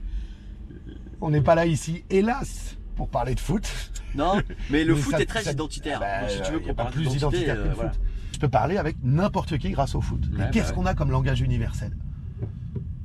On 1.25 1.31
n'est 1.31 1.41
pas 1.41 1.55
là 1.55 1.67
ici, 1.67 2.05
hélas, 2.11 2.77
pour 2.97 3.09
parler 3.09 3.35
de 3.37 3.41
foot. 3.41 3.71
Non, 4.17 4.43
mais 4.71 4.83
le 4.85 4.95
Mais 4.95 5.01
foot 5.01 5.13
ça- 5.15 5.21
est 5.23 5.27
très 5.27 5.43
ça- 5.43 5.53
identitaire. 5.53 6.01
Bah, 6.01 6.21
Donc, 6.23 6.31
si 6.31 6.43
tu 6.43 6.53
veux 6.53 6.59
qu'on 6.59 6.75
parle 6.75 6.91
plus 6.93 7.15
identitaire 7.15 7.55
que 7.55 7.61
euh, 7.61 7.69
le 7.69 7.75
voilà. 7.75 7.93
foot. 7.93 8.01
Je 8.35 8.39
peux 8.41 8.49
parler 8.49 8.77
avec 8.77 8.97
n'importe 9.05 9.57
qui 9.59 9.71
grâce 9.71 9.95
au 9.95 10.01
foot. 10.01 10.21
Ouais, 10.27 10.35
Et 10.35 10.39
bah 10.39 10.47
qu'est-ce 10.53 10.71
ouais. 10.71 10.75
qu'on 10.75 10.85
a 10.87 10.95
comme 10.95 11.13
langage 11.13 11.41
universel? 11.41 11.97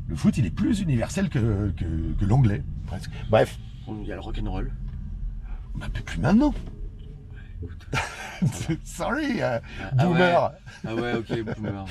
Le 0.08 0.16
foot, 0.16 0.36
il 0.38 0.46
est 0.48 0.52
plus 0.52 0.80
universel 0.82 1.30
que, 1.30 1.70
que, 1.78 1.86
que 2.20 2.26
l'anglais, 2.26 2.64
presque. 2.88 3.12
Bref, 3.30 3.60
Il 3.88 4.08
y 4.08 4.12
a 4.12 4.16
le 4.16 4.22
rock'n'roll. 4.22 4.72
bah, 5.76 5.86
plus- 5.94 6.04
plus 6.04 6.20
maintenant. 6.20 6.54
Sorry, 8.84 9.42
euh, 9.42 9.60
Ah 9.98 10.06
boomer. 10.06 10.44
ouais, 10.44 10.50
ah 10.88 10.96
ouais, 10.96 11.14
ok, 11.16 11.56
boomer. 11.56 11.86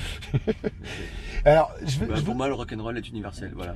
Alors, 1.45 1.71
je 1.85 1.99
vais, 1.99 2.05
Bah, 2.07 2.15
je 2.17 2.21
pour 2.21 2.33
veux- 2.33 2.37
moi, 2.37 2.47
le 2.47 2.53
rock'n'roll 2.53 2.97
est 2.97 3.07
universel, 3.09 3.51
voilà. 3.55 3.75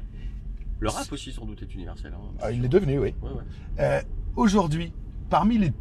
Le 0.81 0.89
rap 0.89 1.11
aussi, 1.11 1.31
sans 1.31 1.45
doute, 1.45 1.61
est 1.61 1.73
universel. 1.73 2.13
hein. 2.13 2.21
Ah, 2.41 2.51
il 2.51 2.65
est 2.65 2.69
devenu, 2.69 2.97
oui. 2.99 3.13
Ouais, 3.21 3.29
ouais. 3.29 3.43
Euh, 3.79 4.01
Aujourd'hui, 4.35 4.91
parmi 5.29 5.57
les 5.57 5.71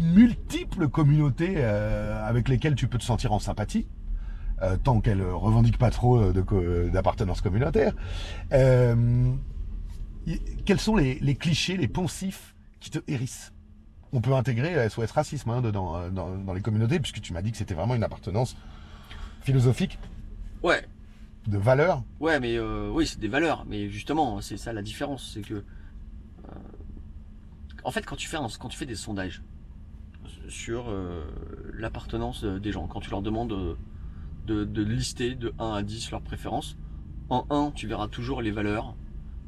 multiples 0.00 0.88
communautés 0.88 1.54
euh, 1.58 2.26
avec 2.28 2.48
lesquelles 2.48 2.74
tu 2.74 2.88
peux 2.88 2.98
te 2.98 3.04
sentir 3.04 3.32
en 3.32 3.38
sympathie, 3.38 3.86
euh, 4.62 4.76
tant 4.76 5.00
qu'elles 5.00 5.20
euh, 5.20 5.34
revendiquent 5.34 5.78
pas 5.78 5.90
trop 5.90 6.32
co- 6.42 6.88
d'appartenance 6.92 7.40
communautaire, 7.40 7.92
y- 10.26 10.40
quels 10.64 10.80
sont 10.80 10.96
les, 10.96 11.18
les 11.20 11.34
clichés, 11.34 11.76
les 11.76 11.88
poncifs 11.88 12.54
qui 12.80 12.90
te 12.90 12.98
hérissent? 13.08 13.52
On 14.12 14.20
peut 14.20 14.32
intégrer 14.34 14.88
SOS 14.88 15.10
Racisme 15.12 15.50
hein, 15.50 15.60
dedans, 15.60 16.08
dans, 16.10 16.36
dans 16.36 16.52
les 16.54 16.62
communautés, 16.62 16.98
puisque 16.98 17.20
tu 17.20 17.32
m'as 17.32 17.42
dit 17.42 17.52
que 17.52 17.58
c'était 17.58 17.74
vraiment 17.74 17.94
une 17.94 18.04
appartenance 18.04 18.56
philosophique, 19.42 19.98
Ouais, 20.62 20.84
de 21.48 21.58
valeur. 21.58 22.02
ouais, 22.20 22.38
mais 22.40 22.56
euh, 22.56 22.90
oui, 22.92 23.06
c'est 23.06 23.18
des 23.18 23.28
valeurs. 23.28 23.64
Mais 23.66 23.88
justement, 23.88 24.40
c'est 24.40 24.56
ça 24.56 24.72
la 24.72 24.82
différence, 24.82 25.32
c'est 25.32 25.40
que, 25.40 25.54
euh, 25.54 25.62
en 27.84 27.90
fait, 27.90 28.04
quand 28.04 28.16
tu 28.16 28.28
fais 28.28 28.36
quand 28.58 28.68
tu 28.68 28.76
fais 28.76 28.86
des 28.86 28.94
sondages 28.94 29.42
sur 30.48 30.86
euh, 30.88 31.24
l'appartenance 31.74 32.44
des 32.44 32.70
gens, 32.70 32.86
quand 32.86 33.00
tu 33.00 33.10
leur 33.10 33.22
demandes 33.22 33.76
de, 34.46 34.64
de 34.64 34.82
lister 34.82 35.34
de 35.34 35.52
1 35.58 35.72
à 35.72 35.82
10 35.82 36.10
leurs 36.10 36.22
préférences. 36.22 36.76
En 37.30 37.46
1, 37.50 37.72
tu 37.72 37.86
verras 37.86 38.08
toujours 38.08 38.40
les 38.40 38.50
valeurs. 38.50 38.94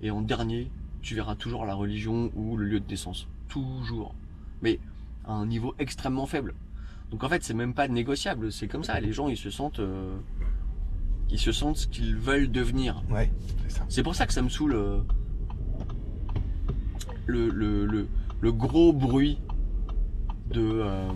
Et 0.03 0.11
en 0.11 0.20
dernier, 0.20 0.70
tu 1.01 1.14
verras 1.14 1.34
toujours 1.34 1.64
la 1.64 1.74
religion 1.74 2.30
ou 2.34 2.57
le 2.57 2.66
lieu 2.66 2.80
de 2.80 2.88
naissance. 2.88 3.26
Toujours. 3.48 4.14
Mais 4.62 4.78
à 5.26 5.32
un 5.32 5.46
niveau 5.46 5.74
extrêmement 5.78 6.26
faible. 6.26 6.55
Donc 7.11 7.24
en 7.24 7.28
fait, 7.28 7.42
c'est 7.42 7.55
même 7.55 7.74
pas 7.74 7.88
négociable. 7.88 8.53
C'est 8.53 8.68
comme 8.68 8.84
ça. 8.84 9.01
Les 9.01 9.12
gens, 9.12 9.28
ils 9.28 9.38
se 9.38 9.51
sentent, 9.51 9.80
ils 11.32 11.38
se 11.38 11.52
sentent 11.52 11.76
ce 11.76 11.86
qu'ils 11.86 12.16
veulent 12.16 12.50
devenir. 12.50 13.02
Ouais, 13.10 13.30
c'est 13.68 13.76
ça. 13.78 13.84
C'est 13.88 14.02
pour 14.02 14.14
ça 14.14 14.26
que 14.26 14.32
ça 14.32 14.42
me 14.42 14.48
saoule 14.48 14.74
euh, 14.74 15.00
le, 17.26 17.48
le, 17.48 17.86
le, 17.86 18.08
le 18.40 18.52
gros 18.52 18.92
bruit 18.92 19.38
de, 20.52 20.60
euh, 20.60 21.08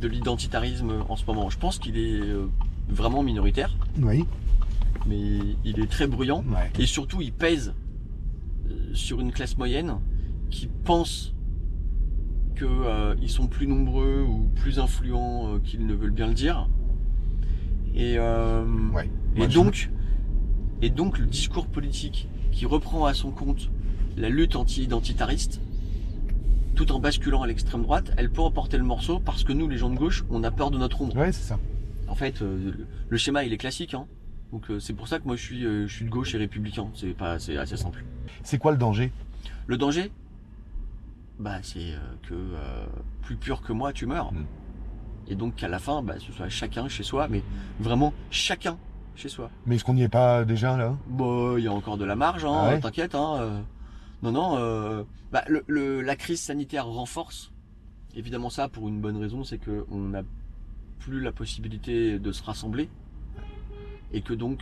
de 0.00 0.08
l'identitarisme 0.08 1.04
en 1.08 1.16
ce 1.16 1.24
moment. 1.26 1.48
Je 1.50 1.58
pense 1.58 1.78
qu'il 1.78 1.96
est 1.96 2.20
euh, 2.20 2.46
vraiment 2.88 3.22
minoritaire, 3.22 3.76
Oui, 4.00 4.24
mais 5.06 5.38
il 5.64 5.80
est 5.80 5.90
très 5.90 6.06
bruyant. 6.06 6.44
ouais. 6.48 6.70
Et 6.78 6.86
surtout, 6.86 7.20
il 7.20 7.32
pèse 7.32 7.74
sur 8.94 9.20
une 9.20 9.32
classe 9.32 9.56
moyenne 9.56 9.96
qui 10.50 10.68
pense 10.84 11.34
que 12.56 12.64
euh, 12.66 13.14
ils 13.22 13.30
sont 13.30 13.46
plus 13.46 13.66
nombreux 13.66 14.22
ou 14.28 14.48
plus 14.56 14.78
influents 14.78 15.54
euh, 15.54 15.58
qu'ils 15.60 15.86
ne 15.86 15.94
veulent 15.94 16.10
bien 16.10 16.26
le 16.26 16.34
dire. 16.34 16.68
Et, 17.94 18.16
euh, 18.18 18.64
Ouais. 18.92 19.10
Et 19.36 19.46
donc, 19.48 19.90
et 20.82 20.90
donc 20.90 21.18
le 21.18 21.26
discours 21.26 21.66
politique 21.66 22.28
qui 22.50 22.66
reprend 22.66 23.06
à 23.06 23.14
son 23.14 23.30
compte 23.30 23.70
la 24.16 24.28
lutte 24.28 24.56
anti-identitariste, 24.56 25.60
tout 26.74 26.92
en 26.92 27.00
basculant 27.00 27.42
à 27.42 27.46
l'extrême 27.46 27.82
droite, 27.82 28.12
elle 28.16 28.30
peut 28.30 28.42
emporter 28.42 28.78
le 28.78 28.84
morceau 28.84 29.18
parce 29.20 29.44
que 29.44 29.52
nous, 29.52 29.68
les 29.68 29.78
gens 29.78 29.90
de 29.90 29.96
gauche, 29.96 30.24
on 30.30 30.42
a 30.44 30.50
peur 30.50 30.70
de 30.70 30.78
notre 30.78 31.00
ombre. 31.02 31.16
Ouais, 31.16 31.32
c'est 31.32 31.42
ça. 31.48 31.58
En 32.08 32.14
fait, 32.14 32.42
euh, 32.42 32.72
le- 33.08 33.16
schéma, 33.16 33.44
il 33.44 33.52
est 33.52 33.58
classique. 33.58 33.94
Hein. 33.94 34.06
Donc 34.52 34.70
euh, 34.70 34.80
c'est 34.80 34.92
pour 34.92 35.08
ça 35.08 35.18
que 35.18 35.26
moi, 35.26 35.36
je 35.36 35.42
suis, 35.42 35.64
euh, 35.64 35.86
je 35.86 35.94
suis 35.94 36.04
de 36.04 36.10
gauche 36.10 36.34
et 36.34 36.38
républicain. 36.38 36.88
C'est 36.94 37.14
pas, 37.14 37.38
c'est 37.38 37.56
assez 37.56 37.76
simple. 37.76 38.04
C'est 38.42 38.58
quoi 38.58 38.72
le 38.72 38.78
danger? 38.78 39.12
Le 39.66 39.76
danger, 39.78 40.10
bah, 41.38 41.58
c'est 41.62 41.92
euh, 41.92 41.98
que 42.28 42.34
euh, 42.34 42.84
plus 43.22 43.36
pur 43.36 43.62
que 43.62 43.72
moi, 43.72 43.92
tu 43.92 44.04
meurs. 44.06 44.32
Mm. 44.32 44.44
Et 45.28 45.34
donc 45.36 45.54
qu'à 45.56 45.68
la 45.68 45.78
fin, 45.78 46.02
bah, 46.02 46.14
ce 46.18 46.32
soit 46.32 46.48
chacun 46.48 46.88
chez 46.88 47.02
soi, 47.02 47.28
mais 47.28 47.42
vraiment 47.80 48.12
chacun 48.30 48.76
chez 49.14 49.28
soi. 49.28 49.50
Mais 49.66 49.76
est-ce 49.76 49.84
qu'on 49.84 49.94
n'y 49.94 50.02
est 50.02 50.08
pas 50.08 50.44
déjà 50.44 50.76
là? 50.76 50.96
Bon, 51.06 51.56
il 51.56 51.64
y 51.64 51.68
a 51.68 51.72
encore 51.72 51.98
de 51.98 52.04
la 52.04 52.16
marge, 52.16 52.44
hein, 52.44 52.52
Ah 52.54 52.68
ouais? 52.70 52.80
t'inquiète. 52.80 53.14
Hein, 53.14 53.36
euh. 53.40 53.60
Non, 54.22 54.32
non, 54.32 54.56
euh, 54.56 55.04
bah, 55.32 55.44
le, 55.48 55.64
le- 55.66 56.00
la 56.00 56.16
crise 56.16 56.40
sanitaire 56.40 56.86
renforce 56.86 57.52
évidemment 58.14 58.50
ça 58.50 58.68
pour 58.68 58.88
une 58.88 59.00
bonne 59.00 59.16
raison, 59.16 59.42
c'est 59.42 59.58
que 59.58 59.84
on 59.90 59.98
n'a 60.00 60.22
plus 60.98 61.20
la 61.20 61.32
possibilité 61.32 62.18
de 62.18 62.30
se 62.32 62.42
rassembler 62.42 62.88
et 64.12 64.20
que 64.22 64.34
donc, 64.34 64.60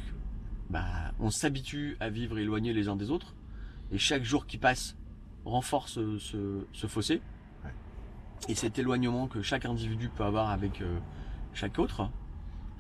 bah, 0.71 0.85
on 1.19 1.31
s'habitue 1.31 1.97
à 2.01 2.09
vivre 2.09 2.39
éloignés 2.39 2.73
les 2.73 2.89
uns 2.89 2.97
des 2.97 3.11
autres. 3.11 3.35
Et 3.93 3.99
chaque 3.99 4.23
jour 4.23 4.47
qui 4.47 4.57
passe 4.57 4.97
renforce 5.45 5.93
ce, 5.95 6.19
ce- 6.19 6.65
ce 6.73 6.87
fossé 6.87 7.21
Ouais. 7.65 7.71
et 8.49 8.55
cet 8.55 8.79
éloignement 8.79 9.27
que 9.27 9.43
chaque 9.43 9.65
individu 9.67 10.09
peut 10.09 10.23
avoir 10.25 10.51
avec 10.51 10.81
euh, 10.81 10.99
chaque 11.53 11.79
autre. 11.79 12.09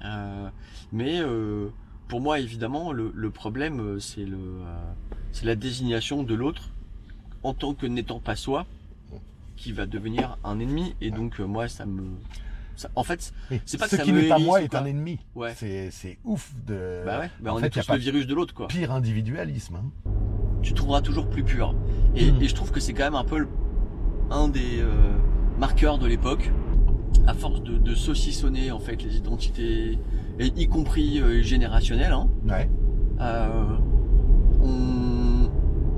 Euh, 0.04 0.48
mais 0.92 1.20
euh, 1.20 1.68
pour 2.08 2.20
moi, 2.20 2.40
évidemment, 2.40 2.92
le, 2.92 3.12
le 3.14 3.30
problème, 3.30 3.80
euh, 3.80 3.98
c'est 4.00 4.24
le, 4.24 4.36
euh, 4.36 4.92
c'est 5.32 5.44
la 5.46 5.54
désignation 5.56 6.22
de 6.22 6.34
l'autre 6.34 6.70
en 7.42 7.54
tant 7.54 7.74
que 7.74 7.86
n'étant 7.86 8.18
pas 8.20 8.36
soi, 8.36 8.66
qui 9.56 9.72
va 9.72 9.86
devenir 9.86 10.36
un 10.44 10.58
ennemi. 10.58 10.94
Et 11.00 11.10
donc, 11.10 11.38
moi, 11.38 11.68
ça 11.68 11.86
me, 11.86 12.02
ça- 12.76 12.90
en 12.96 13.04
fait, 13.04 13.32
C'est 13.66 13.78
pas 13.78 13.84
que 13.84 13.90
Ce 13.92 13.96
ça 13.98 14.02
qui 14.04 14.12
me 14.12 14.22
n'est 14.22 14.28
pas 14.28 14.38
moi 14.38 14.62
est 14.62 14.74
un 14.74 14.84
ennemi. 14.86 15.18
ouais, 15.34 15.54
C'est 15.54 15.90
c'est 15.90 16.18
ouf 16.24 16.52
de. 16.66 17.02
bah 17.04 17.20
ouais, 17.20 17.30
bah 17.40 17.52
en 17.52 17.56
on 17.56 17.60
fait, 17.60 17.66
est 17.66 17.70
tous 17.82 17.90
le 17.92 17.98
virus 17.98 18.26
de 18.26 18.34
l'autre, 18.34 18.54
quoi. 18.54 18.68
Pire 18.68 18.92
individualisme. 18.92 19.76
hein. 19.76 19.84
Tu 20.62 20.74
trouveras 20.74 21.00
toujours 21.00 21.28
plus 21.28 21.42
pur. 21.44 21.74
Et, 22.14 22.30
Mm. 22.32 22.42
et 22.42 22.48
je 22.48 22.54
trouve 22.54 22.70
que 22.70 22.80
c'est 22.80 22.92
quand 22.92 23.04
même 23.04 23.14
un 23.14 23.24
peu 23.24 23.38
le- 23.38 23.48
un 24.30 24.48
des 24.48 24.80
euh, 24.80 24.88
marqueurs 25.58 25.96
de 25.98 26.06
l'époque. 26.06 26.50
À 27.26 27.34
force 27.34 27.62
de, 27.62 27.76
de 27.78 27.94
saucissonner 27.94 28.70
en 28.72 28.78
fait 28.80 29.02
les 29.04 29.16
identités, 29.16 29.98
et 30.38 30.46
y 30.56 30.66
compris 30.66 31.20
euh, 31.20 31.42
générationnelles, 31.42 32.12
hein, 32.12 32.28
Ouais. 32.48 32.68
euh, 33.20 33.76
on, 34.62 35.48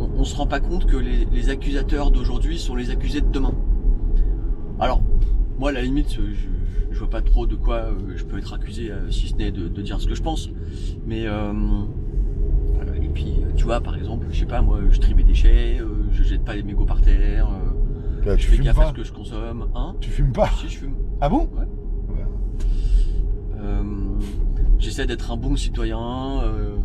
on, 0.02 0.10
on 0.18 0.24
se 0.24 0.36
rend 0.36 0.46
pas 0.46 0.60
compte 0.60 0.86
que 0.86 0.96
les, 0.96 1.26
les 1.32 1.48
accusateurs 1.50 2.10
d'aujourd'hui 2.10 2.58
sont 2.58 2.74
les 2.74 2.90
accusés 2.90 3.20
de 3.20 3.28
demain. 3.30 3.54
Alors, 4.80 5.00
moi, 5.58 5.70
à 5.70 5.72
la 5.72 5.82
limite, 5.82 6.10
je, 6.12 6.22
je 6.90 6.98
vois 6.98 7.08
pas 7.08 7.22
trop 7.22 7.46
de 7.46 7.54
quoi 7.56 7.76
euh, 7.76 7.94
je 8.16 8.24
peux 8.24 8.38
être 8.38 8.52
accusé, 8.52 8.90
euh, 8.90 9.10
si 9.10 9.28
ce 9.28 9.36
n'est 9.36 9.52
de, 9.52 9.68
de 9.68 9.82
dire 9.82 10.00
ce 10.00 10.06
que 10.06 10.14
je 10.14 10.22
pense. 10.22 10.50
Mais 11.06 11.26
euh, 11.26 11.52
et 13.00 13.08
puis, 13.08 13.36
tu 13.56 13.64
vois, 13.64 13.80
par 13.80 13.96
exemple, 13.96 14.26
je 14.30 14.40
sais 14.40 14.46
pas, 14.46 14.60
moi, 14.60 14.80
je 14.90 14.98
trie 14.98 15.14
mes 15.14 15.24
déchets, 15.24 15.78
euh, 15.80 15.86
je 16.12 16.22
jette 16.24 16.44
pas 16.44 16.54
les 16.56 16.62
mégots 16.62 16.84
par 16.84 17.00
terre, 17.00 17.48
Bah, 18.24 18.36
je 18.36 18.46
fais 18.46 18.58
gaffe 18.58 18.78
à 18.80 18.88
ce 18.88 18.92
que 18.92 19.04
je 19.04 19.12
consomme, 19.12 19.68
hein. 19.74 19.94
Tu 20.00 20.10
fumes 20.10 20.32
pas. 20.32 20.50
Si 20.60 20.68
je 20.68 20.78
fume. 20.78 20.94
Ah 21.24 21.28
bon? 21.28 21.48
Ouais. 21.56 22.26
Euh, 23.60 24.18
J'essaie 24.78 25.06
d'être 25.06 25.30
un 25.30 25.36
bon 25.36 25.54
citoyen. 25.54 26.42
euh, 26.42 26.76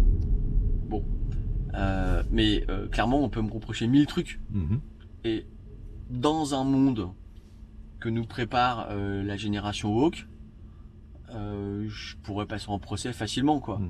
bon. 0.87 1.03
Euh, 1.73 2.21
mais 2.29 2.63
euh, 2.69 2.87
clairement, 2.87 3.23
on 3.23 3.29
peut 3.29 3.41
me 3.41 3.51
reprocher 3.51 3.87
mille 3.87 4.05
trucs. 4.05 4.39
Mhm. 4.51 4.79
Et 5.23 5.47
dans 6.11 6.53
un 6.53 6.63
monde 6.63 7.09
que 7.99 8.09
nous 8.09 8.25
prépare 8.25 8.89
euh, 8.91 9.23
la 9.23 9.37
génération 9.37 9.91
woke, 9.91 10.27
euh, 11.33 11.87
je 11.89 12.15
pourrais 12.17 12.45
passer 12.45 12.69
en 12.69 12.77
procès 12.77 13.13
facilement, 13.13 13.59
quoi. 13.59 13.79
Mhm. 13.79 13.89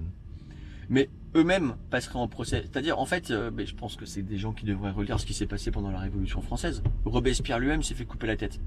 Mais 0.90 1.10
eux-mêmes 1.36 1.76
passeraient 1.90 2.20
en 2.20 2.28
procès. 2.28 2.64
C'est-à-dire, 2.64 3.00
en 3.00 3.06
fait, 3.06 3.32
euh, 3.32 3.52
je 3.58 3.76
pense 3.76 3.96
que 3.96 4.06
c'est 4.06 4.22
des 4.22 4.38
gens 4.38 4.54
qui 4.54 4.66
devraient 4.66 4.92
relire 4.92 5.20
ce 5.20 5.26
qui 5.26 5.34
s'est 5.34 5.46
passé 5.46 5.72
pendant 5.72 5.92
la 5.92 6.00
Révolution 6.00 6.42
française. 6.42 6.82
Robespierre 7.06 7.60
lui-même 7.60 7.84
s'est 7.84 7.94
fait 7.94 8.06
couper 8.06 8.28
la 8.28 8.38
tête. 8.38 8.60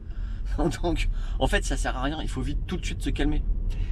Donc, 0.83 1.09
en 1.39 1.47
fait, 1.47 1.65
ça 1.65 1.77
sert 1.77 1.97
à 1.97 2.03
rien. 2.03 2.19
Il 2.23 2.29
faut 2.29 2.43
vite 2.43 2.61
tout 2.67 2.77
de 2.77 2.85
suite 2.85 3.03
se 3.03 3.11
calmer. 3.11 3.43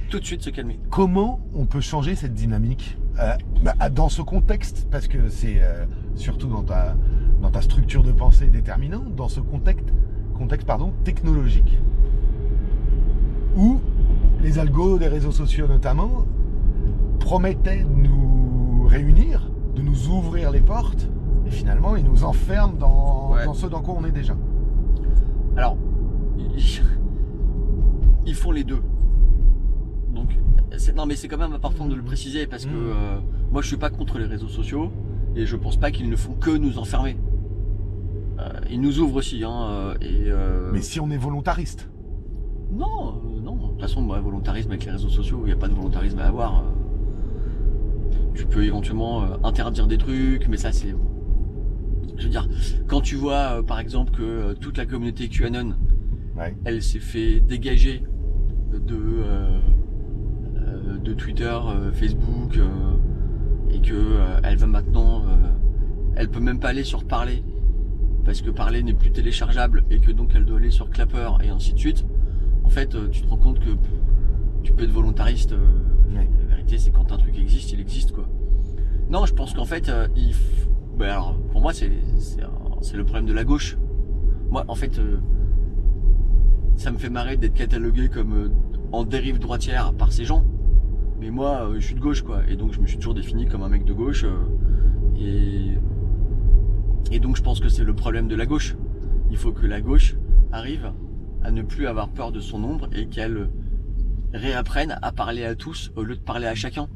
Tout 0.09 0.19
de 0.19 0.25
suite 0.25 0.41
se 0.41 0.49
calmer. 0.49 0.79
Comment 0.89 1.39
on 1.53 1.65
peut 1.65 1.81
changer 1.81 2.15
cette 2.15 2.33
dynamique 2.33 2.97
euh, 3.19 3.35
bah, 3.63 3.89
dans 3.89 4.09
ce 4.09 4.21
contexte? 4.21 4.87
Parce 4.89 5.07
que 5.07 5.29
c'est 5.29 5.61
euh, 5.61 5.85
surtout 6.15 6.47
dans 6.47 6.63
ta, 6.63 6.95
dans 7.41 7.51
ta 7.51 7.61
structure 7.61 8.03
de 8.03 8.11
pensée 8.11 8.47
déterminante, 8.47 9.15
dans 9.15 9.29
ce 9.29 9.39
contexte, 9.39 9.87
contexte 10.35 10.65
pardon, 10.65 10.93
technologique. 11.03 11.77
Où 13.55 13.81
les 14.41 14.57
algos 14.57 14.97
des 14.97 15.07
réseaux 15.07 15.31
sociaux 15.31 15.67
notamment 15.67 16.25
promettaient 17.19 17.83
de 17.83 17.89
nous 17.89 18.18
réunir, 18.89 19.49
de 19.75 19.81
nous 19.81 20.09
ouvrir 20.09 20.51
les 20.51 20.61
portes, 20.61 21.07
et 21.45 21.51
finalement 21.51 21.95
ils 21.95 22.03
nous 22.03 22.23
enferment 22.23 22.73
dans, 22.77 23.31
Ouais. 23.33 23.45
dans 23.45 23.53
ce 23.53 23.67
dans 23.67 23.81
quoi 23.81 23.95
on 23.97 24.05
est 24.05 24.11
déjà. 24.11 24.35
Alors, 25.55 25.77
ils, 28.25 28.35
font 28.35 28.51
les 28.51 28.63
deux. 28.63 28.81
Donc, 30.13 30.37
non, 30.95 31.05
mais 31.05 31.15
c'est 31.15 31.27
quand 31.27 31.37
même 31.37 31.53
important 31.53 31.85
de 31.87 31.95
le 31.95 32.01
préciser 32.01 32.47
parce 32.47 32.65
que 32.65 32.69
Mhm. 32.71 32.75
euh, 32.95 33.19
moi, 33.51 33.61
je 33.61 33.67
suis 33.67 33.77
pas 33.77 33.89
contre 33.89 34.17
les 34.19 34.25
réseaux 34.25 34.47
sociaux 34.47 34.91
et 35.35 35.45
je 35.45 35.55
pense 35.55 35.77
pas 35.77 35.91
qu'ils 35.91 36.09
ne 36.09 36.15
font 36.15 36.33
que 36.33 36.51
nous 36.51 36.77
enfermer. 36.77 37.17
Euh, 38.39 38.49
ils 38.69 38.79
nous 38.79 38.99
ouvrent 38.99 39.17
aussi, 39.17 39.43
hein. 39.43 39.63
euh, 39.69 39.93
Et 40.01 40.23
euh, 40.27 40.69
Mais 40.71 40.81
si 40.81 40.99
on 40.99 41.09
est 41.11 41.17
volontariste, 41.17 41.89
non, 42.71 43.15
non. 43.43 43.55
De 43.55 43.61
toute 43.71 43.81
façon, 43.81 44.01
moi, 44.01 44.19
volontarisme 44.19 44.69
avec 44.69 44.85
les 44.85 44.91
réseaux 44.91 45.09
sociaux, 45.09 45.39
il 45.43 45.47
n'y 45.47 45.51
a 45.51 45.55
pas 45.57 45.67
de 45.67 45.73
volontarisme 45.73 46.19
à 46.19 46.25
avoir. 46.25 46.63
Tu 48.33 48.45
peux 48.45 48.63
éventuellement 48.63 49.23
euh, 49.23 49.35
interdire 49.43 49.87
des 49.87 49.97
trucs, 49.97 50.47
mais 50.47 50.57
ça, 50.57 50.71
c'est. 50.71 50.95
Je 52.17 52.23
veux 52.23 52.29
dire, 52.29 52.47
quand 52.87 53.01
tu 53.01 53.15
vois, 53.15 53.59
euh, 53.59 53.63
par 53.63 53.79
exemple, 53.79 54.11
que 54.11 54.21
euh, 54.21 54.53
toute 54.53 54.77
la 54.77 54.85
communauté 54.85 55.29
QAnon 55.29 55.75
ouais. 56.37 56.55
elle 56.65 56.81
s'est 56.81 56.99
fait 56.99 57.39
dégager 57.39 58.03
de 58.73 59.23
de 61.03 61.13
Twitter, 61.13 61.57
Facebook, 61.93 62.59
et 63.71 63.81
que 63.81 64.17
elle 64.43 64.57
va 64.57 64.67
maintenant, 64.67 65.23
elle 66.15 66.29
peut 66.29 66.39
même 66.39 66.59
pas 66.59 66.69
aller 66.69 66.83
sur 66.83 67.05
Parler 67.05 67.43
parce 68.25 68.41
que 68.41 68.49
Parler 68.49 68.83
n'est 68.83 68.93
plus 68.93 69.11
téléchargeable 69.11 69.83
et 69.89 69.99
que 69.99 70.11
donc 70.11 70.31
elle 70.35 70.45
doit 70.45 70.57
aller 70.57 70.71
sur 70.71 70.89
Clapper 70.89 71.31
et 71.43 71.49
ainsi 71.49 71.73
de 71.73 71.79
suite. 71.79 72.05
En 72.63 72.69
fait, 72.69 72.95
tu 73.11 73.21
te 73.21 73.27
rends 73.27 73.37
compte 73.37 73.59
que 73.59 73.71
tu 74.63 74.73
peux 74.73 74.83
être 74.83 74.91
volontariste. 74.91 75.53
Ouais. 76.13 76.27
C'est 76.77 76.91
quand 76.91 77.11
un 77.11 77.17
truc 77.17 77.37
existe, 77.37 77.71
il 77.71 77.79
existe 77.79 78.11
quoi. 78.11 78.25
Non, 79.09 79.25
je 79.25 79.33
pense 79.33 79.53
qu'en 79.53 79.65
fait, 79.65 79.89
euh, 79.89 80.07
il. 80.15 80.35
alors, 81.03 81.35
pour 81.51 81.61
moi, 81.61 81.73
c'est 81.73 81.89
le 81.89 83.03
problème 83.03 83.25
de 83.25 83.33
la 83.33 83.43
gauche. 83.43 83.77
Moi, 84.51 84.63
en 84.67 84.75
fait. 84.75 84.99
euh, 84.99 85.17
ça 86.75 86.91
me 86.91 86.97
fait 86.97 87.09
marrer 87.09 87.35
d'être 87.35 87.55
catalogué 87.55 88.07
comme 88.07 88.33
euh, 88.33 88.49
en 88.91 89.03
dérive 89.03 89.39
droitière 89.39 89.93
par 89.93 90.13
ces 90.13 90.25
gens. 90.25 90.45
Mais 91.19 91.31
moi, 91.31 91.69
je 91.75 91.79
suis 91.79 91.95
de 91.95 91.99
gauche, 91.99 92.21
quoi. 92.21 92.41
Et 92.47 92.55
donc, 92.55 92.71
je 92.71 92.79
me 92.79 92.87
suis 92.87 92.97
toujours 92.97 93.15
défini 93.15 93.47
comme 93.47 93.63
un 93.63 93.69
mec 93.69 93.83
de 93.83 93.93
gauche. 93.93 94.25
et 97.11 97.19
donc, 97.19 97.35
je 97.35 97.41
pense 97.41 97.59
que 97.59 97.67
c'est 97.67 97.83
le 97.83 97.93
problème 97.93 98.27
de 98.27 98.35
la 98.35 98.45
gauche. 98.45 98.77
Il 99.31 99.37
faut 99.37 99.51
que 99.51 99.65
la 99.65 99.81
gauche 99.81 100.15
arrive 100.51 100.93
à 101.43 101.51
ne 101.51 101.61
plus 101.63 101.87
avoir 101.87 102.09
peur 102.09 102.31
de 102.31 102.39
son 102.39 102.63
ombre 102.63 102.87
et 102.93 103.07
qu'elle 103.07 103.49
réapprennent 104.33 104.97
à 105.01 105.11
parler 105.11 105.43
à 105.45 105.55
tous 105.55 105.91
au 105.95 106.03
lieu 106.03 106.15
de 106.15 106.21
parler 106.21 106.47
à 106.47 106.55
chacun. 106.55 106.87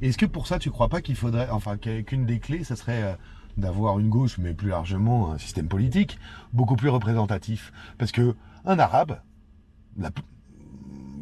Est-ce 0.00 0.18
que 0.18 0.26
pour 0.26 0.46
ça, 0.46 0.58
tu 0.58 0.70
crois 0.70 0.88
pas 0.88 1.00
qu'il 1.00 1.14
faudrait, 1.16 1.48
enfin, 1.50 1.76
qu'une 1.76 2.26
des 2.26 2.40
clés, 2.40 2.64
ça 2.64 2.74
serait 2.76 3.02
euh, 3.02 3.14
d'avoir 3.56 3.98
une 3.98 4.08
gauche, 4.08 4.38
mais 4.38 4.52
plus 4.52 4.68
largement 4.68 5.32
un 5.32 5.38
système 5.38 5.68
politique 5.68 6.18
beaucoup 6.52 6.76
plus 6.76 6.88
représentatif? 6.88 7.72
Parce 7.98 8.12
que 8.12 8.34
un 8.64 8.78
arabe, 8.78 9.20
la- 9.96 10.10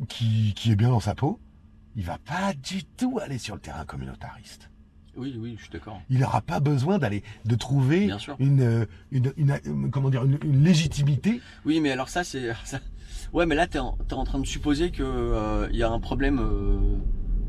qui, 0.08 0.54
qui 0.56 0.72
est 0.72 0.76
bien 0.76 0.88
dans 0.90 1.00
sa 1.00 1.14
peau, 1.14 1.40
il 1.96 2.04
va 2.04 2.18
pas 2.18 2.52
du 2.54 2.84
tout 2.84 3.18
aller 3.22 3.38
sur 3.38 3.54
le 3.54 3.60
terrain 3.60 3.84
communautariste. 3.84 4.70
Oui, 5.16 5.36
oui, 5.38 5.56
je 5.58 5.62
suis 5.64 5.72
d'accord. 5.72 6.00
Il 6.08 6.20
n'aura 6.20 6.40
pas 6.40 6.60
besoin 6.60 6.98
d'aller, 6.98 7.22
de 7.44 7.54
trouver 7.56 8.10
une, 8.38 8.60
euh, 8.62 8.86
une, 9.10 9.32
une, 9.36 9.90
comment 9.90 10.08
dire, 10.08 10.24
une, 10.24 10.38
une 10.44 10.62
légitimité. 10.64 11.40
Oui, 11.66 11.80
mais 11.80 11.90
alors 11.90 12.08
ça, 12.08 12.24
c'est. 12.24 12.52
ça- 12.64 12.80
Ouais, 13.32 13.46
mais 13.46 13.54
là, 13.54 13.66
t'es 13.66 13.78
en, 13.78 13.96
t'es 14.08 14.14
en 14.14 14.24
train 14.24 14.38
de 14.40 14.46
supposer 14.46 14.90
que 14.90 15.02
euh, 15.04 15.68
y 15.72 15.82
a 15.82 15.90
un 15.90 16.00
problème 16.00 16.40
euh, 16.40 16.78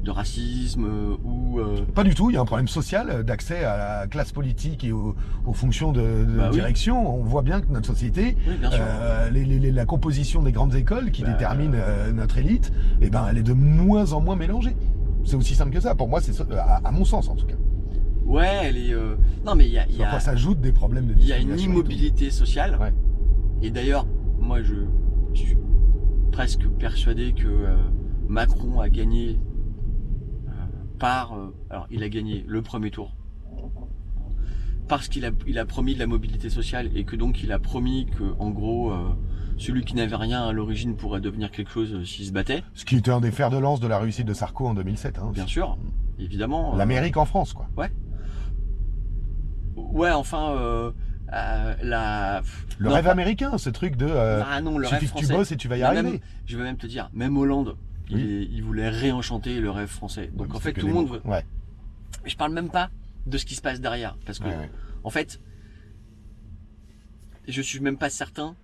de 0.03 0.11
racisme 0.11 0.85
euh, 0.85 1.15
ou. 1.23 1.59
euh, 1.59 1.77
Pas 1.95 2.03
du 2.03 2.13
tout. 2.13 2.29
Il 2.29 2.33
y 2.33 2.37
a 2.37 2.41
un 2.41 2.45
problème 2.45 2.67
social 2.67 3.23
d'accès 3.23 3.63
à 3.63 3.77
la 4.01 4.07
classe 4.07 4.31
politique 4.31 4.83
et 4.83 4.91
aux, 4.91 5.15
aux 5.45 5.53
fonctions 5.53 5.91
de, 5.91 6.01
de 6.01 6.37
Bah 6.37 6.43
oui. 6.49 6.57
direction. 6.57 7.15
On 7.19 7.23
voit 7.23 7.41
bien 7.41 7.61
que 7.61 7.71
notre 7.71 7.87
société, 7.87 8.35
Oui, 8.47 8.53
les- 9.31 9.43
les- 9.45 9.59
les- 9.59 9.71
la 9.71 9.85
composition 9.85 10.43
des 10.43 10.51
grandes 10.51 10.75
écoles 10.75 11.09
qui 11.11 11.23
Bah, 11.23 11.31
détermine 11.31 11.75
notre 12.13 12.37
élite, 12.37 12.71
eh 13.01 13.09
ben, 13.09 13.25
elle 13.29 13.39
est 13.39 13.43
de 13.43 13.53
moins 13.53 14.13
en 14.13 14.21
moins 14.21 14.35
mélangée. 14.35 14.75
C'est 15.25 15.35
aussi 15.35 15.55
simple 15.55 15.71
que 15.71 15.79
ça. 15.79 15.93
Pour 15.95 16.07
moi, 16.07 16.21
c'est 16.21 16.33
ça, 16.33 16.45
à, 16.57 16.87
à 16.87 16.91
mon 16.91 17.05
sens 17.05 17.27
en 17.29 17.35
tout 17.35 17.45
cas. 17.47 17.55
Ouais, 18.25 18.47
elle 18.63 18.77
est. 18.77 18.93
euh, 18.93 19.15
Non, 19.45 19.55
mais 19.55 19.65
il 19.67 19.73
y 19.73 19.77
a, 19.79 19.87
y 19.87 19.93
Sur 19.95 20.05
a, 20.05 20.09
quoi 20.11 20.19
s'ajoutent 20.19 20.61
des 20.61 20.71
problèmes 20.71 21.07
de 21.07 21.13
il 21.17 21.25
y 21.25 21.33
a 21.33 21.37
une 21.39 21.59
immobilité 21.59 22.29
sociale. 22.29 22.77
Ouais. 22.79 22.93
Et 23.61 23.71
d'ailleurs, 23.71 24.05
moi, 24.39 24.61
je, 24.61 24.75
je 25.33 25.39
suis 25.41 25.55
presque 26.31 26.67
persuadé 26.79 27.33
que 27.33 27.47
euh, 27.47 27.75
Macron 28.27 28.79
a 28.79 28.89
gagné 28.89 29.39
euh, 30.47 30.51
par. 30.99 31.33
euh, 31.33 31.53
alors, 31.69 31.87
il 31.91 32.03
a 32.03 32.09
gagné 32.09 32.43
le 32.47 32.61
premier 32.61 32.91
tour. 32.91 33.15
Parce 34.87 35.07
qu'il 35.07 35.25
a, 35.25 35.31
il 35.47 35.57
a 35.57 35.65
promis 35.65 35.93
de 35.93 35.99
la 35.99 36.07
mobilité 36.07 36.49
sociale 36.49 36.89
et 36.95 37.05
que 37.05 37.15
donc 37.15 37.43
il 37.43 37.51
a 37.53 37.59
promis 37.59 38.07
que, 38.07 38.33
en 38.39 38.49
gros, 38.49 38.91
euh, 38.91 39.09
celui 39.57 39.85
qui 39.85 39.95
n'avait 39.95 40.15
rien 40.15 40.41
à 40.43 40.51
l'origine 40.51 40.95
pourrait 40.97 41.21
devenir 41.21 41.49
quelque 41.51 41.71
chose 41.71 41.93
euh, 41.93 42.03
s'il 42.03 42.25
se 42.25 42.31
battait. 42.33 42.63
Ce 42.73 42.83
qui 42.83 42.97
était 42.97 43.11
un 43.11 43.21
des 43.21 43.31
fers 43.31 43.49
de 43.49 43.57
lance 43.57 43.79
de 43.79 43.87
la 43.87 43.99
réussite 43.99 44.25
de 44.27 44.33
Sarko 44.33 44.67
en 44.67 44.73
2007. 44.73 45.19
hein, 45.19 45.31
Bien 45.33 45.47
sûr, 45.47 45.77
évidemment. 46.19 46.73
euh, 46.73 46.77
L'Amérique 46.77 47.15
en 47.17 47.25
France, 47.25 47.53
quoi. 47.53 47.69
Ouais, 49.75 50.11
enfin, 50.11 50.53
euh, 51.33 51.75
la. 51.83 52.41
Le 52.77 52.85
Non, 52.89 52.93
rêve 52.95 53.05
pas- 53.05 53.11
américain, 53.11 53.57
ce 53.57 53.69
truc 53.69 53.95
de 53.95 54.05
euh, 54.07 54.43
Ah 54.45 54.61
non, 54.61 54.77
le 54.77 54.85
suffit 54.85 55.05
rêve 55.05 55.13
que 55.13 55.19
tu 55.19 55.27
bosses 55.27 55.51
et 55.51 55.57
tu 55.57 55.67
vas 55.67 55.77
y 55.77 55.83
arriver. 55.83 56.01
même- 56.03 56.19
je 56.45 56.57
vais 56.57 56.63
même 56.63 56.77
te 56.77 56.87
dire, 56.87 57.09
même 57.13 57.37
Hollande, 57.37 57.77
il, 58.09 58.15
Oui. 58.15 58.21
est- 58.23 58.43
il 58.51 58.63
voulait 58.63 58.89
réenchanter 58.89 59.59
le 59.59 59.69
rêve 59.71 59.87
français. 59.89 60.29
Donc 60.33 60.53
en 60.55 60.59
fait, 60.59 60.73
tout 60.73 60.87
le 60.87 60.93
monde 60.93 61.09
veut. 61.09 61.21
Ouais, 61.25 61.45
je 62.25 62.35
parle 62.35 62.53
même 62.53 62.69
pas 62.69 62.89
de 63.27 63.37
ce 63.37 63.45
qui 63.45 63.55
se 63.55 63.61
passe 63.61 63.79
derrière. 63.81 64.17
Parce 64.25 64.39
que, 64.39 64.45
ouais, 64.45 64.55
ouais. 64.57 64.69
en 65.03 65.09
fait, 65.09 65.39
je 67.47 67.61
suis 67.61 67.79
même 67.79 67.97
pas 67.97 68.09
certain 68.09 68.55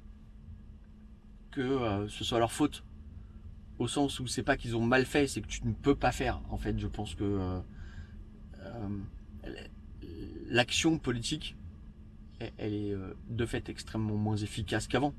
que 1.51 1.61
euh, 1.61 2.07
ce 2.09 2.24
soit 2.24 2.39
leur 2.39 2.51
faute. 2.51 2.84
Au 3.80 3.88
sens 3.88 4.20
où 4.20 4.26
c'est 4.26 4.41
pas 4.43 4.57
qu'ils 4.57 4.76
ont 4.76 4.84
mal 4.84 5.05
fait, 5.05 5.28
c'est 5.28 5.41
que 5.41 5.47
tu 5.47 5.61
ne 5.65 5.72
peux 5.74 5.93
pas 5.95 6.11
faire. 6.11 6.41
En 6.49 6.57
fait, 6.57 6.78
je 6.80 6.88
pense 6.88 7.13
que 7.13 7.24
euh, 7.24 7.59
l'action 10.49 10.97
politique, 10.97 11.57
elle, 12.40 12.74
est 12.74 12.92
euh, 12.92 13.14
de 13.30 13.46
fait 13.46 13.70
extrêmement 13.70 14.16
moins 14.16 14.38
efficace 14.38 14.88
qu'avant. 14.88 15.14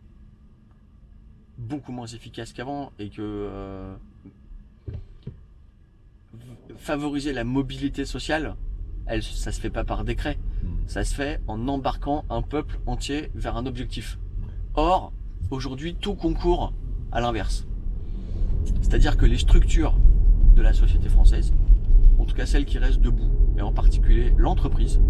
Beaucoup 1.56 1.92
moins 1.92 2.06
efficace 2.06 2.52
qu'avant 2.52 2.92
et 2.98 3.10
que 3.10 3.20
euh, 3.20 3.94
favoriser 6.76 7.32
la 7.32 7.44
mobilité 7.44 8.04
sociale, 8.04 8.54
elle, 9.06 9.22
ça 9.22 9.52
se 9.52 9.60
fait 9.60 9.70
pas 9.70 9.84
par 9.84 10.04
décret. 10.04 10.38
Mm. 10.62 10.68
Ça 10.86 11.04
se 11.04 11.14
fait 11.14 11.40
en 11.48 11.66
embarquant 11.68 12.24
un 12.30 12.42
peuple 12.42 12.78
entier 12.86 13.30
vers 13.34 13.56
un 13.56 13.66
objectif. 13.66 14.18
Or, 14.74 15.12
aujourd'hui, 15.50 15.94
tout 15.94 16.14
concourt 16.14 16.72
à 17.10 17.20
l'inverse. 17.20 17.66
C'est-à-dire 18.82 19.16
que 19.16 19.26
les 19.26 19.38
structures 19.38 19.98
de 20.54 20.62
la 20.62 20.72
société 20.72 21.08
française, 21.08 21.52
en 22.18 22.24
tout 22.24 22.34
cas 22.34 22.46
celles 22.46 22.64
qui 22.64 22.78
restent 22.78 23.00
debout, 23.00 23.30
et 23.56 23.62
en 23.62 23.72
particulier 23.72 24.32
l'entreprise, 24.36 25.00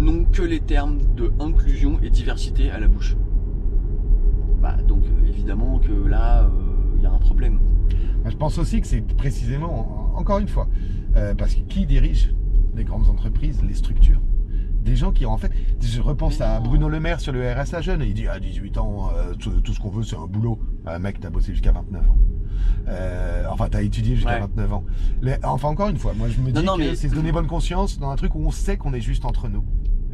n'ont 0.00 0.24
que 0.24 0.42
les 0.42 0.60
termes 0.60 0.98
de 1.16 1.32
inclusion 1.40 1.98
et 2.02 2.10
diversité 2.10 2.70
à 2.70 2.80
la 2.80 2.88
bouche. 2.88 3.16
Bah, 4.62 4.76
donc 4.86 5.04
euh, 5.04 5.28
évidemment 5.28 5.78
que 5.78 5.92
là, 6.08 6.44
euh, 6.44 6.48
il 6.96 7.02
y 7.02 7.06
a 7.06 7.10
un 7.12 7.18
problème. 7.18 7.60
Je 8.26 8.36
pense 8.36 8.58
aussi 8.58 8.80
que 8.80 8.86
c'est 8.86 9.00
précisément, 9.16 10.12
encore 10.16 10.38
une 10.38 10.48
fois, 10.48 10.68
euh, 11.16 11.34
parce 11.34 11.54
que 11.54 11.60
qui 11.60 11.86
dirige 11.86 12.34
les 12.76 12.84
grandes 12.84 13.08
entreprises, 13.08 13.62
les 13.66 13.74
structures? 13.74 14.20
Des 14.84 14.96
gens 14.96 15.12
qui, 15.12 15.26
en 15.26 15.36
fait, 15.36 15.52
je 15.80 16.00
repense 16.00 16.40
à. 16.40 16.58
Bruno 16.60 16.88
Le 16.88 17.00
Maire 17.00 17.20
sur 17.20 17.32
le 17.32 17.50
RSA 17.52 17.82
jeune, 17.82 18.00
et 18.02 18.06
il 18.06 18.14
dit 18.14 18.26
à 18.28 18.40
18 18.40 18.78
ans, 18.78 19.10
euh, 19.14 19.34
tout, 19.34 19.60
tout 19.60 19.72
ce 19.74 19.80
qu'on 19.80 19.90
veut, 19.90 20.02
c'est 20.02 20.16
un 20.16 20.26
boulot. 20.26 20.58
Un 20.86 20.98
mec, 20.98 21.20
t'as 21.20 21.28
bossé 21.30 21.52
jusqu'à 21.52 21.72
29 21.72 22.08
ans. 22.10 22.16
Euh, 22.88 23.44
enfin, 23.50 23.68
t'as 23.70 23.82
étudié 23.82 24.16
jusqu'à 24.16 24.34
Ouais. 24.34 24.40
29 24.40 24.72
ans. 24.72 24.84
Les- 25.20 25.36
enfin, 25.44 25.68
encore 25.68 25.88
une 25.90 25.98
fois, 25.98 26.12
moi, 26.16 26.28
je 26.28 26.40
me 26.40 26.50
Non, 26.50 26.60
dis 26.60 26.66
non, 26.66 26.76
que 26.76 26.78
mais- 26.80 26.94
c'est 26.94 27.10
se 27.10 27.14
donner 27.14 27.30
bonne 27.32 27.46
conscience 27.46 27.98
dans 27.98 28.10
un 28.10 28.16
truc 28.16 28.34
où 28.34 28.40
on 28.40 28.50
sait 28.50 28.78
qu'on 28.78 28.94
est 28.94 29.00
juste 29.02 29.24
entre 29.26 29.48
nous 29.48 29.64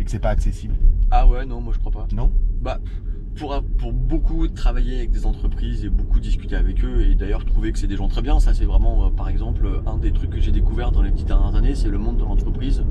que 0.06 0.10
c'est 0.10 0.18
pas 0.18 0.30
accessible. 0.30 0.74
Ah 1.10 1.26
ouais, 1.26 1.44
non, 1.44 1.60
moi 1.60 1.74
je 1.74 1.78
crois 1.78 1.92
pas. 1.92 2.08
Non? 2.14 2.32
Bah, 2.62 2.80
pour, 3.36 3.62
pour 3.76 3.92
beaucoup 3.92 4.48
travailler 4.48 4.96
avec 4.96 5.10
des 5.10 5.26
entreprises 5.26 5.84
et 5.84 5.90
beaucoup 5.90 6.20
discuter 6.20 6.56
avec 6.56 6.82
eux 6.82 7.02
et 7.02 7.14
d'ailleurs 7.14 7.44
trouver 7.44 7.70
que 7.72 7.78
c'est 7.78 7.86
des 7.86 7.96
gens 7.96 8.08
très 8.08 8.22
bien, 8.22 8.40
ça 8.40 8.54
c'est 8.54 8.64
vraiment 8.64 9.04
euh, 9.06 9.10
par 9.10 9.28
exemple 9.28 9.68
un 9.84 9.98
des 9.98 10.10
trucs 10.12 10.30
que 10.30 10.40
j'ai 10.40 10.52
découvert 10.52 10.90
dans 10.90 11.02
les 11.02 11.10
dix 11.10 11.24
dernières 11.26 11.54
années, 11.54 11.74
c'est 11.74 11.90
le 11.90 11.98
monde 11.98 12.16
de 12.16 12.24
l'entreprise 12.24 12.82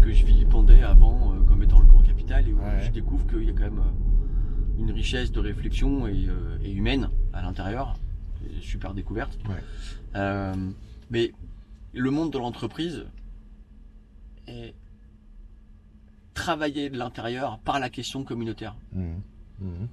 que 0.00 0.12
je 0.12 0.24
vilipendais 0.24 0.82
avant 0.82 1.32
euh, 1.34 1.40
comme 1.48 1.62
étant 1.64 1.80
le 1.80 1.86
grand 1.86 2.02
capital 2.02 2.48
et 2.48 2.52
où 2.52 2.58
Ouais. 2.58 2.82
je 2.86 2.90
découvre 2.92 3.26
qu'il 3.26 3.42
y 3.44 3.50
a 3.50 3.52
quand 3.52 3.64
même 3.64 3.80
euh, 3.80 4.78
une 4.80 4.92
richesse 4.92 5.32
de 5.32 5.40
réflexion 5.40 6.06
et, 6.06 6.28
et 6.62 6.70
humaine 6.72 7.08
à 7.32 7.42
l'intérieur. 7.42 7.94
Super 8.60 8.92
découverte. 8.94 9.38
Ouais. 9.48 10.52
Mais 11.10 11.32
le 11.94 12.10
monde 12.10 12.32
de 12.32 12.38
l'entreprise 12.38 13.06
est 14.46 14.74
travaillé 16.34 16.90
de 16.90 16.98
l'intérieur 16.98 17.58
par 17.60 17.80
la 17.80 17.88
question 17.88 18.24
communautaire. 18.24 18.74
Mhm. 18.92 19.20
Mhm. 19.60 19.88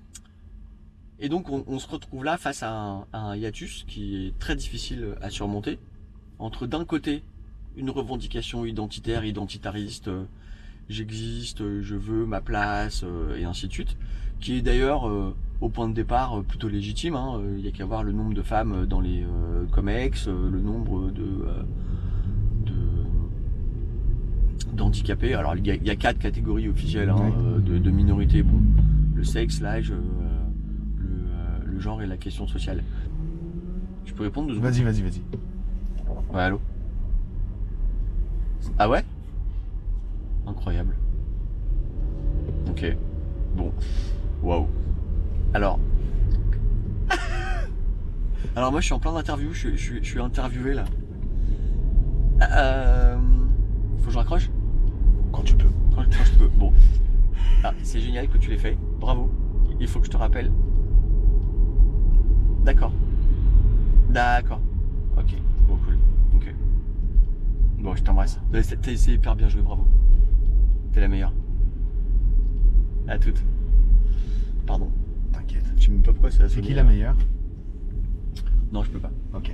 Et 1.20 1.30
donc 1.30 1.50
on, 1.50 1.64
on 1.68 1.78
se 1.80 1.88
retrouve 1.88 2.24
là 2.24 2.38
face 2.38 2.64
à 2.64 2.72
un, 2.72 3.06
à 3.14 3.20
un 3.20 3.36
hiatus 3.36 3.86
qui 3.88 4.28
est 4.28 4.40
très 4.40 4.56
difficile 4.56 5.16
à 5.22 5.30
surmonter 5.30 5.78
entre 6.40 6.66
d'un 6.66 6.84
côté 6.84 7.24
une 7.78 7.92
revendication 7.92 8.66
identitaire, 8.66 9.24
identitariste, 9.24 10.08
euh, 10.08 10.24
j'existe, 10.90 11.62
euh, 11.62 11.82
je 11.84 11.96
veux 11.96 12.26
ma 12.26 12.42
place 12.42 13.04
euh, 13.06 13.38
et 13.38 13.44
ainsi 13.46 13.68
de 13.68 13.72
suite, 13.74 13.96
qui 14.40 14.56
est 14.58 14.62
d'ailleurs 14.64 15.04
au 15.62 15.70
point 15.70 15.88
de 15.88 15.94
départ 15.94 16.42
plutôt 16.44 16.68
légitime. 16.68 17.16
hein. 17.16 17.40
Il 17.56 17.64
y 17.64 17.68
a 17.68 17.72
qu'à 17.72 17.86
voir 17.86 18.04
le 18.04 18.12
nombre 18.12 18.34
de 18.34 18.42
femmes 18.42 18.88
dans 18.88 19.00
les 19.00 19.22
euh, 19.22 19.66
comex, 19.72 20.28
le 20.28 20.60
nombre 20.60 21.12
de, 21.12 21.22
euh, 21.22 21.62
de 21.62 21.68
d'handicapés. 24.86 25.34
Alors 25.36 25.56
il 25.56 25.66
y, 25.66 25.72
a, 25.72 25.76
il 25.76 25.86
y 25.86 25.90
a 25.92 25.96
quatre 25.96 26.18
catégories 26.18 26.68
officielles 26.68 27.10
hein, 27.10 27.16
Ouais. 27.16 27.32
euh, 27.38 27.60
de, 27.60 27.78
de 27.78 27.92
minorités. 27.92 28.42
Bon, 28.44 28.60
le 29.16 29.24
sexe, 29.24 29.62
l'âge, 29.62 29.92
euh, 29.92 29.96
le, 30.98 31.06
euh, 31.08 31.58
le 31.66 31.80
genre 31.80 32.02
et 32.02 32.08
la 32.08 32.18
question 32.18 32.48
sociale. 32.48 32.84
Je 34.06 34.14
peux 34.14 34.24
répondre 34.24 34.52
Vas-y, 34.60 34.82
vas-y, 34.84 35.02
vas-y. 35.04 35.22
Ouais, 36.34 36.42
allô 36.42 36.60
Ah 38.80 38.90
ouais? 38.90 39.04
Incroyable. 40.48 40.96
Ok. 42.70 42.96
Bon. 43.56 43.72
Waouh. 44.42 44.68
Alors. 45.54 45.80
Alors 48.56 48.72
moi 48.72 48.82
je 48.82 48.86
suis 48.86 48.94
en 48.96 49.00
plein 49.00 49.14
d'interview, 49.14 49.54
je, 49.54 49.60
suis- 49.60 49.78
je, 49.78 49.84
suis- 49.84 50.00
je 50.04 50.10
suis 50.10 50.20
interviewé 50.20 50.74
là. 50.74 50.86
Euh... 52.58 53.18
Faut 54.00 54.06
que 54.08 54.12
je 54.12 54.18
raccroche? 54.18 54.50
Quand 55.32 55.44
tu 55.44 55.56
peux. 55.56 55.70
quand, 55.96 56.04
quand 56.04 56.24
je 56.26 56.38
peux. 56.38 56.48
Bon. 56.48 56.74
Ah, 57.64 57.74
c'est 57.84 58.00
génial 58.00 58.28
que 58.28 58.38
tu 58.38 58.50
l'aies 58.50 58.58
fait. 58.58 58.78
Bravo. 59.00 59.32
Il 59.80 59.88
faut 59.88 60.00
que 60.00 60.06
je 60.06 60.12
te 60.12 60.18
rappelle. 60.18 60.52
D'accord. 62.64 62.92
D'accord. 64.10 64.62
Ok. 65.18 65.36
Bon, 65.68 65.78
cool. 65.78 65.98
Ok. 66.36 66.54
Bon, 67.80 67.96
je 67.96 68.04
t'embrasse. 68.04 68.40
C'est 68.62 68.98
c'est 68.98 69.12
hyper 69.12 69.36
bien 69.36 69.48
joué, 69.48 69.62
bravo. 69.62 69.88
T'es 70.92 71.02
la 71.02 71.08
meilleure. 71.08 71.34
À 73.08 73.18
toutes. 73.18 73.44
Pardon. 74.66 74.90
T'inquiète. 75.32 75.66
Je 75.78 75.86
sais 75.86 75.92
même 75.92 76.02
pas 76.02 76.12
pourquoi 76.12 76.32
ça 76.32 76.44
a 76.44 76.50
C'est 76.50 76.62
qui 76.62 76.74
la 76.74 76.84
meilleure? 76.84 77.16
Non, 78.72 78.84
je 78.84 78.90
peux 78.90 79.00
pas. 79.00 79.12
Ok. 79.34 79.52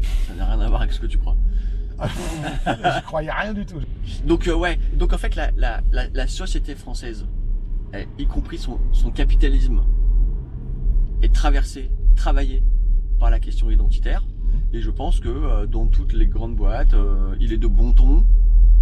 Ça 0.26 0.34
n'a 0.34 0.46
rien 0.46 0.60
à 0.60 0.68
voir 0.68 0.82
avec 0.82 0.92
ce 0.92 1.00
que 1.00 1.06
tu 1.06 1.18
crois. 1.18 1.36
je 2.66 3.02
croyais 3.04 3.30
rien 3.30 3.54
du 3.54 3.64
tout. 3.66 3.80
Donc 4.26 4.48
euh, 4.48 4.54
ouais, 4.54 4.78
donc 4.94 5.12
en 5.12 5.18
fait 5.18 5.36
la, 5.36 5.50
la, 5.56 5.80
la, 5.92 6.08
la 6.12 6.26
société 6.26 6.74
française, 6.74 7.26
y 8.18 8.26
compris 8.26 8.58
son, 8.58 8.78
son 8.92 9.10
capitalisme, 9.10 9.82
est 11.22 11.32
traversée, 11.32 11.90
travaillée 12.16 12.62
par 13.18 13.30
la 13.30 13.38
question 13.40 13.70
identitaire. 13.70 14.24
Et 14.72 14.80
je 14.80 14.90
pense 14.90 15.20
que 15.20 15.28
euh, 15.28 15.66
dans 15.66 15.86
toutes 15.86 16.12
les 16.12 16.26
grandes 16.26 16.56
boîtes, 16.56 16.94
euh, 16.94 17.34
il 17.40 17.52
est 17.52 17.58
de 17.58 17.68
bon 17.68 17.92
ton 17.92 18.24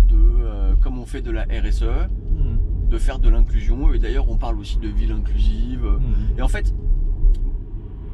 de, 0.08 0.74
comme 0.80 0.98
on 0.98 1.06
fait 1.06 1.20
de 1.22 1.30
la 1.30 1.42
RSE, 1.44 1.84
Mhm. 1.84 2.88
de 2.88 2.98
faire 2.98 3.18
de 3.18 3.28
l'inclusion. 3.28 3.92
Et 3.92 3.98
d'ailleurs, 3.98 4.28
on 4.30 4.36
parle 4.38 4.58
aussi 4.58 4.78
de 4.78 4.88
ville 4.88 5.12
inclusive. 5.12 5.82
Mhm. 5.84 6.38
Et 6.38 6.42
en 6.42 6.48
fait, 6.48 6.74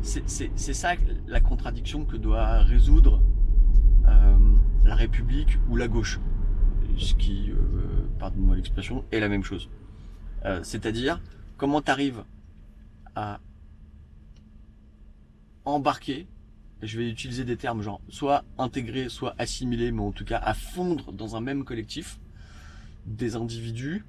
c'est 0.02 0.72
ça 0.74 0.90
la 1.26 1.40
contradiction 1.40 2.04
que 2.04 2.16
doit 2.16 2.58
résoudre 2.62 3.20
euh, 4.08 4.36
la 4.84 4.94
République 4.94 5.58
ou 5.68 5.76
la 5.76 5.88
gauche. 5.88 6.20
Ce 6.96 7.14
qui, 7.14 7.50
euh, 7.50 7.56
pardonne-moi 8.18 8.56
l'expression, 8.56 9.04
est 9.12 9.20
la 9.20 9.28
même 9.28 9.44
chose. 9.44 9.68
Euh, 10.44 10.60
C'est-à-dire, 10.62 11.20
comment 11.56 11.82
tu 11.82 11.90
à 13.14 13.40
embarquer, 15.64 16.26
je 16.82 16.98
vais 16.98 17.10
utiliser 17.10 17.44
des 17.44 17.56
termes 17.56 17.82
genre 17.82 18.00
soit 18.08 18.44
intégrer, 18.58 19.08
soit 19.08 19.34
assimiler, 19.38 19.92
mais 19.92 20.02
en 20.02 20.12
tout 20.12 20.24
cas 20.24 20.38
à 20.38 20.54
fondre 20.54 21.12
dans 21.12 21.36
un 21.36 21.40
même 21.40 21.64
collectif 21.64 22.18
des 23.06 23.36
individus 23.36 24.04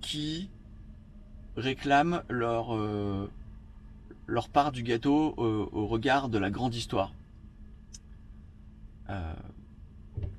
qui 0.00 0.50
réclament 1.56 2.22
leur, 2.28 2.74
euh, 2.74 3.30
leur 4.26 4.48
part 4.48 4.72
du 4.72 4.82
gâteau 4.82 5.34
euh, 5.38 5.66
au 5.72 5.86
regard 5.86 6.28
de 6.28 6.38
la 6.38 6.50
grande 6.50 6.74
histoire. 6.74 7.12
Euh, 9.10 9.32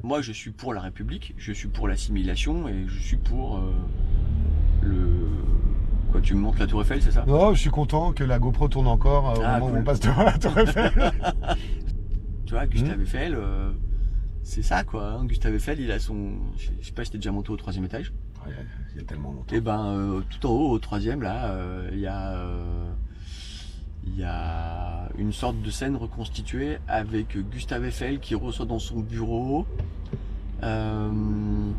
moi, 0.03 0.21
je 0.21 0.31
suis 0.31 0.51
pour 0.51 0.73
la 0.73 0.81
République, 0.81 1.33
je 1.37 1.51
suis 1.51 1.67
pour 1.67 1.87
l'assimilation 1.87 2.67
et 2.67 2.85
je 2.87 2.99
suis 2.99 3.17
pour 3.17 3.57
euh, 3.57 3.71
le. 4.83 5.27
Quoi, 6.11 6.21
tu 6.21 6.33
me 6.35 6.39
montres 6.41 6.59
la 6.59 6.67
Tour 6.67 6.81
Eiffel, 6.81 7.01
c'est 7.01 7.11
ça? 7.11 7.23
Oh, 7.27 7.51
je 7.53 7.59
suis 7.59 7.69
content 7.69 8.11
que 8.13 8.23
la 8.23 8.37
GoPro 8.39 8.67
tourne 8.67 8.87
encore 8.87 9.29
euh, 9.31 9.39
au 9.39 9.43
Ah, 9.45 9.59
moment 9.59 9.73
où 9.73 9.77
on 9.79 9.83
passe 9.83 9.99
devant 9.99 10.23
la 10.23 10.37
Tour 10.37 10.57
Eiffel. 10.57 10.91
Tu 12.45 12.53
vois, 12.55 12.67
Gustave 12.67 12.97
Mhm. 12.97 13.01
Eiffel, 13.03 13.37
c'est 14.43 14.61
ça 14.61 14.83
quoi. 14.83 15.11
hein. 15.13 15.25
Gustave 15.25 15.55
Eiffel, 15.55 15.79
il 15.79 15.89
a 15.91 15.99
son. 15.99 16.33
Je 16.57 16.85
sais 16.85 16.91
pas 16.91 17.05
si 17.05 17.11
t'es 17.11 17.17
déjà 17.17 17.31
monté 17.31 17.49
au 17.49 17.55
troisième 17.55 17.85
étage. 17.85 18.11
Ouais, 18.45 18.51
il 18.93 18.97
y 18.97 19.01
a 19.01 19.05
tellement 19.05 19.31
longtemps. 19.31 19.55
Et 19.55 19.61
ben, 19.61 19.85
euh, 19.85 20.21
tout 20.29 20.45
en 20.47 20.49
haut, 20.51 20.71
au 20.71 20.79
troisième, 20.79 21.21
là, 21.21 21.55
il 21.93 21.99
y 21.99 22.07
a. 22.07 22.35
il 24.05 24.17
y 24.17 24.23
a 24.23 25.09
une 25.17 25.31
sorte 25.31 25.61
de 25.61 25.69
scène 25.69 25.95
reconstituée 25.95 26.77
avec 26.87 27.37
Gustave 27.51 27.85
Eiffel 27.85 28.19
qui 28.19 28.35
reçoit 28.35 28.65
dans 28.65 28.79
son 28.79 28.99
bureau. 28.99 29.65
euh, 30.63 31.69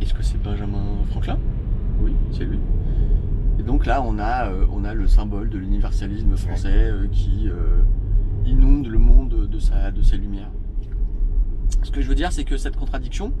Est-ce 0.00 0.14
que 0.14 0.22
c'est 0.22 0.42
Benjamin 0.42 0.84
Franklin? 1.10 1.38
Oui, 2.00 2.12
c'est 2.32 2.44
lui. 2.44 2.58
Et 3.58 3.62
donc 3.62 3.86
là, 3.86 4.02
on 4.02 4.18
a, 4.18 4.48
euh, 4.50 4.66
on 4.72 4.84
a 4.84 4.94
le 4.94 5.06
symbole 5.06 5.50
de 5.50 5.58
l'universalisme 5.58 6.36
français 6.36 6.90
euh, 6.90 7.08
qui 7.08 7.48
euh, 7.48 7.82
inonde 8.46 8.86
le 8.86 8.98
monde 8.98 9.48
de 9.50 9.58
sa, 9.58 9.90
de 9.90 10.02
sa 10.02 10.16
lumière. 10.16 10.50
Ce 11.82 11.90
que 11.90 12.00
je 12.00 12.08
veux 12.08 12.14
dire, 12.14 12.32
c'est 12.32 12.44
que 12.44 12.56
cette 12.56 12.76
contradiction, 12.76 13.32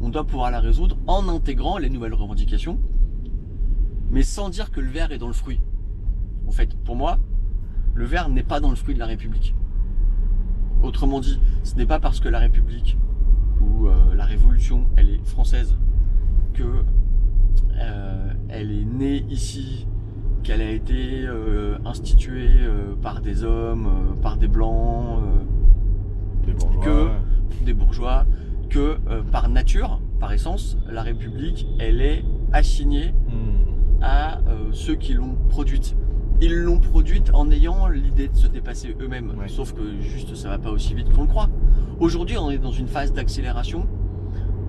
on 0.00 0.10
doit 0.10 0.24
pouvoir 0.24 0.50
la 0.50 0.60
résoudre 0.60 0.96
en 1.06 1.28
intégrant 1.28 1.78
les 1.78 1.88
nouvelles 1.90 2.14
revendications, 2.14 2.78
mais 4.10 4.22
sans 4.22 4.50
dire 4.50 4.70
que 4.70 4.80
le 4.80 4.90
verre 4.90 5.10
est 5.12 5.18
dans 5.18 5.26
le 5.26 5.32
fruit. 5.32 5.60
En 6.46 6.50
fait, 6.52 6.74
pour 6.84 6.96
moi, 6.96 7.18
le 7.94 8.04
verre 8.04 8.28
n'est 8.28 8.42
pas 8.42 8.60
dans 8.60 8.70
le 8.70 8.76
fruit 8.76 8.94
de 8.94 8.98
la 8.98 9.06
République. 9.06 9.54
Autrement 10.82 11.20
dit, 11.20 11.40
ce 11.64 11.74
n'est 11.76 11.86
pas 11.86 11.98
parce 11.98 12.20
que 12.20 12.28
la 12.28 12.38
République 12.38 12.96
ou 13.60 13.86
euh, 13.88 14.14
la 14.14 14.24
Révolution, 14.24 14.86
elle 14.96 15.10
est 15.10 15.24
française, 15.26 15.76
que 16.54 16.62
euh, 17.78 18.32
elle 18.48 18.70
est 18.70 18.84
née 18.84 19.24
ici, 19.30 19.86
qu'elle 20.42 20.60
a 20.62 20.70
été 20.70 21.24
euh, 21.26 21.78
instituée 21.84 22.48
par 23.02 23.20
des 23.20 23.42
hommes, 23.42 24.16
par 24.22 24.36
des 24.36 24.48
blancs, 24.48 25.20
Des 26.44 26.52
bourgeois. 26.52 26.84
que- 26.84 27.64
des 27.64 27.74
bourgeois, 27.74 28.26
que 28.68 28.98
par 29.32 29.48
nature, 29.48 30.00
par 30.20 30.32
essence, 30.32 30.76
la 30.88 31.02
République, 31.02 31.66
elle 31.80 32.00
est 32.00 32.24
assignée 32.52 33.12
Mhm. 33.28 34.02
à 34.02 34.38
ceux 34.72 34.94
qui 34.94 35.14
l'ont 35.14 35.36
produite. 35.48 35.96
Ils 36.42 36.54
l'ont 36.54 36.78
produite 36.78 37.30
en 37.34 37.50
ayant 37.50 37.88
l'idée 37.88 38.28
de 38.28 38.36
se 38.36 38.46
dépasser 38.46 38.94
eux-mêmes. 39.00 39.32
Ouais. 39.38 39.48
Sauf 39.48 39.72
que 39.72 40.00
juste 40.00 40.34
ça 40.34 40.48
va 40.50 40.58
pas 40.58 40.70
aussi 40.70 40.94
vite 40.94 41.10
qu'on 41.12 41.22
le 41.22 41.28
croit. 41.28 41.48
Aujourd'hui, 41.98 42.36
on 42.36 42.50
est 42.50 42.58
dans 42.58 42.72
une 42.72 42.88
phase 42.88 43.12
d'accélération 43.12 43.86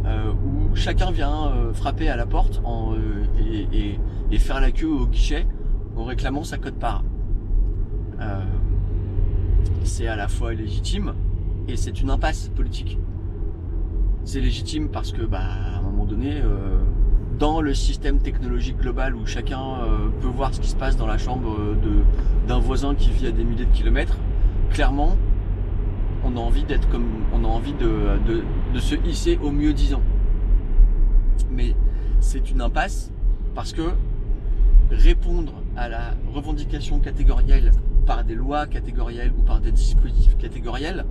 euh, 0.05 0.31
où 0.31 0.75
chacun 0.75 1.11
vient 1.11 1.47
euh, 1.47 1.73
frapper 1.73 2.07
à 2.07 2.15
la 2.15 2.25
porte 2.25 2.61
en, 2.63 2.93
euh, 2.93 3.25
et, 3.51 3.67
et- 3.77 3.99
et 4.31 4.39
faire 4.39 4.61
la 4.61 4.71
queue 4.71 4.87
au 4.87 5.05
guichet 5.07 5.45
en 5.97 6.05
réclamant 6.05 6.43
sa 6.43 6.57
cote-part. 6.57 7.03
Euh, 8.21 8.39
c'est 9.83 10.07
à 10.07 10.15
la 10.15 10.27
fois 10.27 10.53
légitime 10.53 11.13
et 11.67 11.75
c'est 11.75 12.01
une 12.01 12.09
impasse 12.09 12.49
politique. 12.55 12.97
C'est 14.23 14.39
légitime 14.41 14.89
parce 14.89 15.11
que, 15.11 15.21
bah, 15.23 15.39
à 15.41 15.77
un 15.77 15.81
moment 15.81 16.05
donné, 16.05 16.39
euh, 16.41 16.79
dans 17.39 17.61
le 17.61 17.73
système 17.73 18.19
technologique 18.19 18.77
global 18.77 19.15
où 19.15 19.25
chacun 19.25 19.61
euh, 19.61 20.09
peut 20.21 20.27
voir 20.27 20.53
ce 20.53 20.59
qui 20.59 20.69
se 20.69 20.75
passe 20.75 20.97
dans 20.97 21.05
la 21.05 21.17
chambre 21.17 21.55
euh, 21.59 21.75
d'un 22.47 22.59
voisin 22.59 22.95
qui 22.95 23.11
vit 23.11 23.27
à 23.27 23.31
des 23.31 23.43
milliers 23.43 23.65
de 23.65 23.73
kilomètres, 23.73 24.17
clairement, 24.71 25.15
on 26.23 26.35
a 26.35 26.39
envie 26.39 26.63
d'être 26.63 26.89
comme, 26.89 27.05
on 27.33 27.43
a 27.43 27.47
envie 27.47 27.73
de, 27.73 28.17
de, 28.27 28.43
de 28.73 28.79
se 28.79 28.95
hisser 29.05 29.37
au 29.41 29.51
mieux 29.51 29.73
disant. 29.73 30.01
Mais 31.51 31.75
c'est 32.19 32.49
une 32.49 32.61
impasse 32.61 33.11
parce 33.53 33.71
que 33.73 33.83
répondre 34.89 35.53
à 35.75 35.89
la 35.89 36.15
revendication 36.33 36.99
catégorielle 36.99 37.71
par 38.05 38.23
des 38.23 38.35
lois 38.35 38.65
catégorielles 38.67 39.31
ou 39.37 39.41
par 39.43 39.59
des 39.59 39.71
dispositifs 39.71 40.37
catégoriels, 40.37 41.05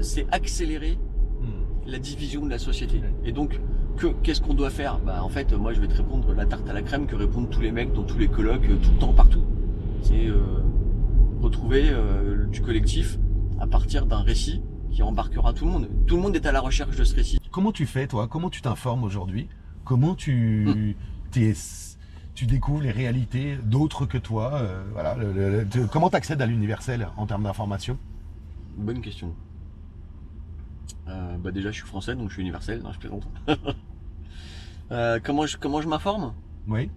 c'est 0.00 0.26
accélérer 0.32 0.98
Mhm. 1.40 1.92
la 1.92 1.98
division 1.98 2.44
de 2.44 2.50
la 2.50 2.58
société. 2.58 3.02
Et 3.24 3.32
donc, 3.32 3.60
que, 3.96 4.08
qu'est-ce 4.22 4.40
qu'on 4.40 4.54
doit 4.54 4.70
faire 4.70 4.98
Bah 4.98 5.22
en 5.22 5.28
fait, 5.28 5.52
moi 5.52 5.72
je 5.72 5.80
vais 5.80 5.88
te 5.88 5.94
répondre 5.96 6.32
la 6.34 6.46
tarte 6.46 6.68
à 6.68 6.72
la 6.72 6.82
crème 6.82 7.06
que 7.06 7.16
répondent 7.16 7.50
tous 7.50 7.60
les 7.60 7.72
mecs 7.72 7.92
dans 7.92 8.04
tous 8.04 8.18
les 8.18 8.28
colloques, 8.28 8.64
euh, 8.68 8.76
tout 8.82 8.90
le 8.92 8.98
temps, 8.98 9.12
partout. 9.12 9.42
C'est 10.02 10.26
euh, 10.26 10.40
retrouver 11.40 11.88
euh, 11.90 12.46
du 12.46 12.60
collectif 12.62 13.18
à 13.60 13.66
partir 13.66 14.06
d'un 14.06 14.20
récit 14.22 14.62
qui 14.90 15.02
embarquera 15.02 15.52
tout 15.52 15.64
le 15.66 15.70
monde. 15.72 15.88
Tout 16.06 16.16
le 16.16 16.22
monde 16.22 16.36
est 16.36 16.46
à 16.46 16.52
la 16.52 16.60
recherche 16.60 16.96
de 16.96 17.04
ce 17.04 17.14
récit. 17.14 17.38
Comment 17.50 17.72
tu 17.72 17.86
fais, 17.86 18.06
toi? 18.06 18.28
Comment 18.28 18.50
tu 18.50 18.60
t'informes 18.62 19.04
aujourd'hui? 19.04 19.48
Comment 19.84 20.14
tu, 20.14 20.94
Hmm. 21.32 21.52
tu 22.34 22.46
découvres 22.46 22.82
les 22.82 22.90
réalités 22.90 23.56
d'autres 23.64 24.04
que 24.06 24.18
toi 24.18 24.52
euh, 24.54 24.82
voilà, 24.92 25.14
le- 25.16 25.32
le- 25.32 25.50
le- 25.60 25.66
tu- 25.68 25.86
Comment 25.86 26.10
tu 26.10 26.16
accèdes 26.16 26.40
à 26.42 26.46
l'universel 26.46 27.08
en 27.16 27.26
termes 27.26 27.44
d'information? 27.44 27.98
Bonne 28.76 29.00
question. 29.00 29.34
Euh, 31.08 31.36
bah 31.38 31.50
déjà, 31.50 31.70
je 31.70 31.76
suis 31.76 31.86
français, 31.86 32.14
donc 32.14 32.28
je 32.28 32.34
suis 32.34 32.42
universel. 32.42 32.80
Non, 32.82 32.92
je 32.92 32.98
plaisante. 32.98 33.26
Euh, 34.92 35.18
comment 35.20 35.46
je 35.46 35.56
comment 35.56 35.80
je 35.80 35.88
m'informe? 35.88 36.32
Oui. 36.68 36.88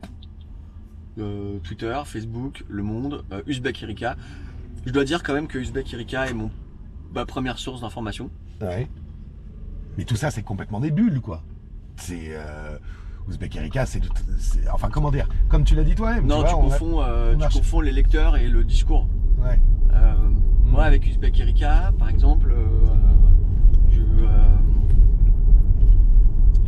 Euh, 1.18 1.58
Twitter, 1.64 2.00
Facebook, 2.06 2.64
Le 2.70 2.84
Monde, 2.84 3.26
Uzbek 3.48 3.82
Erika. 3.82 4.16
Je 4.86 4.92
dois 4.92 5.04
dire 5.06 5.24
quand 5.24 5.34
même 5.34 5.48
que 5.48 5.58
Uzbek 5.58 5.92
Erika 5.96 6.28
est 6.28 6.36
mon 6.36 6.52
ma 7.16 7.26
première 7.26 7.58
source 7.58 7.82
d'information. 7.82 8.30
Ouais. 8.62 8.88
Mais 9.98 10.04
tout 10.04 10.16
ça, 10.16 10.30
c'est 10.30 10.44
complètement 10.44 10.80
des 10.80 10.92
bulles, 10.92 11.20
quoi. 11.20 11.42
C'est. 11.96 12.28
Euh, 12.30 12.78
Ouzbek 13.28 13.56
Erika, 13.56 13.88
c'est, 13.88 14.02
Enfin, 14.72 14.90
comment 14.92 15.10
dire? 15.10 15.28
Comme 15.48 15.64
tu 15.64 15.74
l'as 15.74 15.84
dit 15.84 15.96
toi-même. 15.96 16.28
Non, 16.28 16.44
tu, 16.44 16.52
vois, 16.52 16.62
confonds, 16.62 17.02
on 17.04 17.38
tu 17.40 17.58
confonds 17.58 17.82
les 17.82 17.92
lecteurs 17.92 18.38
et 18.38 18.50
le 18.50 18.64
discours. 18.64 19.08
Ouais. 19.40 19.60
Moi, 20.66 20.84
Mm. 20.84 20.86
avec 20.88 21.08
Uzbek 21.08 21.40
Erika, 21.40 21.92
par 21.98 22.10
exemple, 22.10 22.52
euh, 22.52 22.86
je, 23.90 24.02
euh, 24.02 24.28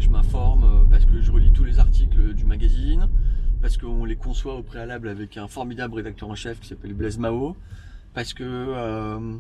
je 0.02 0.10
m'informe 0.10 0.64
euh, 0.64 0.84
parce 0.90 1.06
que 1.06 1.22
je 1.22 1.32
relis 1.32 1.52
tous 1.52 1.64
les 1.64 1.80
articles 1.80 2.34
du 2.34 2.44
magazine, 2.44 3.08
parce 3.62 3.78
qu'on 3.78 4.04
les 4.04 4.16
conçoit 4.16 4.56
au 4.56 4.64
préalable 4.64 5.08
avec 5.08 5.38
un 5.38 5.48
formidable 5.48 5.96
rédacteur 5.96 6.30
en 6.30 6.36
chef 6.36 6.60
qui 6.60 6.68
s'appelle 6.68 6.94
Blaise 6.94 7.20
Mao, 7.20 7.56
parce 8.14 8.34
que 8.34 8.44
euh, 8.44 9.36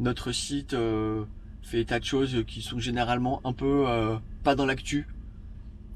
notre 0.00 0.32
site 0.32 0.72
euh, 0.74 1.24
fait 1.62 1.80
état 1.80 1.98
de 2.00 2.04
choses 2.04 2.44
qui 2.46 2.62
sont 2.62 2.78
généralement 2.78 3.40
un 3.44 3.52
peu 3.52 3.84
euh, 3.86 4.16
pas 4.44 4.54
dans 4.54 4.66
l'actu. 4.66 5.06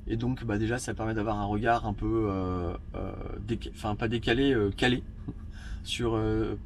Et 0.06 0.16
donc, 0.16 0.44
bah 0.44 0.58
déjà, 0.58 0.78
ça 0.78 0.94
permet 0.94 1.14
d'avoir 1.14 1.38
un 1.38 1.44
regard 1.44 1.86
un 1.86 1.94
peu, 1.94 2.26
euh, 2.28 2.74
euh, 2.96 3.12
enfin 3.74 3.94
pas 3.94 4.08
décalé, 4.08 4.52
euh, 4.52 4.70
calé 4.76 5.02
sur 5.84 6.16
euh, 6.16 6.56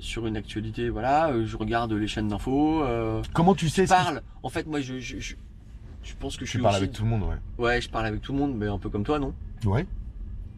sur 0.00 0.26
une 0.26 0.36
actualité. 0.36 0.90
Voilà, 0.90 1.30
euh, 1.30 1.46
je 1.46 1.56
regarde 1.56 1.92
les 1.92 2.08
chaînes 2.08 2.28
d'infos. 2.28 2.82
Euh, 2.82 3.22
Comment 3.32 3.54
tu 3.54 3.68
sais 3.68 3.84
je 3.84 3.88
parle. 3.88 4.20
En 4.42 4.48
fait, 4.48 4.66
moi, 4.66 4.80
je, 4.80 4.98
je, 4.98 5.20
je, 5.20 5.36
je 6.02 6.14
pense 6.18 6.36
que 6.36 6.44
je 6.44 6.50
Tu 6.50 6.56
suis 6.58 6.62
parles 6.62 6.74
aussi- 6.74 6.84
avec 6.84 6.92
tout 6.94 7.04
le 7.04 7.10
monde, 7.10 7.22
ouais. 7.22 7.36
Ouais, 7.64 7.80
je 7.80 7.88
parle 7.90 8.06
avec 8.06 8.20
tout 8.22 8.32
le 8.32 8.38
monde, 8.38 8.56
mais 8.56 8.66
un 8.66 8.78
peu 8.78 8.88
comme 8.88 9.04
toi, 9.04 9.18
non? 9.18 9.32
Ouais. 9.64 9.86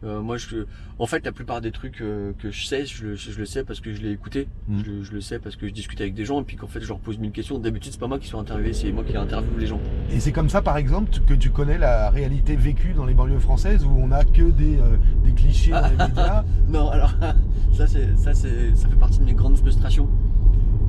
Euh, 0.03 0.21
moi, 0.21 0.37
je, 0.37 0.65
en 0.99 1.07
fait, 1.07 1.25
la 1.25 1.31
plupart 1.31 1.61
des 1.61 1.71
trucs 1.71 2.01
euh, 2.01 2.33
que 2.37 2.51
je 2.51 2.65
sais, 2.67 2.85
je, 2.85 3.03
le- 3.05 3.15
je 3.15 3.39
le 3.39 3.45
sais 3.45 3.63
parce 3.63 3.79
que 3.79 3.91
je 3.93 4.01
l'ai 4.01 4.11
écouté. 4.11 4.47
Mm. 4.67 4.81
Je, 4.85 5.03
je 5.03 5.11
le 5.13 5.21
sais 5.21 5.39
parce 5.39 5.55
que 5.55 5.67
je 5.67 5.73
discute 5.73 5.99
avec 6.01 6.13
des 6.13 6.25
gens 6.25 6.41
et 6.41 6.43
puis 6.43 6.57
qu'en 6.57 6.67
fait, 6.67 6.81
je 6.81 6.87
leur 6.87 6.99
pose 6.99 7.17
mille 7.17 7.31
questions. 7.31 7.57
D'habitude, 7.57 7.91
c'est 7.93 7.99
pas 7.99 8.05
moi 8.07 8.19
qui 8.19 8.27
suis 8.27 8.37
interviewé, 8.37 8.73
c'est 8.73 8.91
moi 8.91 9.03
qui 9.03 9.15
interviewe 9.17 9.57
les 9.57 9.65
gens. 9.67 9.79
Et 10.11 10.19
c'est 10.19 10.31
comme 10.33 10.49
ça, 10.49 10.61
par 10.61 10.77
exemple, 10.77 11.11
que 11.25 11.33
tu 11.33 11.49
connais 11.49 11.77
la 11.79 12.09
réalité 12.11 12.55
vécue 12.55 12.93
dans 12.93 13.05
les 13.05 13.13
banlieues 13.15 13.39
françaises 13.39 13.83
où 13.85 13.89
on 13.97 14.11
a 14.11 14.23
que 14.25 14.51
des, 14.51 14.77
euh, 14.77 14.97
des 15.23 15.31
clichés 15.31 15.71
dans 15.71 15.87
les 15.87 15.97
médias? 15.97 16.43
Non, 16.67 16.89
alors 16.89 17.13
ça, 17.73 17.87
c'est, 17.87 18.15
ça, 18.17 18.33
c'est, 18.35 18.75
ça 18.75 18.87
fait 18.89 18.95
partie 18.97 19.19
de 19.19 19.23
mes 19.25 19.33
grandes 19.33 19.57
frustrations. 19.57 20.07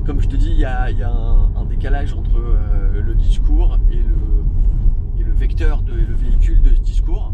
Comme 0.07 0.21
je 0.21 0.27
te 0.29 0.35
dis, 0.37 0.49
il 0.51 0.57
y 0.57 0.65
a, 0.65 0.89
il 0.89 0.97
y 0.97 1.03
a 1.03 1.11
un, 1.11 1.53
un 1.55 1.65
décalage 1.65 2.13
entre 2.13 2.37
euh, 2.39 3.01
le 3.01 3.13
discours 3.13 3.77
et 3.91 3.97
le, 3.97 5.19
et 5.19 5.23
le 5.23 5.31
vecteur, 5.33 5.81
de, 5.83 5.91
et 5.91 6.05
le 6.05 6.15
véhicule 6.15 6.61
de 6.61 6.69
ce 6.73 6.79
discours. 6.79 7.33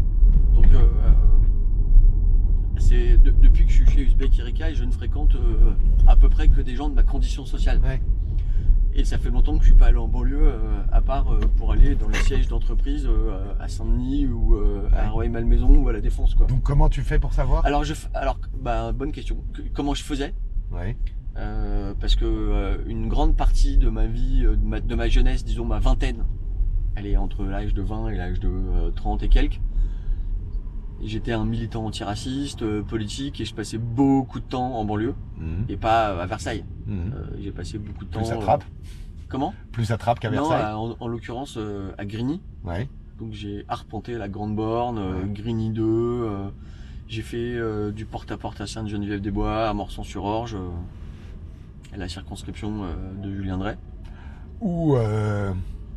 Donc, 0.54 0.66
euh, 0.74 0.78
euh, 0.78 1.10
c'est 2.78 3.16
de- 3.16 3.30
depuis 3.30 3.64
que 3.64 3.70
je 3.70 3.76
suis 3.84 3.86
chez 3.90 4.00
Uzbek 4.02 4.36
Erika 4.40 4.72
je 4.74 4.82
ne 4.84 4.90
fréquente 4.90 5.36
euh, 5.36 5.70
à 6.08 6.16
peu 6.16 6.28
près 6.28 6.48
que 6.48 6.60
des 6.60 6.74
gens 6.74 6.88
de 6.88 6.94
ma 6.94 7.04
condition 7.04 7.46
sociale. 7.46 7.80
Ouais. 7.84 8.02
Et 8.96 9.04
ça 9.04 9.18
fait 9.18 9.30
longtemps 9.30 9.54
que 9.56 9.62
je 9.64 9.68
suis 9.70 9.74
pas 9.78 9.86
allé 9.86 9.96
en 9.98 10.06
banlieue, 10.08 10.52
à 10.92 11.00
part 11.00 11.26
pour 11.56 11.72
aller 11.72 11.96
dans 11.96 12.08
les 12.08 12.18
sièges 12.18 12.46
d'entreprise 12.46 13.08
à 13.58 13.66
Saint-Denis 13.66 14.26
ou 14.28 14.56
à 14.96 15.10
Rueil-Malmaison 15.10 15.68
ou 15.78 15.88
à 15.88 15.92
la 15.92 16.00
Défense, 16.00 16.34
quoi. 16.36 16.46
Donc 16.46 16.62
comment 16.62 16.88
tu 16.88 17.02
fais 17.02 17.18
pour 17.18 17.32
savoir? 17.32 17.66
Alors, 17.66 17.82
je, 17.82 17.94
alors, 18.14 18.38
bah, 18.62 18.92
bonne 18.92 19.10
question. 19.10 19.38
Que- 19.52 19.62
comment 19.72 19.94
je 19.94 20.04
faisais? 20.04 20.32
Ouais. 20.70 20.96
Euh, 21.36 21.94
Parce 22.00 22.14
que 22.16 22.24
euh, 22.24 22.76
une 22.86 23.08
grande 23.08 23.36
partie 23.36 23.76
de 23.76 23.88
ma 23.88 24.06
vie, 24.06 24.42
euh, 24.44 24.56
de 24.56 24.64
ma, 24.64 24.80
de 24.80 24.94
ma 24.94 25.08
jeunesse, 25.08 25.44
disons 25.44 25.64
ma 25.64 25.78
vingtaine, 25.80 26.24
elle 26.96 27.06
est 27.06 27.16
entre 27.16 27.44
l'âge 27.44 27.74
de 27.74 27.82
20 27.82 28.08
et 28.10 28.16
l'âge 28.16 28.40
de 28.40 28.48
euh, 28.48 28.90
30 28.90 29.22
et 29.24 29.28
quelques. 29.28 29.60
J'étais 31.02 31.32
un 31.32 31.44
militant 31.44 31.84
antiraciste, 31.86 32.64
politique, 32.82 33.40
et 33.40 33.44
je 33.44 33.54
passais 33.54 33.78
beaucoup 33.78 34.38
de 34.40 34.44
temps 34.44 34.74
en 34.76 34.84
banlieue, 34.84 35.14
Mhm. 35.38 35.64
et 35.68 35.76
pas 35.76 36.20
à 36.22 36.26
Versailles. 36.26 36.64
Mhm. 36.86 37.12
J'ai 37.40 37.50
passé 37.50 37.78
beaucoup 37.78 38.04
de 38.04 38.10
temps. 38.10 38.20
Plus 38.20 38.30
à 38.32 38.36
Trappes 38.36 38.64
comment? 39.28 39.52
Plus 39.72 39.90
à 39.90 39.98
Trappes 39.98 40.20
qu'à 40.20 40.30
Versailles 40.30 40.72
en, 40.72 40.96
en 40.98 41.08
l'occurrence 41.08 41.58
à 41.98 42.04
Grigny. 42.06 42.40
Ouais. 42.64 42.88
Donc 43.18 43.32
j'ai 43.32 43.64
arpenté 43.68 44.16
la 44.16 44.28
Grande 44.28 44.54
Borne, 44.56 44.98
Ouais. 44.98 45.28
Grigny 45.32 45.70
2, 45.70 45.82
euh, 45.84 46.48
j'ai 47.08 47.22
fait 47.22 47.58
du 47.92 48.06
porte-à-porte 48.06 48.60
à 48.60 48.66
Sainte-Geneviève-des-Bois, 48.66 49.68
à 49.68 49.74
Morsan-sur-Orge, 49.74 50.54
euh, 50.54 50.58
à 50.58 51.03
la 51.96 52.08
circonscription 52.08 52.84
euh, 52.84 52.94
de 53.22 53.34
Julien 53.34 53.58
Drey. 53.58 53.76
Où 54.60 54.96
euh, 54.96 55.52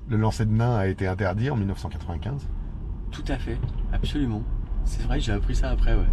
le 0.10 0.18
lancer 0.18 0.46
de 0.46 0.52
nain 0.52 0.76
a 0.76 0.88
été 0.88 1.08
interdit 1.08 1.50
en 1.50 1.56
1995. 1.56 2.48
Tout 3.12 3.24
à 3.28 3.38
fait, 3.38 3.58
absolument. 3.94 4.42
C'est 4.86 5.02
vrai, 5.04 5.20
j'ai 5.20 5.32
appris 5.32 5.56
ça 5.56 5.70
après, 5.70 5.94
ouais. 5.94 6.08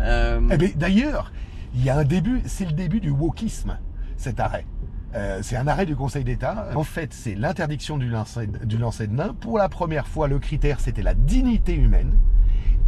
Euh, 0.00 0.40
Eh 0.52 0.56
bien, 0.56 0.70
d'ailleurs, 0.76 1.32
il 1.74 1.84
y 1.84 1.90
a 1.90 1.98
un 1.98 2.04
début, 2.04 2.42
c'est 2.46 2.64
le 2.64 2.72
début 2.72 3.00
du 3.00 3.10
wokisme, 3.10 3.78
cet 4.16 4.40
arrêt. 4.40 4.66
Euh, 5.14 5.40
c'est 5.42 5.56
un 5.56 5.66
arrêt 5.66 5.86
du 5.86 5.96
Conseil 5.96 6.22
d'État. 6.22 6.68
En 6.74 6.84
fait, 6.84 7.14
c'est 7.14 7.34
l'interdiction 7.34 7.96
du 7.96 8.08
lancer, 8.08 8.46
du 8.46 8.76
lancer 8.76 9.06
de 9.06 9.14
nain. 9.14 9.34
Pour 9.40 9.58
la 9.58 9.68
première 9.68 10.06
fois, 10.06 10.28
le 10.28 10.38
critère, 10.38 10.80
c'était 10.80 11.02
la 11.02 11.14
dignité 11.14 11.74
humaine. 11.74 12.18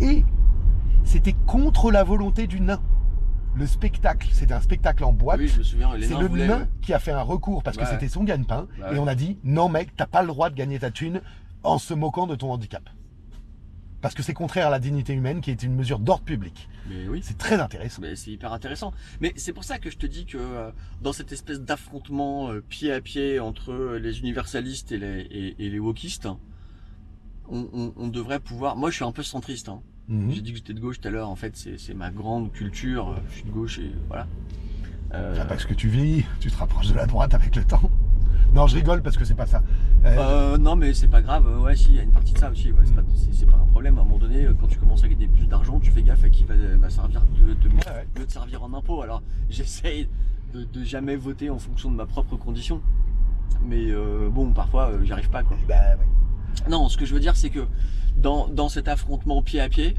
Et 0.00 0.24
c'était 1.04 1.34
contre 1.46 1.90
la 1.90 2.04
volonté 2.04 2.46
du 2.46 2.60
nain. 2.60 2.80
Le 3.54 3.66
spectacle, 3.66 4.28
c'était 4.32 4.54
un 4.54 4.60
spectacle 4.60 5.04
en 5.04 5.12
boîte. 5.12 5.38
oui, 5.40 5.48
je 5.48 5.58
me 5.58 5.62
souviens, 5.64 5.94
les 5.96 6.06
c'est 6.06 6.14
nains 6.14 6.20
le 6.20 6.28
voulaient, 6.28 6.46
nain 6.46 6.58
ouais. 6.60 6.68
qui 6.82 6.94
a 6.94 6.98
fait 6.98 7.10
un 7.12 7.22
recours 7.22 7.62
parce 7.62 7.76
que 7.76 7.82
Ouais. 7.82 7.88
c'était 7.90 8.08
son 8.08 8.24
gagne-pain. 8.24 8.68
Et 8.92 8.98
on 8.98 9.06
a 9.06 9.14
dit, 9.14 9.38
non 9.44 9.68
mec, 9.68 9.94
t'as 9.96 10.06
pas 10.06 10.22
le 10.22 10.28
droit 10.28 10.50
de 10.50 10.54
gagner 10.54 10.78
ta 10.78 10.90
thune 10.90 11.20
en 11.62 11.78
se 11.78 11.92
moquant 11.92 12.26
de 12.26 12.34
ton 12.36 12.52
handicap. 12.52 12.88
Parce 14.00 14.14
que 14.14 14.22
c'est 14.22 14.32
contraire 14.32 14.68
à 14.68 14.70
la 14.70 14.78
dignité 14.78 15.12
humaine 15.12 15.42
qui 15.42 15.50
est 15.50 15.62
une 15.62 15.74
mesure 15.74 15.98
d'ordre 15.98 16.24
public. 16.24 16.68
Mais 16.88 17.06
oui, 17.08 17.20
C'est 17.22 17.36
très 17.36 17.60
intéressant. 17.60 18.00
Mais 18.00 18.16
c'est 18.16 18.30
hyper 18.30 18.52
intéressant. 18.54 18.92
Mais 19.20 19.34
c'est 19.36 19.52
pour 19.52 19.64
ça 19.64 19.78
que 19.78 19.90
je 19.90 19.98
te 19.98 20.06
dis 20.06 20.24
que 20.24 20.38
euh, 20.38 20.70
dans 21.02 21.12
cette 21.12 21.32
espèce 21.32 21.60
d'affrontement 21.60 22.50
euh, 22.50 22.62
pied 22.66 22.92
à 22.92 23.02
pied 23.02 23.40
entre 23.40 23.72
euh, 23.72 23.98
les 23.98 24.20
universalistes 24.20 24.90
et 24.92 24.96
les, 24.98 25.20
et, 25.30 25.66
et 25.66 25.68
les 25.68 25.78
wokistes, 25.78 26.28
on, 27.50 27.68
on- 27.74 27.92
on 27.96 28.08
devrait 28.08 28.40
pouvoir. 28.40 28.74
Moi, 28.76 28.88
je 28.90 28.94
suis 28.96 29.04
un 29.04 29.12
peu 29.12 29.22
centriste. 29.22 29.68
hein. 29.68 29.82
Mhm. 30.10 30.30
J'ai 30.32 30.40
dit 30.40 30.50
que 30.50 30.56
j'étais 30.58 30.74
de 30.74 30.80
gauche 30.80 31.00
tout 31.00 31.08
à 31.08 31.10
l'heure. 31.10 31.28
En 31.28 31.36
fait, 31.36 31.56
c'est 31.56 31.94
ma 31.94 32.10
grande 32.10 32.52
culture. 32.52 33.14
Je 33.30 33.34
suis 33.36 33.44
de 33.44 33.50
gauche 33.50 33.78
et 33.78 33.92
voilà. 34.08 34.26
Euh, 35.14 35.32
Enfin, 35.32 35.46
parce 35.46 35.64
que 35.64 35.74
tu 35.74 35.88
vieillis, 35.88 36.24
tu 36.40 36.50
te 36.50 36.56
rapproches 36.56 36.88
de 36.88 36.94
la 36.94 37.06
droite 37.06 37.34
avec 37.34 37.56
le 37.56 37.64
temps. 37.64 37.90
Non, 38.54 38.66
je 38.66 38.74
rigole 38.74 39.00
parce 39.02 39.16
que 39.16 39.24
c'est 39.24 39.34
pas 39.36 39.46
ça. 39.46 39.62
Euh, 40.04 40.16
euh, 40.18 40.58
non, 40.58 40.74
mais 40.74 40.92
c'est 40.92 41.06
pas 41.08 41.22
grave. 41.22 41.46
Ouais, 41.62 41.76
si, 41.76 41.90
il 41.90 41.94
y 41.96 41.98
a 42.00 42.02
une 42.02 42.10
partie 42.10 42.32
de 42.32 42.38
ça 42.38 42.50
aussi. 42.50 42.72
Ouais, 42.72 42.82
c'est 42.84 43.46
pas, 43.46 43.56
un 43.56 43.66
problème. 43.66 43.96
À 43.98 44.00
un 44.00 44.04
moment 44.04 44.18
donné, 44.18 44.48
quand 44.60 44.66
tu 44.66 44.78
commences 44.78 45.04
à 45.04 45.08
gagner 45.08 45.28
plus 45.28 45.46
d'argent, 45.46 45.78
tu 45.78 45.92
fais 45.92 46.02
gaffe 46.02 46.24
à 46.24 46.28
qui 46.28 46.42
va, 46.42 46.54
va 46.56 46.90
servir 46.90 47.22
de, 47.38 47.54
de 47.54 47.68
ouais, 47.68 47.74
ouais. 47.86 48.06
mieux 48.18 48.26
de 48.26 48.30
servir 48.30 48.64
en 48.64 48.74
impôt. 48.74 49.02
Alors 49.02 49.22
j'essaye 49.50 50.08
de, 50.52 50.64
de 50.64 50.84
jamais 50.84 51.14
voter 51.14 51.48
en 51.50 51.58
fonction 51.60 51.90
de 51.90 51.96
ma 51.96 52.06
propre 52.06 52.36
condition. 52.36 52.82
Mais 53.64 53.90
euh, 53.90 54.28
bon, 54.30 54.52
parfois 54.52 54.90
euh, 54.90 55.04
j'y 55.04 55.12
arrive 55.12 55.30
pas 55.30 55.42
quoi. 55.42 55.56
Bah. 55.68 55.76
Non, 56.68 56.88
ce 56.88 56.96
que 56.96 57.04
je 57.04 57.14
veux 57.14 57.20
dire 57.20 57.36
c'est 57.36 57.50
que 57.50 57.66
dans, 58.16 58.48
dans 58.48 58.68
cet 58.68 58.88
affrontement 58.88 59.42
pied 59.42 59.60
à 59.60 59.68
pied, 59.68 59.94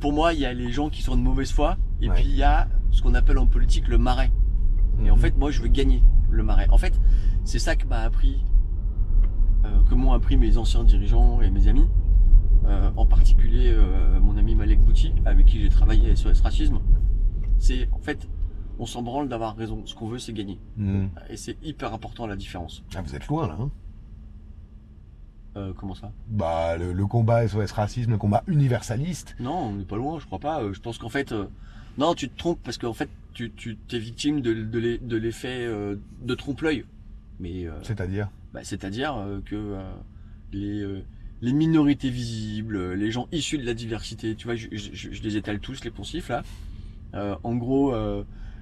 pour 0.00 0.12
moi 0.12 0.32
il 0.32 0.40
y 0.40 0.46
a 0.46 0.52
les 0.52 0.70
gens 0.72 0.88
qui 0.90 1.02
sont 1.02 1.16
de 1.16 1.20
mauvaise 1.22 1.52
foi 1.52 1.76
et 2.00 2.08
Ouais. 2.08 2.14
puis 2.16 2.24
il 2.24 2.34
y 2.36 2.42
a 2.42 2.68
ce 2.90 3.02
qu'on 3.02 3.14
appelle 3.14 3.38
en 3.38 3.46
politique 3.46 3.88
le 3.88 3.98
marais. 3.98 4.30
Et 5.04 5.10
en 5.10 5.16
Mhm. 5.16 5.20
fait 5.20 5.36
moi 5.36 5.50
je 5.50 5.62
veux 5.62 5.68
gagner 5.68 6.02
le 6.30 6.42
marais. 6.42 6.68
En 6.70 6.78
fait 6.78 6.98
c'est 7.44 7.58
ça 7.58 7.76
que 7.76 7.86
m'a 7.86 8.00
appris, 8.00 8.42
euh, 9.64 9.82
que 9.88 9.94
m'ont 9.94 10.12
appris 10.12 10.36
mes 10.36 10.56
anciens 10.58 10.84
dirigeants 10.84 11.40
et 11.42 11.50
mes 11.50 11.68
amis. 11.68 11.86
Euh, 12.64 12.90
en 12.96 13.06
particulier 13.06 13.72
euh, 13.72 14.20
mon 14.20 14.36
ami 14.36 14.54
Malek 14.54 14.80
Bouti 14.80 15.12
avec 15.24 15.46
qui 15.46 15.60
j'ai 15.60 15.68
travaillé 15.68 16.10
à 16.10 16.16
SOS 16.16 16.40
Racisme. 16.42 16.78
C'est 17.58 17.88
en 17.92 17.98
fait 17.98 18.28
on 18.78 18.86
s'en 18.86 19.02
branle 19.02 19.28
d'avoir 19.28 19.56
raison. 19.56 19.82
Ce 19.84 19.94
qu'on 19.94 20.06
veut 20.08 20.18
c'est 20.18 20.32
gagner. 20.32 20.58
Mhm. 20.76 21.10
Et 21.28 21.36
c'est 21.36 21.56
hyper 21.64 21.92
important 21.92 22.26
la 22.26 22.36
différence. 22.36 22.84
Ah, 22.94 23.02
vous 23.02 23.14
êtes 23.14 23.26
loin 23.26 23.48
là. 23.48 23.56
hein. 23.60 23.70
Euh, 25.56 25.72
comment 25.76 25.94
ça? 25.94 26.10
Bah, 26.28 26.76
le, 26.78 26.92
le 26.92 27.06
combat 27.06 27.46
SOS 27.46 27.72
racisme, 27.72 28.12
le 28.12 28.18
combat 28.18 28.42
universaliste. 28.46 29.36
Non, 29.38 29.66
on 29.66 29.72
n'est 29.74 29.84
pas 29.84 29.96
loin, 29.96 30.18
je 30.18 30.24
crois 30.26 30.38
pas. 30.38 30.62
Euh, 30.62 30.72
Je 30.72 30.80
pense 30.80 30.96
qu'en 30.98 31.10
fait, 31.10 31.32
euh, 31.32 31.44
non, 31.98 32.14
tu 32.14 32.28
te 32.30 32.38
trompes 32.38 32.60
parce 32.64 32.78
qu'en 32.78 32.94
fait, 32.94 33.10
tu, 33.34 33.50
tu 33.52 33.76
t'es 33.76 33.98
victime 33.98 34.40
de, 34.40 34.54
de 34.54 34.78
l'e- 34.78 34.98
de 34.98 35.16
l'effet 35.16 35.66
euh, 35.66 35.96
de 36.22 36.34
trompe-l'œil. 36.34 36.84
Mais 37.40 37.66
C'est-à-dire? 37.82 38.28
bah, 38.54 38.60
c'est-à-dire 38.62 39.14
que 39.46 39.76
les 40.52 41.02
les 41.40 41.52
minorités 41.52 42.08
visibles, 42.08 42.92
les 42.94 43.10
gens 43.10 43.26
issus 43.32 43.58
de 43.58 43.66
la 43.66 43.74
diversité, 43.74 44.36
tu 44.36 44.44
vois, 44.46 44.54
je, 44.54 44.68
je- 44.72 45.22
les 45.22 45.36
étale 45.36 45.58
tous 45.58 45.82
les 45.84 45.90
poncifs 45.90 46.28
là. 46.28 46.44
En 47.42 47.56
gros, 47.56 47.94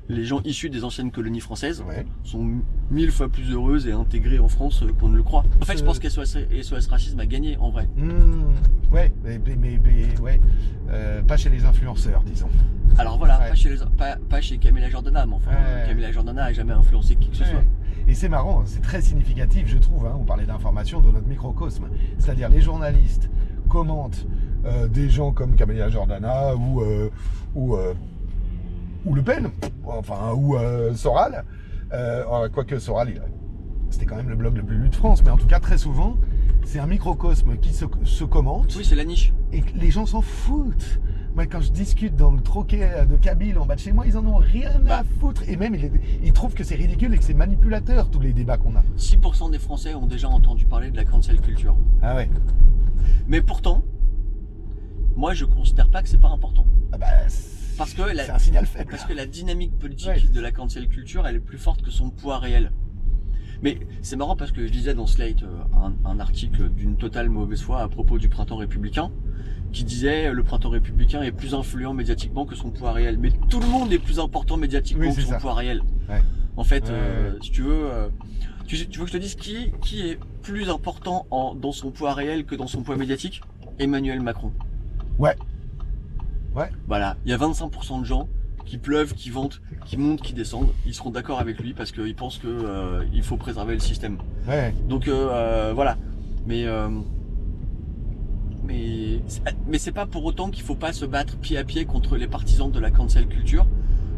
les 0.09 0.25
gens 0.25 0.41
issus 0.45 0.71
des 0.71 0.83
anciennes 0.85 1.11
colonies 1.13 1.41
françaises 1.41 1.85
Ouais. 1.87 2.05
sont 2.25 2.49
mille 2.91 3.13
fois 3.13 3.29
plus 3.29 3.53
heureuses 3.53 3.87
et 3.87 3.93
intégrées 3.93 4.39
en 4.41 4.49
France 4.49 4.83
euh, 4.83 4.93
qu'on 4.93 5.09
ne 5.09 5.17
le 5.17 5.23
croit. 5.23 5.45
En 5.61 5.65
fait, 5.65 5.77
je 5.77 5.83
Euh. 5.83 5.87
pense 5.87 5.99
qu'SOS 6.01 6.37
SOS 6.63 6.87
Racisme 6.89 7.21
a 7.21 7.27
gagné 7.27 7.57
en 7.59 7.71
vrai. 7.71 7.89
Mhm. 7.97 8.45
Ouais, 8.93 9.13
mais, 9.25 9.39
mais- 9.47 9.57
mais- 9.85 10.21
ouais. 10.21 10.41
Euh, 10.91 11.23
pas 11.23 11.37
chez 11.37 11.49
les 11.51 11.65
influenceurs, 11.65 12.23
disons. 12.25 12.49
Alors 12.99 13.19
voilà, 13.19 13.39
Ouais. 13.39 13.49
pas, 13.51 13.55
chez 13.55 13.69
les, 13.69 13.77
pas, 13.97 14.17
pas 14.29 14.41
chez 14.41 14.59
Camilla 14.59 14.89
Jordana, 14.91 15.25
mais 15.27 15.35
enfin, 15.35 15.53
Ouais. 15.53 15.87
Camilla 15.89 16.11
Jordana 16.11 16.47
a 16.47 16.53
jamais 16.53 16.73
influencé 16.73 17.15
qui 17.15 17.29
que 17.31 17.37
ce 17.37 17.45
soit. 17.45 17.63
Et 18.09 18.15
c'est 18.15 18.29
marrant, 18.29 18.63
c'est 18.65 18.81
très 18.81 19.01
significatif, 19.03 19.69
je 19.69 19.79
trouve. 19.79 20.07
hein, 20.07 20.17
on 20.19 20.25
parlait 20.25 20.47
d'information 20.47 21.01
de 21.01 21.13
notre 21.13 21.29
microcosme. 21.29 21.85
C'est-à-dire 22.19 22.49
les 22.49 22.61
journalistes 22.61 23.31
commentent 23.69 24.27
euh, 24.67 24.89
des 24.89 25.09
gens 25.09 25.31
comme 25.33 25.55
Camélia 25.55 25.89
Jordana 25.89 26.55
ou, 26.57 26.81
euh, 26.83 27.09
ou, 27.55 27.77
euh, 27.77 27.95
ou 29.05 29.15
Le 29.15 29.23
Pen, 29.23 29.51
enfin, 29.87 30.33
ou 30.37 30.57
euh, 30.57 30.95
Soral. 30.95 31.45
Euh, 31.93 32.25
oh, 32.31 32.47
quoique 32.53 32.79
Soral, 32.79 33.21
c'était 33.91 34.07
quand 34.07 34.17
même 34.17 34.29
le 34.29 34.37
blog 34.37 34.57
le 34.57 34.63
plus 34.63 34.77
lu 34.79 34.89
de 34.89 34.95
France, 34.95 35.23
mais 35.25 35.31
en 35.31 35.37
tout 35.37 35.47
cas, 35.47 35.59
très 35.61 35.79
souvent, 35.79 36.17
c'est 36.65 36.79
un 36.79 36.87
microcosme 36.87 37.57
qui 37.57 37.73
se, 37.73 37.85
se 38.05 38.25
commente 38.25 38.75
Oui, 38.77 38.85
c'est 38.85 38.95
la 38.95 39.05
niche. 39.05 39.33
et 39.53 39.63
les 39.75 39.91
gens 39.91 40.07
s'en 40.07 40.21
foutent. 40.23 41.01
Moi, 41.35 41.47
quand 41.47 41.61
je 41.61 41.71
discute 41.71 42.17
dans 42.17 42.33
le 42.33 42.41
troquet 42.41 42.91
de 43.09 43.17
Kabyle 43.17 43.57
en 43.59 43.65
bas 43.65 43.77
de 43.77 43.81
chez 43.81 43.93
moi, 43.93 44.05
ils 44.07 44.17
en 44.19 44.27
ont 44.27 44.37
rien 44.37 44.71
à 44.75 44.79
Bah. 44.79 45.03
foutre. 45.21 45.43
Et 45.49 45.57
même, 45.57 45.75
ils, 45.77 45.91
ils 46.25 46.33
trouvent 46.33 46.55
que 46.55 46.65
c'est 46.65 46.75
ridicule 46.75 47.15
et 47.15 47.19
que 47.19 47.25
c'est 47.25 47.35
manipulateur, 47.35 48.11
tous 48.11 48.19
les 48.21 48.33
débats 48.33 48.57
qu'on 48.59 48.75
a. 48.77 48.83
6% 48.99 49.51
des 49.53 49.61
Français 49.61 49.95
ont 49.95 50.07
déjà 50.07 50.29
entendu 50.29 50.67
parler 50.67 50.91
de 50.91 50.97
la 50.97 51.05
cancel 51.05 51.41
culture. 51.41 51.77
Ah 52.03 52.17
ouais. 52.17 52.29
Mais 53.29 53.41
pourtant, 53.41 53.83
moi 55.17 55.33
je 55.35 55.45
considère 55.45 55.89
pas 55.89 56.03
que 56.03 56.09
c'est 56.09 56.21
pas 56.21 56.31
important. 56.31 56.67
Ah 56.93 56.99
bah, 56.99 57.07
Parce 57.81 57.95
que 57.95 58.03
la, 58.15 58.35
un 58.35 58.39
signal 58.39 58.67
faible. 58.67 58.91
parce 58.91 59.05
que 59.05 59.13
la 59.13 59.27
dynamique 59.27 59.79
politique 59.79 60.09
Ouais. 60.09 60.21
de 60.21 60.41
la 60.41 60.53
cancel 60.53 60.87
culture, 60.89 61.27
elle 61.27 61.37
est 61.37 61.41
plus 61.41 61.59
forte 61.59 61.83
que 61.83 61.91
son 61.91 62.11
poids 62.11 62.39
réel. 62.39 62.73
Mais 63.63 63.79
c'est 64.03 64.17
marrant 64.17 64.37
parce 64.37 64.53
que 64.53 64.67
je 64.67 64.73
lisais 64.73 64.95
dans 64.95 65.07
Slate 65.07 65.43
euh, 65.43 65.49
un, 65.75 65.95
un 66.09 66.21
article 66.21 66.69
d'une 66.71 66.97
totale 66.97 67.29
mauvaise 67.31 67.61
foi 67.63 67.81
à 67.83 67.89
propos 67.89 68.19
du 68.19 68.29
printemps 68.29 68.57
républicain 68.57 69.11
qui 69.73 69.85
disait 69.85 70.27
euh, 70.27 70.33
le 70.33 70.43
printemps 70.43 70.71
républicain 70.71 71.23
est 71.23 71.33
plus 71.33 71.55
influent 71.55 71.93
médiatiquement 71.95 72.45
que 72.47 72.55
son 72.55 72.71
poids 72.71 72.93
réel. 72.93 73.19
Mais 73.19 73.31
tout 73.49 73.61
le 73.61 73.67
monde 73.67 73.93
est 73.93 73.99
plus 73.99 74.19
important 74.19 74.57
médiatiquement 74.57 75.09
Oui, 75.09 75.15
que 75.15 75.23
son 75.23 75.31
ça. 75.31 75.37
poids 75.39 75.55
réel. 75.55 75.83
Ouais. 76.09 76.23
En 76.57 76.65
fait, 76.65 76.85
Ouais, 76.85 76.91
euh, 76.93 77.33
si 77.41 77.51
tu 77.51 77.63
veux, 77.63 77.85
euh, 77.91 78.09
tu, 78.67 78.87
tu 78.89 78.99
veux 78.99 79.05
que 79.07 79.11
je 79.13 79.17
te 79.17 79.23
dise 79.23 79.35
qui, 79.37 79.73
qui 79.83 80.09
est 80.09 80.19
plus 80.43 80.69
important 80.71 81.27
en, 81.31 81.55
dans 81.55 81.73
son 81.73 81.91
poids 81.91 82.13
réel 82.15 82.45
que 82.45 82.55
dans 82.55 82.67
son 82.67 82.83
poids 82.83 82.97
médiatique? 82.97 83.41
Emmanuel 83.79 84.21
Macron. 84.21 84.53
Ouais. 85.19 85.37
Ouais. 86.55 86.71
Voilà, 86.89 87.17
il 87.25 87.31
y 87.31 87.35
a 87.35 87.39
25% 87.39 88.01
de 88.01 88.05
gens 88.05 88.29
qui 88.67 88.79
pleuvent, 88.79 89.15
qui 89.15 89.31
ventent, 89.31 89.61
qui 89.87 89.97
montent, 89.97 90.21
qui 90.21 90.33
descendent, 90.33 90.69
ils 90.87 90.95
seront 90.95 91.11
d'accord 91.11 91.41
avec 91.41 91.59
lui 91.61 91.73
parce 91.75 91.93
qu'ils 91.93 92.15
pensent 92.15 92.39
que 92.39 92.47
euh, 92.49 93.05
il 93.13 93.23
faut 93.23 93.37
préserver 93.37 93.75
le 93.75 93.81
système. 93.81 94.19
Ouais. 94.49 94.75
Donc 94.89 95.09
euh, 95.09 95.29
euh, 95.31 95.73
voilà. 95.75 95.97
Mais 96.47 96.67
euh, 96.67 96.89
mais 98.65 99.21
mais 99.67 99.79
c'est 99.79 99.93
pas 99.93 100.07
pour 100.07 100.25
autant 100.25 100.51
qu'il 100.51 100.63
faut 100.63 100.75
pas 100.75 100.93
se 100.93 101.05
battre 101.05 101.37
pied 101.39 101.59
à 101.59 101.65
pied 101.65 101.85
contre 101.85 102.17
les 102.17 102.27
partisans 102.27 102.71
de 102.71 102.79
la 102.79 102.91
cancel 102.91 103.27
culture 103.27 103.67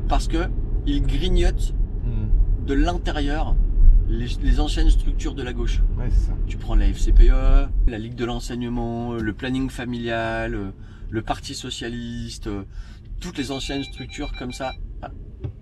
parce 0.09 0.28
que 0.28 0.49
ils 0.87 1.03
grignotent 1.03 1.74
Hmm. 2.05 2.66
de 2.66 2.74
l'intérieur 2.74 3.55
les, 4.09 4.26
les 4.43 4.59
anciennes 4.59 4.91
structures 4.91 5.37
de 5.37 5.43
la 5.45 5.53
gauche. 5.53 5.80
Ouais, 5.97 6.11
ça. 6.11 6.33
Tu 6.49 6.57
prends 6.57 6.74
la 6.74 6.87
FCPE, 6.89 7.68
la 7.87 7.99
Ligue 7.99 8.16
de 8.16 8.24
l'enseignement, 8.24 9.12
le 9.14 9.33
planning 9.33 9.70
familial, 9.70 10.55
euh, 10.57 10.70
le 11.12 11.20
Parti 11.22 11.54
socialiste, 11.54 12.46
euh, 12.46 12.64
toutes 13.20 13.36
les 13.38 13.50
anciennes 13.52 13.84
structures 13.84 14.32
comme 14.38 14.52
ça, 14.52 14.72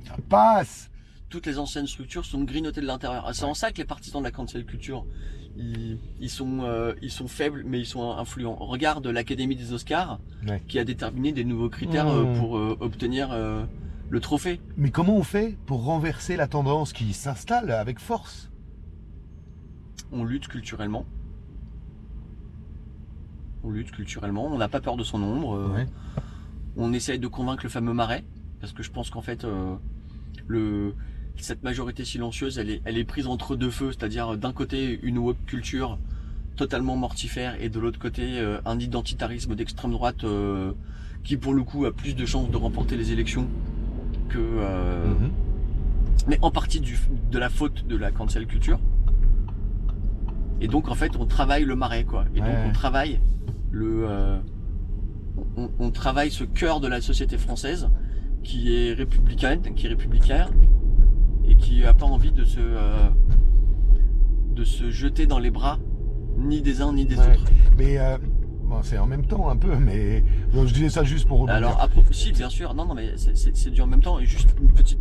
Ça 0.06 0.16
passe. 0.28 0.90
toutes 1.28 1.46
les 1.46 1.58
anciennes 1.58 1.88
structures 1.88 2.24
sont 2.24 2.44
grignotées 2.44 2.80
de 2.80 2.86
l'intérieur. 2.86 3.28
C'est 3.34 3.44
en 3.44 3.54
ça 3.54 3.72
que 3.72 3.78
les 3.78 3.84
partisans 3.84 4.20
de 4.22 4.26
la 4.26 4.30
cancel 4.30 4.64
culture, 4.64 5.04
ils, 5.56 5.98
ils 6.20 6.30
sont, 6.30 6.60
euh, 6.62 6.94
ils 7.02 7.10
sont 7.10 7.26
faibles, 7.26 7.64
mais 7.66 7.80
ils 7.80 7.86
sont 7.86 8.12
influents. 8.12 8.54
Regarde 8.54 9.06
l'Académie 9.08 9.56
des 9.56 9.72
Oscars, 9.72 10.20
Ouais. 10.46 10.62
qui 10.68 10.78
a 10.78 10.84
déterminé 10.84 11.32
des 11.32 11.44
nouveaux 11.44 11.68
critères 11.68 12.06
Mmh. 12.06 12.34
euh, 12.34 12.38
pour 12.38 12.56
euh, 12.56 12.76
obtenir 12.80 13.30
euh, 13.32 13.64
le 14.08 14.20
trophée. 14.20 14.60
Mais 14.76 14.90
comment 14.90 15.16
on 15.16 15.24
fait 15.24 15.58
pour 15.66 15.82
renverser 15.84 16.36
la 16.36 16.46
tendance 16.46 16.92
qui 16.92 17.12
s'installe 17.12 17.72
avec 17.72 17.98
force? 17.98 18.50
On 20.12 20.24
lutte 20.24 20.46
culturellement. 20.48 21.04
On 23.64 23.70
lutte 23.70 23.90
culturellement. 23.90 24.46
On 24.52 24.58
n'a 24.58 24.68
pas 24.68 24.80
peur 24.80 24.96
de 24.96 25.04
son 25.04 25.22
ombre. 25.22 25.54
euh, 25.56 25.68
Ouais. 25.74 25.86
On 26.76 26.92
essaye 26.92 27.18
de 27.18 27.26
convaincre 27.26 27.64
le 27.64 27.68
fameux 27.68 27.92
marais, 27.92 28.24
parce 28.60 28.72
que 28.72 28.82
je 28.82 28.90
pense 28.90 29.10
qu'en 29.10 29.22
fait, 29.22 29.44
euh, 29.44 29.74
le, 30.46 30.94
cette 31.36 31.62
majorité 31.62 32.04
silencieuse, 32.04 32.58
elle 32.58 32.70
est, 32.70 32.80
elle 32.84 32.96
est 32.96 33.04
prise 33.04 33.26
entre 33.26 33.56
deux 33.56 33.70
feux, 33.70 33.90
c'est-à-dire 33.92 34.34
euh, 34.34 34.36
d'un 34.36 34.52
côté 34.52 34.98
une 35.02 35.18
woke 35.18 35.44
culture 35.46 35.98
totalement 36.56 36.96
mortifère 36.96 37.60
et 37.62 37.68
de 37.70 37.80
l'autre 37.80 37.98
côté 37.98 38.38
un 38.66 38.78
identitarisme 38.78 39.54
d'extrême 39.54 39.92
droite 39.92 40.24
euh, 40.24 40.72
qui 41.24 41.38
pour 41.38 41.54
le 41.54 41.62
coup 41.62 41.86
a 41.86 41.92
plus 41.92 42.14
de 42.14 42.26
chances 42.26 42.50
de 42.50 42.56
remporter 42.56 42.96
les 42.98 43.12
élections 43.12 43.48
que 44.28 44.38
euh, 44.38 45.06
Mhm. 45.06 45.30
mais 46.28 46.38
en 46.42 46.50
partie 46.50 46.80
du, 46.80 46.98
de 47.30 47.38
la 47.38 47.48
faute 47.48 47.86
de 47.86 47.96
la 47.96 48.10
cancel 48.10 48.46
culture. 48.46 48.78
Et 50.60 50.68
donc 50.68 50.88
en 50.88 50.94
fait 50.94 51.16
on 51.18 51.26
travaille 51.26 51.64
le 51.64 51.74
marais 51.74 52.04
quoi. 52.04 52.24
Et 52.34 52.40
donc 52.40 52.54
on 52.68 52.72
travaille 52.72 53.20
le, 53.70 54.04
euh, 54.08 54.38
on, 55.56 55.70
on 55.78 55.90
travaille 55.90 56.30
ce 56.30 56.44
cœur 56.44 56.80
de 56.80 56.88
la 56.88 57.00
société 57.00 57.38
française 57.38 57.88
qui 58.42 58.74
est 58.74 58.92
républicaine, 58.94 59.60
qui 59.74 59.86
est 59.86 59.90
républicain 59.90 60.48
et 61.46 61.56
qui 61.56 61.84
a 61.84 61.94
pas 61.94 62.06
envie 62.06 62.32
de 62.32 62.44
se, 62.44 62.58
euh, 62.60 63.08
de 64.54 64.64
se 64.64 64.90
jeter 64.90 65.26
dans 65.26 65.38
les 65.38 65.50
bras 65.50 65.78
ni 66.36 66.62
des 66.62 66.80
uns 66.82 66.92
ni 66.92 67.04
des 67.06 67.16
Ouais. 67.16 67.26
autres. 67.32 67.44
Mais 67.76 67.98
euh, 67.98 68.18
bon, 68.64 68.82
c'est 68.82 68.98
en 68.98 69.06
même 69.06 69.26
temps 69.26 69.48
un 69.50 69.56
peu, 69.56 69.74
mais 69.76 70.22
donc, 70.54 70.66
je 70.68 70.74
disais 70.74 70.88
ça 70.90 71.04
juste 71.04 71.26
pour 71.26 71.38
rebondir. 71.40 71.54
Alors, 71.56 71.80
à 71.80 71.88
propos, 71.88 72.12
si, 72.12 72.32
bien 72.32 72.48
sûr, 72.48 72.74
non, 72.74 72.84
non, 72.86 72.94
mais 72.94 73.12
c'est- 73.16 73.70
du 73.70 73.80
en 73.82 73.86
même 73.86 74.00
temps. 74.02 74.18
Et 74.18 74.26
juste 74.26 74.54
une 74.60 74.72
petite 74.72 74.98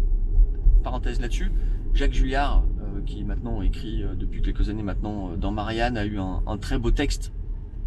parenthèse 0.83 1.19
là-dessus. 1.21 1.51
Jacques 1.93 2.13
Julliard, 2.13 2.63
qui 3.05 3.23
maintenant 3.23 3.61
écrit 3.61 4.03
euh, 4.03 4.15
depuis 4.15 4.41
quelques 4.41 4.69
années 4.69 4.83
maintenant 4.83 5.31
euh, 5.31 5.35
dans 5.35 5.51
Marianne, 5.51 5.97
a 5.97 6.05
eu 6.05 6.17
un, 6.19 6.41
un 6.47 6.57
très 6.57 6.77
beau 6.77 6.91
texte 6.91 7.31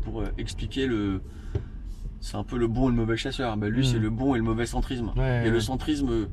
pour 0.03 0.21
euh, 0.21 0.27
expliquer 0.39 0.87
le. 0.87 1.21
C'est 2.21 2.37
un 2.37 2.45
peu 2.45 2.57
le 2.57 2.69
bon 2.69 2.89
et 2.89 2.93
le 2.93 2.97
mauvais 2.97 3.17
chasseur. 3.17 3.57
Ben, 3.57 3.69
lui, 3.69 3.85
c'est 3.87 3.99
le 3.99 4.11
bon 4.11 4.35
et 4.35 4.39
le 4.39 4.45
mauvais 4.45 4.67
centrisme. 4.67 5.13
Ouais, 5.17 5.47
Et 5.47 5.51
le 5.51 5.59
centrisme 5.61 6.29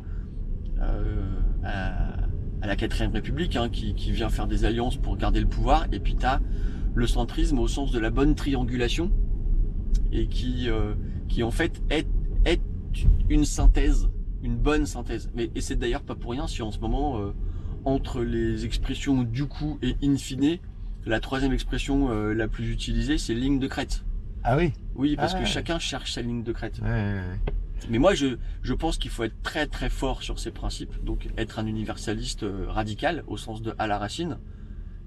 à, 1.63 2.13
à 2.61 2.67
la 2.67 2.75
quatrième 2.75 3.11
République, 3.11 3.55
hein, 3.55 3.69
qui, 3.69 3.95
qui 3.95 4.11
vient 4.11 4.29
faire 4.29 4.47
des 4.47 4.65
alliances 4.65 4.97
pour 4.97 5.17
garder 5.17 5.39
le 5.39 5.47
pouvoir, 5.47 5.87
et 5.91 5.99
puis 5.99 6.15
t'as 6.15 6.39
le 6.93 7.07
centrisme 7.07 7.59
au 7.59 7.67
sens 7.67 7.91
de 7.91 7.99
la 7.99 8.09
bonne 8.11 8.35
triangulation, 8.35 9.11
et 10.11 10.27
qui, 10.27 10.69
euh, 10.69 10.93
qui 11.27 11.43
en 11.43 11.51
fait 11.51 11.81
est, 11.89 12.07
est 12.45 12.61
une 13.29 13.45
synthèse, 13.45 14.09
une 14.43 14.57
bonne 14.57 14.85
synthèse. 14.85 15.31
Mais 15.35 15.49
et 15.55 15.61
c'est 15.61 15.75
d'ailleurs 15.75 16.03
pas 16.03 16.15
pour 16.15 16.31
rien 16.31 16.47
si 16.47 16.61
en 16.61 16.71
ce 16.71 16.79
moment 16.79 17.19
euh, 17.19 17.33
entre 17.85 18.21
les 18.21 18.65
expressions 18.65 19.23
du 19.23 19.45
coup 19.45 19.77
et 19.81 19.95
in 20.03 20.15
fine, 20.17 20.57
la 21.05 21.19
troisième 21.19 21.53
expression 21.53 22.09
euh, 22.11 22.33
la 22.33 22.47
plus 22.47 22.69
utilisée, 22.71 23.17
c'est 23.17 23.33
ligne 23.33 23.59
de 23.59 23.67
crête. 23.67 24.03
Ah 24.43 24.57
oui? 24.57 24.73
Oui, 24.95 25.15
parce 25.15 25.33
Ah. 25.35 25.39
que 25.39 25.45
chacun 25.45 25.79
cherche 25.79 26.13
sa 26.13 26.21
ligne 26.21 26.43
de 26.43 26.51
crête. 26.51 26.79
Ouais, 26.81 26.87
ouais, 26.87 27.13
ouais. 27.15 27.53
Mais 27.89 27.97
moi, 27.97 28.13
je, 28.13 28.37
je 28.61 28.73
pense 28.73 28.97
qu'il 28.97 29.09
faut 29.11 29.23
être 29.23 29.41
très 29.41 29.65
très 29.65 29.89
fort 29.89 30.21
sur 30.23 30.37
ces 30.39 30.51
principes. 30.51 31.03
Donc 31.03 31.29
être 31.37 31.59
un 31.59 31.65
universaliste 31.65 32.43
euh, 32.43 32.65
radical 32.67 33.23
au 33.27 33.37
sens 33.37 33.61
de 33.61 33.73
à 33.79 33.87
la 33.87 33.97
racine, 33.97 34.37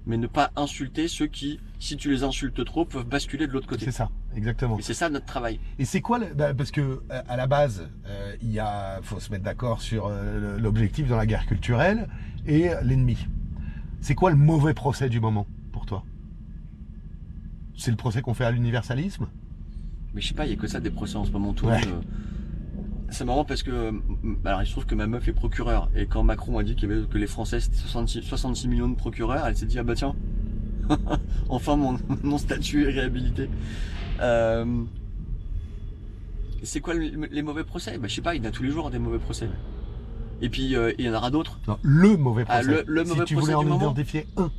mais 0.05 0.17
ne 0.17 0.27
pas 0.27 0.51
insulter 0.55 1.07
ceux 1.07 1.27
qui, 1.27 1.59
si 1.79 1.95
tu 1.97 2.09
les 2.11 2.23
insultes 2.23 2.63
trop, 2.65 2.85
peuvent 2.85 3.05
basculer 3.05 3.47
de 3.47 3.51
l'autre 3.53 3.67
côté. 3.67 3.85
C'est 3.85 3.91
ça, 3.91 4.09
exactement. 4.35 4.77
Et 4.77 4.81
c'est 4.81 4.93
ça 4.93 5.09
notre 5.09 5.25
travail. 5.25 5.59
Et 5.79 5.85
c'est 5.85 6.01
quoi 6.01 6.19
le- 6.19 6.33
bah, 6.33 6.53
Parce 6.53 6.71
que 6.71 6.81
euh, 6.81 6.99
à 7.27 7.37
la 7.37 7.47
base, 7.47 7.89
euh, 8.07 8.35
il 8.41 8.51
y 8.51 8.59
a, 8.59 8.99
faut 9.01 9.19
se 9.19 9.31
mettre 9.31 9.43
d'accord 9.45 9.81
sur 9.81 10.07
euh, 10.07 10.59
l'objectif 10.59 11.07
dans 11.07 11.17
la 11.17 11.25
guerre 11.25 11.45
culturelle 11.45 12.07
et 12.45 12.71
l'ennemi. 12.83 13.17
C'est 14.01 14.15
quoi 14.15 14.29
le 14.31 14.35
mauvais 14.37 14.73
procès 14.73 15.07
du 15.09 15.19
moment 15.21 15.47
pour 15.71 15.85
toi? 15.85 16.03
C'est 17.77 17.91
le 17.91 17.97
procès 17.97 18.21
qu'on 18.21 18.33
fait 18.33 18.45
à 18.45 18.51
l'universalisme? 18.51 19.27
Mais 20.13 20.21
je 20.21 20.27
sais 20.27 20.33
pas, 20.33 20.45
il 20.45 20.51
y 20.51 20.53
a 20.53 20.57
que 20.57 20.67
ça 20.67 20.79
des 20.79 20.91
procès 20.91 21.15
en 21.15 21.25
ce 21.25 21.31
moment. 21.31 21.53
Tout 21.53 21.65
Ouais. 21.65 21.81
C'est 23.13 23.25
marrant 23.25 23.45
parce 23.45 23.61
que, 23.63 23.69
euh, 23.71 23.91
alors 24.43 24.61
il 24.63 24.65
se 24.65 24.71
trouve 24.71 24.85
que 24.87 24.95
ma 24.95 25.05
meuf 25.07 25.27
est 25.27 25.33
procureure 25.33 25.89
et 25.95 26.07
quand 26.07 26.23
Macron 26.23 26.57
a 26.57 26.63
dit 26.63 26.75
qu'il 26.75 26.89
y 26.89 26.93
avait 26.93 27.05
que 27.05 27.17
les 27.19 27.27
Français 27.27 27.59
c'était 27.59 27.77
66, 27.77 28.23
66 28.23 28.67
millions 28.67 28.89
de 28.89 28.95
procureurs, 28.95 29.45
elle 29.45 29.55
s'est 29.55 29.67
dit 29.67 29.77
ah 29.77 29.83
bah 29.83 29.93
tiens, 29.95 30.15
enfin 31.49 31.75
mon, 31.75 31.97
mon 32.23 32.37
statut 32.39 32.87
est 32.87 32.91
réhabilité. 32.91 33.49
Euh, 34.19 34.83
C'est 36.63 36.79
quoi 36.81 36.93
le- 36.95 37.27
les 37.31 37.41
mauvais 37.43 37.63
procès? 37.63 37.97
Bah 37.99 38.07
je 38.07 38.15
sais 38.15 38.21
pas, 38.21 38.35
il 38.35 38.43
y 38.43 38.45
en 38.45 38.49
a 38.49 38.51
tous 38.51 38.63
les 38.63 38.71
jours 38.71 38.89
des 38.89 38.99
mauvais 38.99 39.19
procès. 39.19 39.47
Et 40.41 40.49
puis 40.49 40.75
euh, 40.75 40.91
il 40.97 41.05
y 41.05 41.09
en 41.09 41.13
aura 41.13 41.29
d'autres. 41.29 41.59
Non, 41.67 41.77
le 41.83 42.17
mauvais 42.17 42.45
Ah, 42.47 42.61
procès. 42.61 42.71
le- 42.71 42.83
le 42.87 43.03
mauvais 43.03 43.19
si 43.21 43.25
tu 43.25 43.35
procès 43.35 43.53
voulais 43.53 43.69
en 43.71 43.75
identifier 43.77 44.25
un. 44.37 44.49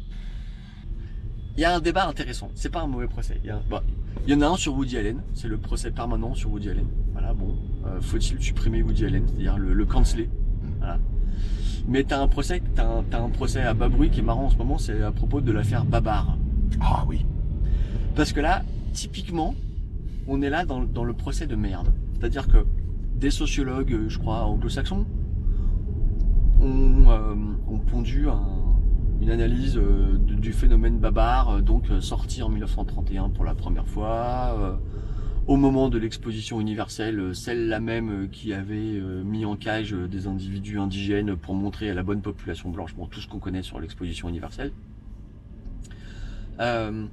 Il 1.56 1.60
y 1.60 1.64
a 1.64 1.74
un 1.76 1.80
débat 1.80 2.06
intéressant. 2.08 2.50
C'est 2.54 2.70
pas 2.70 2.80
un 2.82 2.86
mauvais 2.88 3.06
procès. 3.06 3.40
Il 3.44 3.46
y, 3.46 3.50
a, 3.50 3.60
il 4.26 4.32
y 4.32 4.36
en 4.36 4.40
a 4.42 4.48
un 4.48 4.56
sur 4.56 4.74
Woody 4.74 4.96
Allen. 4.98 5.22
C'est 5.34 5.46
le 5.48 5.56
procès 5.56 5.90
permanent 5.92 6.34
sur 6.34 6.50
Woody 6.50 6.70
Allen. 6.70 6.86
Voilà, 7.24 7.32
bon. 7.38 7.54
euh, 7.86 8.00
Faut-il 8.02 8.42
supprimer 8.42 8.82
Woody 8.82 9.06
Allen 9.06 9.24
C'est-à-dire 9.26 9.56
le, 9.56 9.72
le 9.72 9.86
canceler? 9.86 10.28
Voilà. 10.78 10.98
Mais 11.88 12.04
t'as 12.04 12.20
un 12.22 12.28
procès, 12.28 12.62
t'as 12.74 12.86
un, 12.86 13.02
t'as 13.02 13.22
un 13.22 13.30
procès 13.30 13.62
à 13.62 13.72
bas 13.72 13.88
bruit 13.88 14.10
qui 14.10 14.20
est 14.20 14.22
marrant 14.22 14.44
en 14.44 14.50
ce 14.50 14.56
moment. 14.58 14.76
C'est 14.78 15.00
à 15.02 15.10
propos 15.10 15.40
de 15.40 15.50
l'affaire 15.50 15.84
Babar. 15.86 16.36
Ah 16.80 17.04
oui. 17.08 17.24
Parce 18.14 18.32
que 18.32 18.40
là, 18.40 18.62
typiquement, 18.92 19.54
on 20.28 20.42
est 20.42 20.50
là 20.50 20.64
dans, 20.66 20.82
dans 20.82 21.04
le 21.04 21.14
procès 21.14 21.46
de 21.46 21.56
merde. 21.56 21.92
C'est-à-dire 22.18 22.46
que 22.46 22.66
des 23.16 23.30
sociologues, 23.30 23.96
je 24.08 24.18
crois, 24.18 24.42
anglo-saxons, 24.44 25.06
ont, 26.60 27.04
euh, 27.10 27.34
ont 27.70 27.78
pondu 27.78 28.28
un- 28.28 28.40
une 29.22 29.30
analyse 29.30 29.78
euh, 29.78 30.18
du 30.18 30.52
phénomène 30.52 30.98
Babar, 30.98 31.62
donc 31.62 31.84
sorti 32.00 32.42
en 32.42 32.48
1931 32.50 33.30
pour 33.30 33.44
la 33.44 33.54
première 33.54 33.86
fois, 33.86 34.78
au 35.46 35.56
moment 35.56 35.88
de 35.88 35.98
l'exposition 35.98 36.60
universelle, 36.60 37.18
euh, 37.20 37.34
celle-là 37.34 37.80
même 37.80 38.24
euh, 38.24 38.26
qui 38.28 38.52
avait 38.54 38.74
euh, 38.98 39.22
mis 39.22 39.44
en 39.44 39.56
cage 39.56 39.92
des 39.92 40.26
individus 40.26 40.78
indigènes 40.78 41.36
pour 41.36 41.54
montrer 41.54 41.90
à 41.90 41.94
la 41.94 42.02
bonne 42.02 42.22
population 42.22 42.70
blanche, 42.70 42.94
bon, 42.94 43.06
tout 43.06 43.20
ce 43.20 43.28
qu'on 43.28 43.38
connaît 43.38 43.62
sur 43.62 43.78
l'exposition 43.80 44.28
universelle. 44.28 44.72
Euh, 46.60 47.06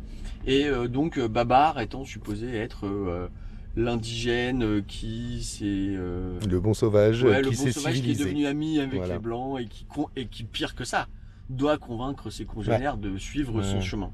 et 0.46 0.66
donc 0.88 1.20
Babar 1.20 1.80
étant 1.80 2.04
supposé 2.06 2.56
être 2.56 2.86
euh, 2.86 3.28
l'indigène 3.76 4.84
qui 4.86 5.44
s'est 5.44 5.66
euh, 5.66 6.40
Le 6.48 6.60
bon 6.60 6.74
sauvage 6.74 7.24
ouais, 7.24 7.42
le 7.42 7.50
qui 7.50 7.56
bon 7.58 7.64
s'est 7.64 7.72
sauvage 7.72 8.02
qui 8.02 8.12
est 8.12 8.20
devenu 8.20 8.46
ami 8.46 8.80
avec 8.80 8.96
Voilà. 8.96 9.16
les 9.16 9.20
blancs 9.20 9.60
et 9.60 9.66
qui 9.66 9.86
et 10.16 10.28
qui 10.28 10.44
pire 10.44 10.76
que 10.76 10.84
ça 10.84 11.08
doit 11.50 11.78
convaincre 11.78 12.30
ses 12.30 12.46
congénères 12.46 12.98
de 12.98 13.18
suivre 13.18 13.62
son 13.62 13.82
chemin. 13.82 14.12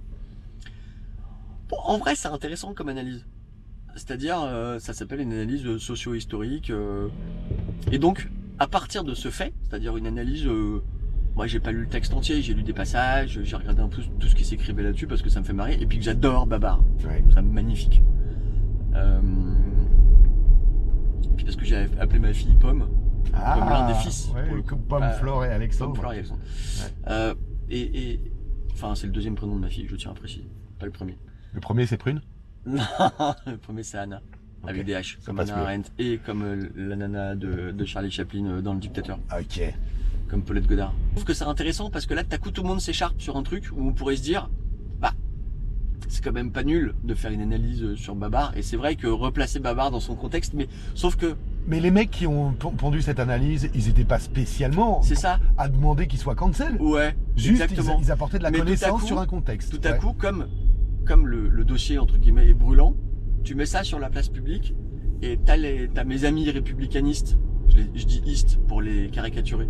Bon, 1.70 1.78
en 1.84 1.98
vrai, 1.98 2.16
c'est 2.16 2.30
intéressant 2.30 2.74
comme 2.74 2.90
analyse. 2.90 3.26
C'est-à-dire, 3.98 4.42
euh, 4.44 4.80
ça 4.80 4.94
s'appelle 4.94 5.20
une 5.22 5.34
analyse 5.34 5.78
socio-historique. 5.78 6.70
euh, 6.70 7.08
et 7.92 7.98
donc, 8.00 8.30
à 8.60 8.68
partir 8.68 9.04
de 9.04 9.14
ce 9.14 9.30
fait, 9.30 9.54
c'est-à-dire 9.64 9.98
une 9.98 10.08
analyse, 10.08 10.46
euh, 10.48 10.82
moi 11.36 11.46
j'ai 11.48 11.60
pas 11.60 11.72
lu 11.72 11.82
le 11.82 11.88
texte 11.88 12.14
entier, 12.14 12.42
j'ai 12.42 12.54
lu 12.54 12.64
des 12.64 12.74
passages, 12.74 13.40
j'ai 13.44 13.56
regardé 13.56 13.82
un 13.82 13.88
peu 13.90 14.02
tout 14.20 14.28
ce 14.28 14.36
qui 14.36 14.46
s'écrivait 14.46 14.84
là-dessus 14.84 15.08
parce 15.08 15.22
que 15.22 15.30
ça 15.30 15.40
me 15.40 15.46
fait 15.46 15.54
marrer 15.54 15.78
et 15.80 15.86
puis 15.86 15.98
que 16.00 16.04
j'adore 16.04 16.48
Babar. 16.48 16.82
Ouais. 17.08 17.24
C'est 17.34 17.42
magnifique. 17.42 18.02
Euh, 18.96 19.20
et 21.24 21.36
puis 21.36 21.46
parce 21.46 21.56
que 21.58 21.66
j'ai 21.66 21.88
appelé 22.00 22.20
ma 22.20 22.34
fille 22.34 22.56
Pomme, 22.60 22.88
Ah, 23.34 23.58
l'un 23.60 23.88
des 23.88 23.94
fils, 24.00 24.30
ouais, 24.36 24.46
pour 24.48 24.56
le 24.56 24.62
coup. 24.62 24.70
comme 24.70 24.82
Pomme, 24.82 25.10
Flore 25.20 25.46
et 25.46 25.50
Alexandre. 25.52 25.92
Pomme 25.94 26.00
Fleur 26.02 26.14
et 26.14 26.16
Alexandre. 26.18 26.42
Ouais. 27.10 27.34
Et, 27.70 28.12
et- 28.14 28.32
enfin, 28.74 28.96
c'est 28.96 29.08
le 29.08 29.14
deuxième 29.14 29.36
prénom 29.36 29.56
de 29.56 29.62
ma 29.62 29.70
fille, 29.70 29.86
je 29.90 29.96
tiens 29.96 30.12
à 30.12 30.14
préciser, 30.14 30.48
pas 30.80 30.86
le 30.86 30.92
premier. 30.92 31.18
Le 31.54 31.60
premier, 31.60 31.86
c'est 31.86 31.98
Prune? 31.98 32.22
le 33.48 33.58
premier 33.58 33.84
c'est 33.84 33.98
Anna. 33.98 34.22
avec 34.66 34.86
des 34.86 34.94
H, 34.94 35.18
comme 35.26 35.38
mieux. 35.38 35.52
Arendt 35.52 35.90
et 36.00 36.18
comme 36.26 36.44
euh, 36.44 36.70
la 36.76 36.96
nana 36.96 37.36
de, 37.36 37.72
de 37.72 37.86
Charlie 37.86 38.12
Chaplin 38.12 38.46
euh, 38.46 38.62
dans 38.62 38.74
Le 38.74 38.80
Dictateur, 38.80 39.20
Ok. 39.38 39.62
comme 40.30 40.42
Paulette 40.44 40.68
Godard. 40.68 40.94
Je 41.12 41.16
trouve 41.16 41.26
que 41.26 41.34
c'est 41.34 41.46
intéressant 41.46 41.90
parce 41.90 42.06
que 42.06 42.14
là, 42.14 42.24
d'un 42.24 42.38
coup, 42.38 42.52
tout 42.52 42.64
le 42.64 42.68
monde 42.68 42.82
s'écharpe 42.82 43.22
sur 43.22 43.38
un 43.38 43.44
truc 43.44 43.70
où 43.76 43.88
on 43.88 43.94
pourrait 43.94 44.18
se 44.18 44.24
dire, 44.24 44.50
bah, 45.00 45.14
c'est 46.10 46.22
quand 46.24 46.34
même 46.34 46.52
pas 46.52 46.64
nul 46.64 46.94
de 47.04 47.14
faire 47.14 47.32
une 47.32 47.42
analyse 47.42 47.84
euh, 47.84 47.96
sur 47.96 48.16
Babar. 48.16 48.52
Et 48.58 48.62
c'est 48.62 48.78
vrai 48.78 48.96
que 48.96 49.08
replacer 49.08 49.60
Babar 49.60 49.90
dans 49.92 50.00
son 50.02 50.16
contexte, 50.16 50.54
mais 50.54 50.68
sauf 50.96 51.16
que 51.16 51.36
Mais 51.68 51.80
les 51.80 51.92
mecs 51.92 52.12
qui 52.12 52.28
ont 52.28 52.52
pon- 52.54 52.72
pondu 52.72 53.02
cette 53.02 53.20
analyse, 53.22 53.70
ils 53.74 53.86
n'étaient 53.86 54.04
pas 54.06 54.20
spécialement 54.20 55.02
c'est 55.04 55.16
ça, 55.16 55.40
à 55.58 55.70
demander 55.70 56.08
qu'ils 56.08 56.20
soient 56.20 56.36
cancel. 56.36 56.76
ouais, 56.82 57.16
Juste, 57.38 57.62
exactement. 57.62 57.98
ils, 58.02 58.06
ils 58.08 58.12
apportaient 58.12 58.40
de 58.40 58.44
la 58.44 58.52
Mais 58.52 58.60
connaissance 58.60 59.02
coup- 59.02 59.08
sur 59.08 59.20
un 59.20 59.26
contexte. 59.28 59.72
Tout 59.72 59.88
à 59.88 59.92
Ouais. 59.94 59.98
coup, 60.00 60.14
comme, 60.14 60.48
comme 61.08 61.28
le, 61.28 61.48
le 61.48 61.64
dossier 61.64 61.98
entre 61.98 62.18
guillemets 62.18 62.48
est 62.50 62.54
brûlant, 62.54 62.96
tu 63.44 63.56
mets 63.56 63.66
ça 63.66 63.84
sur 63.84 64.00
la 64.00 64.10
place 64.10 64.30
publique 64.30 64.76
et 65.22 65.38
t'as, 65.44 65.56
les, 65.58 65.90
t'as 65.94 66.04
mes 66.04 66.26
amis 66.26 66.50
républicanistes, 66.50 67.38
je, 67.70 67.78
les- 67.78 67.90
je 67.96 68.06
dis 68.06 68.22
East 68.26 68.60
pour 68.68 68.82
les 68.82 69.10
caricaturer, 69.10 69.68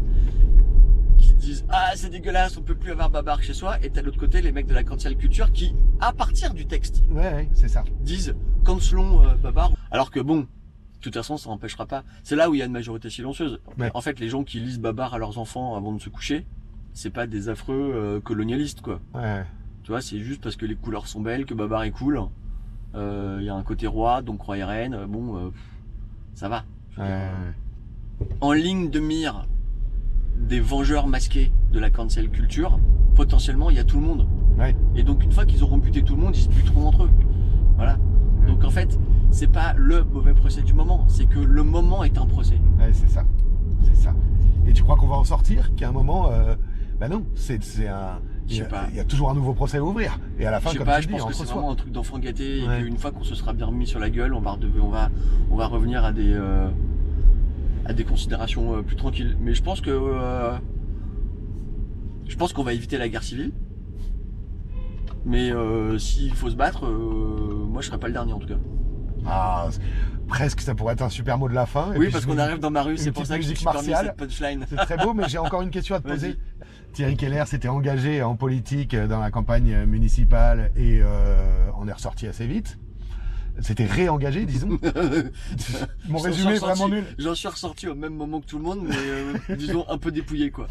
qui 1.18 1.34
disent 1.34 1.66
Ah, 1.70 1.92
c'est 1.96 2.10
dégueulasse, 2.10 2.58
on 2.58 2.62
peut 2.62 2.76
plus 2.76 2.92
avoir 2.92 3.10
Babar 3.10 3.42
chez 3.42 3.54
soi. 3.54 3.78
Et 3.84 3.90
t'as 3.90 4.02
de 4.02 4.06
l'autre 4.08 4.20
côté 4.20 4.42
les 4.42 4.52
mecs 4.52 4.68
de 4.68 4.74
la 4.74 4.84
cancel 4.84 5.16
culture 5.18 5.52
qui, 5.52 5.74
à 6.00 6.14
partir 6.14 6.54
du 6.54 6.66
texte, 6.66 7.04
Ouais, 7.10 7.22
ouais, 7.34 7.50
c'est 7.54 7.68
ça. 7.70 7.84
disent 8.02 8.36
Cancelons 8.66 9.24
euh, 9.26 9.36
Babar. 9.36 9.72
Alors 9.92 10.12
que 10.12 10.20
bon, 10.20 10.42
de 10.42 10.48
toute 11.02 11.14
façon, 11.14 11.38
ça 11.38 11.50
n'empêchera 11.50 11.86
pas. 11.86 12.04
C'est 12.24 12.36
là 12.36 12.50
où 12.50 12.56
il 12.56 12.60
y 12.60 12.62
a 12.62 12.66
une 12.66 12.72
majorité 12.72 13.10
silencieuse. 13.10 13.60
Ouais. 13.80 13.90
En 13.94 14.02
fait, 14.02 14.20
les 14.20 14.30
gens 14.30 14.44
qui 14.44 14.60
lisent 14.60 14.80
Babar 14.80 15.14
à 15.14 15.18
leurs 15.18 15.38
enfants 15.38 15.76
avant 15.76 15.94
de 15.94 16.02
se 16.02 16.10
coucher, 16.10 16.46
c'est 16.94 17.12
pas 17.12 17.28
des 17.28 17.50
affreux 17.50 17.92
euh, 17.96 18.20
colonialistes, 18.20 18.82
quoi. 18.82 19.00
Ouais. 19.14 19.44
Tu 19.88 19.94
vois, 19.94 20.02
c'est 20.02 20.20
juste 20.20 20.44
parce 20.44 20.58
que 20.58 20.66
les 20.66 20.76
couleurs 20.76 21.08
sont 21.08 21.22
belles, 21.22 21.46
que 21.46 21.54
Babar 21.54 21.84
est 21.84 21.92
cool. 21.92 22.22
Euh, 22.94 23.38
Il 23.40 23.46
y 23.46 23.50
a 23.50 23.56
un 23.56 23.64
côté 23.64 23.88
roi, 23.88 24.22
donc 24.22 24.42
roi 24.42 24.58
et 24.58 24.64
reine. 24.66 24.94
euh, 24.94 25.08
Bon, 25.08 25.38
euh, 25.38 25.50
ça 26.34 26.50
va. 26.50 26.66
En 28.42 28.52
ligne 28.52 28.90
de 28.90 29.00
mire 29.00 29.48
des 30.38 30.60
vengeurs 30.60 31.08
masqués 31.08 31.54
de 31.72 31.80
la 31.80 31.90
cancel 31.90 32.30
culture, 32.30 32.82
potentiellement, 33.16 33.70
il 33.70 33.78
y 33.78 33.80
a 33.80 33.86
tout 33.86 33.98
le 33.98 34.06
monde. 34.06 34.28
Ouais. 34.60 34.76
Et 34.98 35.04
donc, 35.04 35.24
une 35.24 35.32
fois 35.32 35.46
qu'ils 35.46 35.64
auront 35.64 35.78
buté 35.78 36.04
tout 36.04 36.18
le 36.18 36.22
monde, 36.22 36.36
ils 36.36 36.44
se 36.44 36.50
buteront 36.50 36.88
entre 36.88 37.06
eux. 37.06 37.12
Voilà. 37.78 37.98
Donc, 38.46 38.66
en 38.66 38.70
fait, 38.70 39.00
c'est 39.32 39.50
pas 39.50 39.72
le 39.78 40.04
mauvais 40.04 40.34
procès 40.34 40.64
du 40.64 40.74
moment, 40.74 41.06
c'est 41.08 41.28
que 41.28 41.40
le 41.40 41.64
moment 41.64 42.04
est 42.04 42.18
un 42.18 42.26
procès. 42.26 42.60
Ouais, 42.78 42.92
c'est 42.92 43.08
ça. 43.10 43.24
C'est 43.86 43.96
ça. 43.96 44.14
Et 44.68 44.74
tu 44.74 44.84
crois 44.84 44.98
qu'on 44.98 45.08
va 45.08 45.16
en 45.16 45.24
sortir 45.24 45.74
Qu'à 45.76 45.88
un 45.88 45.94
moment, 45.94 46.30
euh, 46.30 46.56
bah 47.00 47.08
non, 47.08 47.24
c'est 47.36 47.88
un. 47.88 48.20
Il 48.50 48.58
y, 48.58 48.62
a, 48.62 48.66
pas. 48.66 48.86
il 48.92 48.96
y 48.96 49.00
a 49.00 49.04
toujours 49.04 49.30
un 49.30 49.34
nouveau 49.34 49.54
procès 49.54 49.78
à 49.78 49.84
ouvrir. 49.84 50.20
Et 50.40 50.46
à 50.46 50.52
la 50.52 50.62
fin, 50.62 50.70
Je 50.70 50.74
sais 50.74 50.78
comme 50.78 50.88
pas, 50.88 51.02
je 51.02 51.08
dis, 51.08 51.14
pense 51.16 51.26
que 51.26 51.34
c'est 51.34 51.44
vraiment 51.54 51.72
un 51.72 51.76
truc 51.76 51.92
d'enfant 51.92 52.18
gâté 52.18 52.66
Ouais. 52.66 52.80
et 52.80 52.84
qu'une 52.86 52.98
fois 52.98 53.12
qu'on 53.12 53.24
se 53.24 53.36
sera 53.36 53.52
bien 53.52 53.66
remis 53.66 53.86
sur 53.88 54.00
la 54.00 54.10
gueule, 54.10 54.34
on 54.34 54.40
va, 54.40 54.58
on 54.82 54.88
va, 54.88 55.10
on 55.52 55.56
va 55.58 55.68
revenir 55.68 56.06
à 56.06 56.14
des, 56.14 56.34
euh, 56.34 56.70
à 57.86 57.92
des 57.94 58.06
considérations 58.06 58.78
euh, 58.78 58.82
plus 58.84 58.96
tranquilles. 58.96 59.36
Mais 59.42 59.54
je 59.54 59.62
pense 59.62 59.82
que, 59.82 59.90
euh, 59.90 60.54
je 62.28 62.36
pense 62.38 62.54
qu'on 62.54 62.64
va 62.64 62.74
éviter 62.74 62.98
la 62.98 63.10
guerre 63.10 63.24
civile. 63.24 63.52
Mais 65.26 65.52
s'il 66.00 66.34
faut 66.34 66.50
se 66.50 66.56
battre, 66.56 66.88
moi 66.88 67.82
je 67.82 67.88
serai 67.88 68.00
pas 68.00 68.08
le 68.08 68.14
dernier 68.14 68.32
en 68.32 68.40
tout 68.40 68.48
cas. 68.48 68.58
Ah, 69.26 69.68
presque, 70.28 70.62
ça 70.62 70.74
pourrait 70.74 70.94
être 70.94 71.02
un 71.02 71.10
super 71.10 71.38
mot 71.38 71.50
de 71.50 71.54
la 71.54 71.66
fin. 71.66 71.92
Et 71.94 71.98
oui, 71.98 72.06
puis 72.06 72.14
parce 72.14 72.26
qu'on 72.26 72.38
arrive 72.38 72.60
dans 72.60 72.72
ma 72.72 72.82
rue, 72.82 72.96
c'est 72.98 73.12
pour 73.12 73.26
ça 73.26 73.34
que 73.36 73.40
musique 73.42 73.62
martiale. 73.66 74.06
cette 74.06 74.16
punchline. 74.16 74.66
C'est 74.70 74.78
très 74.78 74.96
beau, 74.98 75.14
mais 75.14 75.28
j'ai 75.28 75.38
encore 75.38 75.62
une 75.64 75.70
question 75.70 75.96
à 75.96 76.00
te 76.00 76.08
poser. 76.08 76.38
Thierry 76.98 77.16
Keller 77.16 77.44
s'était 77.46 77.68
engagé 77.68 78.24
en 78.24 78.36
politique 78.36 78.96
dans 78.96 79.20
la 79.20 79.30
campagne 79.30 79.86
municipale 79.86 80.72
et 80.76 81.00
euh, 81.04 81.70
on 81.78 81.88
est 81.88 81.92
ressorti 81.94 82.26
assez 82.26 82.48
vite. 82.48 82.80
C'était 83.60 83.86
réengagé, 83.86 84.48
disons. 84.48 84.80
Mon 86.10 86.18
résumé 86.18 86.56
est 86.56 86.58
vraiment 86.58 86.90
nul. 86.90 87.04
J'en 87.20 87.36
suis 87.36 87.48
ressorti 87.50 87.88
au 87.88 87.94
même 87.94 88.16
moment 88.16 88.42
que 88.42 88.48
tout 88.48 88.58
le 88.58 88.64
monde, 88.64 88.80
mais 88.82 88.96
euh, 88.98 89.34
disons 89.60 89.86
un 89.88 90.00
peu 90.00 90.12
dépouillé 90.12 90.50
quoi. 90.50 90.66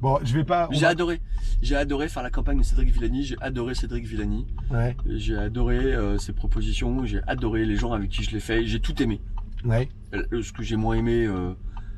Bon, 0.00 0.18
je 0.24 0.32
vais 0.32 0.44
pas. 0.44 0.70
J'ai 0.72 0.80
va- 0.80 0.88
adoré. 0.88 1.20
J'ai 1.60 1.76
adoré 1.76 2.08
faire 2.08 2.22
la 2.22 2.30
campagne 2.30 2.56
de 2.56 2.62
Cédric 2.62 2.88
Villani. 2.94 3.22
J'ai 3.24 3.36
adoré 3.42 3.74
Cédric 3.74 4.06
Villani. 4.06 4.46
Ouais, 4.70 4.96
J'ai 5.06 5.36
adoré 5.36 5.76
euh, 5.76 6.16
ses 6.16 6.32
propositions. 6.32 7.04
J'ai 7.04 7.20
adoré 7.26 7.66
les 7.66 7.76
gens 7.76 7.92
avec 7.92 8.08
qui 8.08 8.22
je 8.22 8.30
l'ai 8.30 8.40
fait. 8.40 8.64
J'ai 8.64 8.80
tout 8.80 9.02
aimé. 9.02 9.20
ouais. 9.66 9.90
Euh, 10.14 10.40
Ce 10.42 10.50
que 10.54 10.62
j'ai 10.62 10.76
moins 10.76 10.94
aimé, 10.96 11.26
euh, 11.26 11.52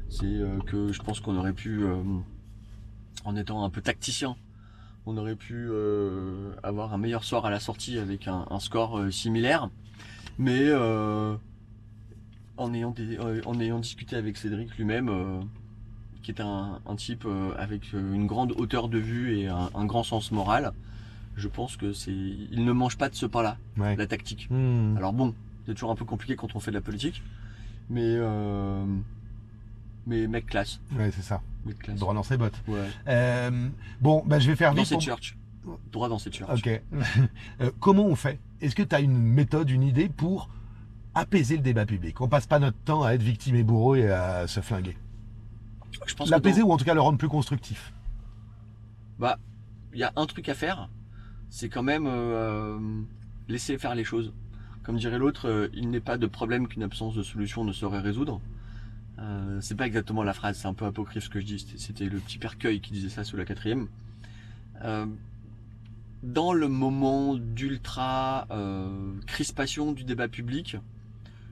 c'est 0.09 0.25
euh, 0.27 0.59
que 0.67 0.93
je 0.93 1.01
pense 1.01 1.21
qu'on 1.21 1.37
aurait 1.37 1.53
pu, 1.53 1.85
euh, 1.85 1.95
en 3.25 3.37
étant 3.37 3.65
un 3.65 3.71
peu 3.71 3.81
tacticien, 3.81 4.37
on 5.07 5.17
aurait 5.17 5.37
pu 5.37 5.55
euh, 5.71 6.53
avoir 6.63 6.93
un 6.93 6.99
meilleur 6.99 7.25
sort 7.25 7.47
à 7.47 7.51
la 7.51 7.61
sortie 7.61 7.99
avec 7.99 8.29
un, 8.29 8.47
un 8.51 8.61
score 8.61 8.99
euh, 8.99 9.11
similaire. 9.11 9.71
Mais 10.39 10.61
euh, 10.63 11.35
en, 12.57 12.73
ayant 12.75 12.91
des- 12.91 13.19
en 13.45 13.61
ayant 13.61 13.79
discuté 13.81 14.17
avec 14.17 14.37
Cédric 14.37 14.77
lui-même, 14.77 15.11
qui 16.23 16.31
est 16.31 16.41
un, 16.41 16.81
un 16.87 16.97
type 16.97 17.27
avec 17.57 17.93
une 17.93 18.27
grande 18.27 18.53
hauteur 18.53 18.89
de 18.89 18.99
vue 18.99 19.39
et 19.39 19.49
un, 19.49 19.71
un 19.75 19.85
grand 19.87 20.03
sens 20.03 20.31
moral, 20.31 20.73
je 21.37 21.49
pense 21.49 21.77
que 21.77 21.93
c'est, 21.93 22.13
il 22.13 22.65
ne 22.65 22.73
mange 22.73 22.99
pas 22.99 23.09
de 23.09 23.15
ce 23.15 23.25
pain-là, 23.27 23.57
ouais. 23.79 23.97
la 23.97 24.07
tactique. 24.07 24.49
Hmm. 24.51 24.97
Alors 24.97 25.13
bon, 25.13 25.35
c'est 25.67 25.75
toujours 25.75 25.91
un 25.91 25.95
peu 25.97 26.05
compliqué 26.05 26.37
quand 26.37 26.55
on 26.55 26.61
fait 26.61 26.71
de 26.73 26.77
la 26.77 26.83
politique, 26.83 27.23
mais 27.91 28.17
mais 30.09 30.27
mec 30.27 30.47
classe, 30.47 30.81
Ouais, 30.97 31.11
c'est 31.13 31.23
ça. 31.23 31.41
mec 31.65 31.79
classe. 31.79 31.99
Droit 32.01 32.15
dans 32.15 32.23
ses 32.25 32.37
bottes. 32.37 32.61
Ouais. 32.67 32.89
Euh, 33.07 33.69
bon, 34.01 34.23
bah, 34.27 34.39
je 34.41 34.49
vais 34.51 34.57
faire 34.57 34.71
Dans 34.75 34.79
vite. 34.83 34.87
cette 34.89 34.97
pour- 34.97 35.03
church. 35.05 35.37
Droit 35.93 36.09
dans 36.09 36.19
cette 36.19 36.35
church. 36.35 36.51
Ok. 36.59 36.83
Euh, 37.61 37.71
comment 37.79 38.07
on 38.07 38.17
fait? 38.17 38.39
Est-ce 38.61 38.75
que 38.75 38.83
tu 38.83 38.95
as 38.95 39.01
une 39.01 39.19
méthode, 39.19 39.69
une 39.71 39.83
idée 39.83 40.09
pour 40.09 40.49
apaiser 41.15 41.57
le 41.57 41.63
débat 41.63 41.85
public? 41.87 42.21
On 42.21 42.29
passe 42.29 42.47
pas 42.47 42.59
notre 42.59 42.79
temps 42.79 43.03
à 43.03 43.13
être 43.13 43.23
victime 43.23 43.55
et 43.57 43.63
bourreau 43.63 43.95
et 43.97 44.11
à 44.11 44.47
se 44.47 44.61
flinguer. 44.61 44.97
Je 46.07 46.15
pense 46.15 46.31
L'apaiser 46.31 46.61
dans- 46.63 46.69
ou 46.69 46.73
en 46.73 46.77
tout 46.79 46.85
cas 46.85 46.95
le 46.95 47.01
rendre 47.01 47.19
plus 47.19 47.29
constructif? 47.29 47.93
bah, 49.19 49.39
il 49.93 49.99
y 49.99 50.05
a 50.05 50.13
un 50.17 50.27
truc 50.27 50.49
à 50.49 50.55
faire, 50.55 50.89
c'est 51.51 51.69
quand 51.69 51.83
même 51.83 52.07
euh, 52.07 52.79
laisser 53.49 53.77
faire 53.79 53.95
les 53.95 54.05
choses. 54.05 54.33
Comme 54.85 54.97
dirait 54.97 55.19
l'autre, 55.19 55.69
il 55.75 55.91
n'est 55.91 56.01
pas 56.01 56.17
de 56.17 56.27
problème 56.27 56.67
qu'une 56.69 56.83
absence 56.85 57.15
de 57.15 57.23
solution 57.23 57.65
ne 57.65 57.73
saurait 57.73 58.01
résoudre. 58.01 58.41
Euh, 59.19 59.59
c'est 59.61 59.75
pas 59.75 59.87
exactement 59.87 60.23
la 60.23 60.33
phrase, 60.33 60.59
c'est 60.59 60.69
un 60.69 60.75
peu 60.75 60.85
apocryphe 60.87 61.25
ce 61.25 61.29
que 61.29 61.41
je 61.41 61.45
dis. 61.47 61.67
C'était- 61.77 62.07
le 62.09 62.19
petit 62.19 62.39
percueil 62.39 62.81
qui 62.81 62.93
disait 62.93 63.09
ça 63.09 63.25
sous 63.25 63.37
la 63.37 63.45
quatrième. 63.45 63.89
Euh, 64.85 65.07
dans 66.23 66.53
le 66.53 66.69
moment 66.69 67.35
d'ultra 67.35 68.47
euh, 68.51 69.13
crispation 69.27 69.93
du 69.93 70.05
débat 70.05 70.29
public, 70.29 70.77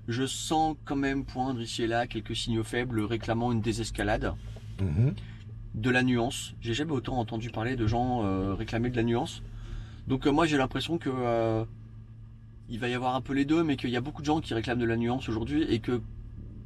je 0.08 0.26
sens 0.26 0.76
quand 0.84 0.96
même 0.96 1.24
poindre 1.24 1.60
ici 1.60 1.82
et 1.82 1.86
là 1.88 2.06
quelques 2.06 2.36
signaux 2.36 2.62
faibles 2.62 3.00
réclamant 3.00 3.50
une 3.50 3.60
désescalade 3.60 4.32
Mhm. 4.80 5.14
de 5.74 5.90
la 5.90 6.02
nuance. 6.04 6.54
J'ai 6.60 6.74
jamais 6.74 6.92
autant 6.92 7.18
entendu 7.18 7.50
parler 7.50 7.74
de 7.74 7.86
gens 7.88 8.54
réclamer 8.54 8.90
de 8.90 8.96
la 8.96 9.02
nuance. 9.02 9.42
Donc 10.06 10.26
moi 10.26 10.46
j'ai 10.46 10.56
l'impression 10.56 10.98
que 10.98 11.64
il 12.68 12.78
va 12.80 12.88
y 12.88 12.94
avoir 12.94 13.14
un 13.16 13.20
peu 13.20 13.32
les 13.32 13.44
deux, 13.44 13.62
mais 13.64 13.76
qu'il 13.76 13.90
y 13.90 13.96
a 13.96 14.00
beaucoup 14.00 14.22
de 14.22 14.26
gens 14.26 14.40
qui 14.40 14.52
réclament 14.54 14.78
de 14.80 14.84
la 14.84 14.96
nuance 14.96 15.28
aujourd'hui 15.28 15.62
et 15.64 15.78
que 15.80 16.00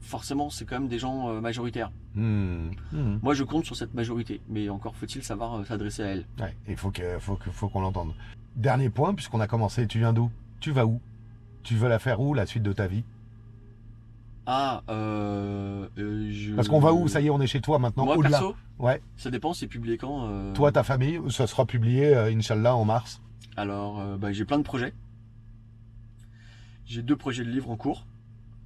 forcément 0.01 0.51
c'est 0.51 0.65
quand 0.65 0.79
même 0.81 0.89
des 0.89 0.99
gens 0.99 1.29
euh, 1.31 1.41
majoritaires. 1.41 1.91
Hmm. 2.15 2.71
Hmm. 2.93 3.19
Moi 3.23 3.35
je 3.35 3.45
compte 3.45 3.65
sur 3.65 3.77
cette 3.77 3.95
majorité, 3.95 4.41
mais 4.49 4.69
encore 4.69 4.97
faut-il 4.97 5.23
savoir 5.23 5.55
euh, 5.61 5.65
s'adresser 5.65 6.03
à 6.03 6.07
elle. 6.07 6.27
Ouais, 6.41 6.57
il 6.69 6.77
faut 6.77 6.91
que, 6.91 7.19
faut 7.19 7.37
que, 7.37 7.51
faut 7.51 7.69
qu'on 7.69 7.81
l'entende. 7.81 8.15
Dernier 8.57 8.91
point, 8.91 9.15
puisqu'on 9.15 9.41
a 9.41 9.47
commencé. 9.47 9.87
Tu 9.87 9.99
viens 9.99 10.13
d'où? 10.13 10.31
Tu 10.59 10.73
vas 10.73 10.85
où? 10.87 11.01
Tu 11.63 11.75
veux 11.77 11.89
la 11.89 11.99
faire 11.99 12.21
où 12.21 12.35
la 12.35 12.47
suite 12.47 12.63
de 12.63 12.73
ta 12.73 12.87
vie? 12.87 13.05
Ah, 14.47 14.83
euh, 14.89 15.87
euh, 15.99 16.29
je... 16.33 16.55
Parce 16.55 16.69
qu'on 16.69 16.81
va 16.81 16.93
où? 16.93 17.07
Ça 17.07 17.21
y 17.21 17.27
est, 17.27 17.31
on 17.31 17.41
est 17.41 17.47
chez 17.47 17.61
toi 17.61 17.79
maintenant. 17.79 18.05
Moi 18.07 18.17
Au-delà. 18.17 18.39
perso, 18.39 18.57
Ouais. 18.79 19.01
ça 19.17 19.31
dépend, 19.31 19.53
c'est 19.53 19.69
publié 19.69 19.97
quand. 19.99 20.27
euh, 20.29 20.53
Toi, 20.55 20.73
ta 20.73 20.83
famille, 20.83 21.21
ça 21.29 21.47
sera 21.47 21.67
publié, 21.67 22.17
Inch'Allah, 22.17 22.75
en 22.75 22.85
mars. 22.85 23.21
Alors, 23.57 24.03
bah, 24.19 24.33
j'ai 24.33 24.45
plein 24.45 24.59
de 24.59 24.63
projets. 24.65 24.93
J'ai 26.87 27.03
deux 27.03 27.17
projets 27.17 27.45
de 27.45 27.51
livres 27.51 27.71
en 27.71 27.77
cours. 27.77 28.07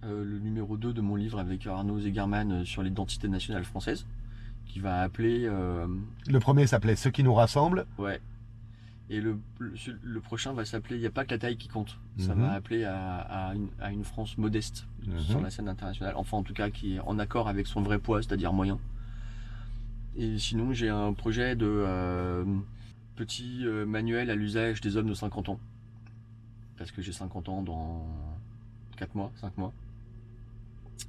Euh, 0.04 0.22
le 0.24 0.38
numéro 0.38 0.76
2 0.76 0.92
de 0.92 1.00
mon 1.00 1.16
livre 1.16 1.38
avec 1.38 1.66
Arnaud 1.66 1.98
Zegerman 2.00 2.52
euh, 2.52 2.64
sur 2.64 2.82
l'identité 2.82 3.26
nationale 3.28 3.64
française, 3.64 4.06
qui 4.66 4.78
va 4.80 5.00
appeler. 5.00 5.46
euh, 5.46 5.86
Le 6.26 6.40
premier 6.40 6.66
s'appelait 6.66 6.96
Ce 6.96 7.08
qui 7.08 7.22
nous 7.22 7.34
rassemble. 7.34 7.86
ouais. 7.98 8.20
Et 9.10 9.20
le, 9.20 9.38
le, 9.58 9.74
le 10.02 10.20
prochain 10.20 10.54
va 10.54 10.64
s'appeler 10.64 10.96
Il 10.96 11.00
n'y 11.00 11.06
a 11.06 11.10
pas 11.10 11.26
que 11.26 11.30
la 11.32 11.38
taille 11.38 11.58
qui 11.58 11.68
compte. 11.68 11.98
Ça 12.18 12.34
Mhm. 12.34 12.40
va 12.40 12.52
appeler 12.52 12.84
à, 12.84 13.18
à 13.18 13.54
une, 13.54 13.68
à 13.78 13.92
une 13.92 14.02
France 14.04 14.38
modeste 14.38 14.86
Mhm. 15.06 15.18
sur 15.20 15.40
la 15.42 15.50
scène 15.50 15.68
internationale. 15.68 16.14
Enfin, 16.16 16.38
en 16.38 16.42
tout 16.42 16.54
cas, 16.54 16.70
qui 16.70 16.94
est 16.96 17.00
en 17.00 17.18
accord 17.18 17.46
avec 17.48 17.66
son 17.66 17.82
vrai 17.82 17.98
poids, 17.98 18.22
c'est-à-dire 18.22 18.52
moyen. 18.54 18.78
Et 20.16 20.38
sinon, 20.38 20.72
j'ai 20.72 20.88
un 20.88 21.12
projet 21.12 21.54
de 21.54 21.66
euh, 21.68 22.44
petit 23.16 23.66
euh, 23.66 23.84
manuel 23.84 24.30
à 24.30 24.34
l'usage 24.34 24.80
des 24.80 24.96
hommes 24.96 25.08
de 25.08 25.14
50 25.14 25.48
ans. 25.50 25.60
Parce 26.78 26.90
que 26.90 27.02
j'ai 27.02 27.12
50 27.12 27.48
ans 27.50 27.62
dans 27.62 28.06
4 28.96 29.14
mois, 29.14 29.30
5 29.36 29.56
mois. 29.58 29.72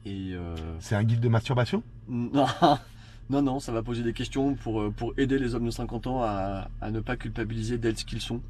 Et 0.05 0.31
euh, 0.33 0.55
C'est 0.79 0.95
un 0.95 1.03
guide 1.03 1.19
de 1.19 1.29
masturbation? 1.29 1.81
Non, 2.07 2.45
non, 3.29 3.41
non, 3.41 3.59
ça 3.59 3.71
va 3.71 3.81
poser 3.81 4.03
des 4.03 4.13
questions 4.13 4.55
pour, 4.55 4.81
euh, 4.81 4.91
pour 4.95 5.13
aider 5.17 5.39
les 5.39 5.55
hommes 5.55 5.65
de 5.65 5.71
50 5.71 6.07
ans 6.07 6.21
à, 6.23 6.67
à 6.81 6.91
ne 6.91 6.99
pas 6.99 7.15
culpabiliser 7.15 7.77
d'être 7.77 7.99
ce 7.99 8.05
qu'ils 8.05 8.21
sont 8.21 8.41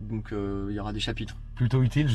Donc 0.00 0.32
euh, 0.32 0.66
il 0.70 0.74
y 0.76 0.78
aura 0.80 0.92
des 0.92 1.00
chapitres. 1.00 1.36
Plutôt 1.56 1.82
utile. 1.82 2.08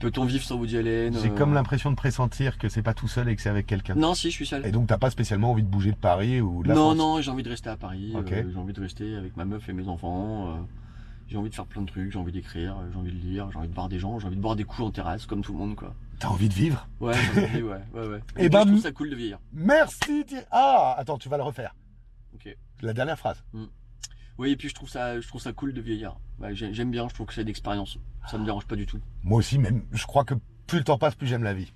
Peut-on 0.00 0.24
vivre 0.24 0.44
sans 0.44 0.56
Woody 0.56 0.76
Allen 0.76 1.14
j'ai 1.22 1.30
euh, 1.30 1.34
comme 1.34 1.54
l'impression 1.54 1.90
de 1.90 1.96
pressentir 1.96 2.58
que 2.58 2.68
c'est 2.68 2.82
pas 2.82 2.94
tout 2.94 3.08
seul 3.08 3.28
et 3.28 3.36
que 3.36 3.42
c'est 3.42 3.48
avec 3.48 3.66
quelqu'un. 3.66 3.94
Non, 3.94 4.14
si, 4.14 4.30
je 4.30 4.34
suis 4.34 4.46
seul. 4.46 4.66
Et 4.66 4.72
donc 4.72 4.88
t'as 4.88 4.98
pas 4.98 5.10
spécialement 5.10 5.50
envie 5.52 5.62
de 5.62 5.68
bouger 5.68 5.90
de 5.92 5.96
Paris 5.96 6.40
ou 6.40 6.62
de 6.62 6.68
la 6.68 6.74
non, 6.74 6.80
France? 6.86 6.98
non, 6.98 7.20
j'ai 7.20 7.30
envie 7.30 7.44
de 7.44 7.48
rester 7.48 7.70
à 7.70 7.76
Paris. 7.76 8.12
Euh, 8.14 8.44
j'ai 8.52 8.58
envie 8.58 8.72
de 8.72 8.80
rester 8.80 9.16
avec 9.16 9.36
ma 9.36 9.44
meuf 9.44 9.68
et 9.68 9.72
mes 9.72 9.88
enfants. 9.88 10.66
J'ai 11.32 11.38
envie 11.38 11.50
de 11.50 11.54
faire 11.54 11.66
plein 11.66 11.82
de 11.82 11.86
trucs. 11.86 12.12
J'ai 12.12 12.18
envie 12.18 12.30
d'écrire. 12.32 12.76
euh, 12.78 12.88
J'ai 12.92 12.98
envie 12.98 13.12
de 13.12 13.18
lire. 13.18 13.50
J'ai 13.50 13.58
envie 13.58 13.68
de 13.68 13.74
voir 13.74 13.88
des 13.88 13.98
gens. 13.98 14.18
J'ai 14.18 14.26
envie 14.26 14.36
de 14.36 14.40
boire 14.40 14.54
des 14.56 14.64
coups 14.64 14.82
en 14.86 14.90
terrasse, 14.90 15.26
comme 15.26 15.42
tout 15.42 15.52
le 15.52 15.58
monde, 15.58 15.74
quoi. 15.74 15.94
T'as 16.20 16.28
envie 16.28 16.48
de 16.48 16.54
vivre? 16.54 16.86
Ouais, 17.00 17.14
j'ai 17.34 17.44
envie, 17.44 17.62
ouais, 17.62 17.80
ouais, 17.94 18.06
ouais. 18.06 18.20
Eh 18.36 18.44
Et 18.44 18.48
ben, 18.48 18.60
ben, 18.60 18.64
je 18.66 18.68
trouve 18.72 18.82
ça 18.82 18.92
cool 18.92 19.10
de 19.10 19.16
vieillir. 19.16 19.38
Merci 19.52 20.24
Thierry. 20.24 20.44
Ah, 20.52 20.94
attends, 20.98 21.18
tu 21.18 21.28
vas 21.28 21.36
le 21.38 21.42
refaire. 21.42 21.74
Ok. 22.34 22.56
La 22.82 22.92
dernière 22.92 23.18
phrase. 23.18 23.42
Oui, 24.38 24.50
et 24.52 24.56
puis 24.56 24.68
je 24.68 24.74
trouve 24.74 24.88
ça, 24.88 25.20
je 25.20 25.26
trouve 25.26 25.40
ça 25.40 25.52
cool 25.52 25.72
de 25.72 25.80
vieillir. 25.80 26.16
Ouais, 26.38 26.54
j'ai- 26.54 26.72
J'aime 26.74 26.90
bien. 26.90 27.08
Je 27.08 27.14
trouve 27.14 27.26
que 27.26 27.34
c'est 27.34 27.44
d'expérience. 27.44 27.98
Ça 28.30 28.38
me 28.38 28.44
dérange 28.44 28.66
pas 28.66 28.76
du 28.76 28.86
tout. 28.86 29.00
Moi 29.24 29.38
aussi, 29.38 29.58
même, 29.58 29.82
je 29.92 30.06
crois 30.06 30.24
que 30.24 30.34
plus 30.66 30.78
le 30.78 30.84
temps 30.84 30.98
passe, 30.98 31.14
plus 31.14 31.26
j'aime 31.26 31.42
la 31.42 31.54
vie. 31.54 31.72